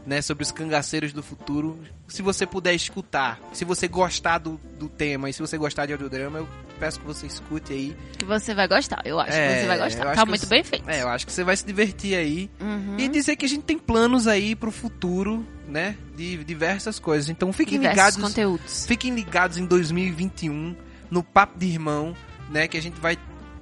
né, 0.06 0.20
sobre 0.20 0.42
os 0.42 0.50
cangaceiros 0.50 1.12
do 1.12 1.22
futuro. 1.22 1.78
Se 2.08 2.22
você 2.22 2.46
puder 2.46 2.74
escutar, 2.74 3.40
se 3.52 3.64
você 3.64 3.86
gostar 3.88 4.38
do, 4.38 4.60
do 4.78 4.88
tema 4.88 5.30
e 5.30 5.32
se 5.32 5.40
você 5.40 5.56
gostar 5.56 5.86
de 5.86 5.92
audiodrama, 5.92 6.38
eu 6.38 6.48
peço 6.78 6.98
que 7.00 7.06
você 7.06 7.26
escute 7.26 7.72
aí. 7.72 7.96
Que 8.18 8.24
você 8.24 8.54
vai 8.54 8.66
gostar. 8.66 9.00
Eu 9.04 9.20
acho 9.20 9.32
É, 9.32 9.54
que 9.54 9.60
você 9.60 9.66
vai 9.66 9.78
eu 9.78 9.84
gostar. 9.84 10.14
Tá 10.14 10.26
muito 10.26 10.46
bem 10.46 10.64
feito. 10.64 10.88
É, 10.90 11.02
eu 11.02 11.08
acho 11.08 11.24
que 11.26 11.32
você 11.32 11.44
vai 11.44 11.56
se 11.56 11.64
divertir 11.64 12.16
aí. 12.16 12.50
Uhum. 12.60 12.96
E 12.98 13.08
dizer 13.08 13.36
que 13.36 13.44
a 13.46 13.48
gente 13.48 13.62
tem 13.62 13.78
planos 13.78 14.26
aí 14.26 14.56
pro 14.56 14.72
futuro, 14.72 15.46
né? 15.68 15.96
De 16.16 16.42
diversas 16.44 16.98
coisas. 16.98 17.28
Então 17.30 17.52
fiquem 17.52 17.78
Diversos 17.78 18.16
ligados. 18.16 18.34
conteúdos. 18.34 18.86
Fiquem 18.86 19.14
ligados 19.14 19.56
em 19.56 19.64
2021 19.66 20.74
no 21.10 21.22
Papo 21.22 21.58
de 21.58 21.66
Irmão, 21.66 22.16
né? 22.50 22.66
Que 22.66 22.76
a 22.76 22.82
gente 22.82 23.00
vai 23.00 23.16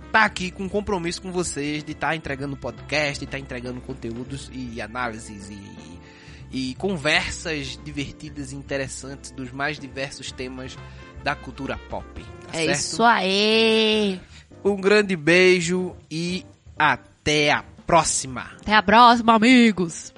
estar 0.06 0.24
aqui 0.24 0.50
com 0.50 0.68
compromisso 0.68 1.20
com 1.20 1.30
vocês 1.30 1.84
de 1.84 1.92
estar 1.92 2.16
entregando 2.16 2.56
podcast, 2.56 3.18
de 3.18 3.26
estar 3.26 3.38
entregando 3.38 3.80
conteúdos 3.80 4.50
e 4.52 4.80
análises 4.80 5.50
e, 5.50 5.54
e 6.50 6.74
conversas 6.76 7.78
divertidas 7.84 8.52
e 8.52 8.56
interessantes 8.56 9.30
dos 9.30 9.52
mais 9.52 9.78
diversos 9.78 10.32
temas 10.32 10.76
da 11.22 11.34
cultura 11.34 11.78
pop. 11.88 12.04
tá 12.50 12.58
É 12.58 12.64
certo? 12.66 12.78
isso 12.78 13.02
aí. 13.02 14.20
Um 14.64 14.76
grande 14.80 15.16
beijo 15.16 15.94
e 16.10 16.44
até 16.78 17.52
a 17.52 17.62
próxima! 17.86 18.50
Até 18.60 18.74
a 18.74 18.82
próxima, 18.82 19.34
amigos. 19.34 20.12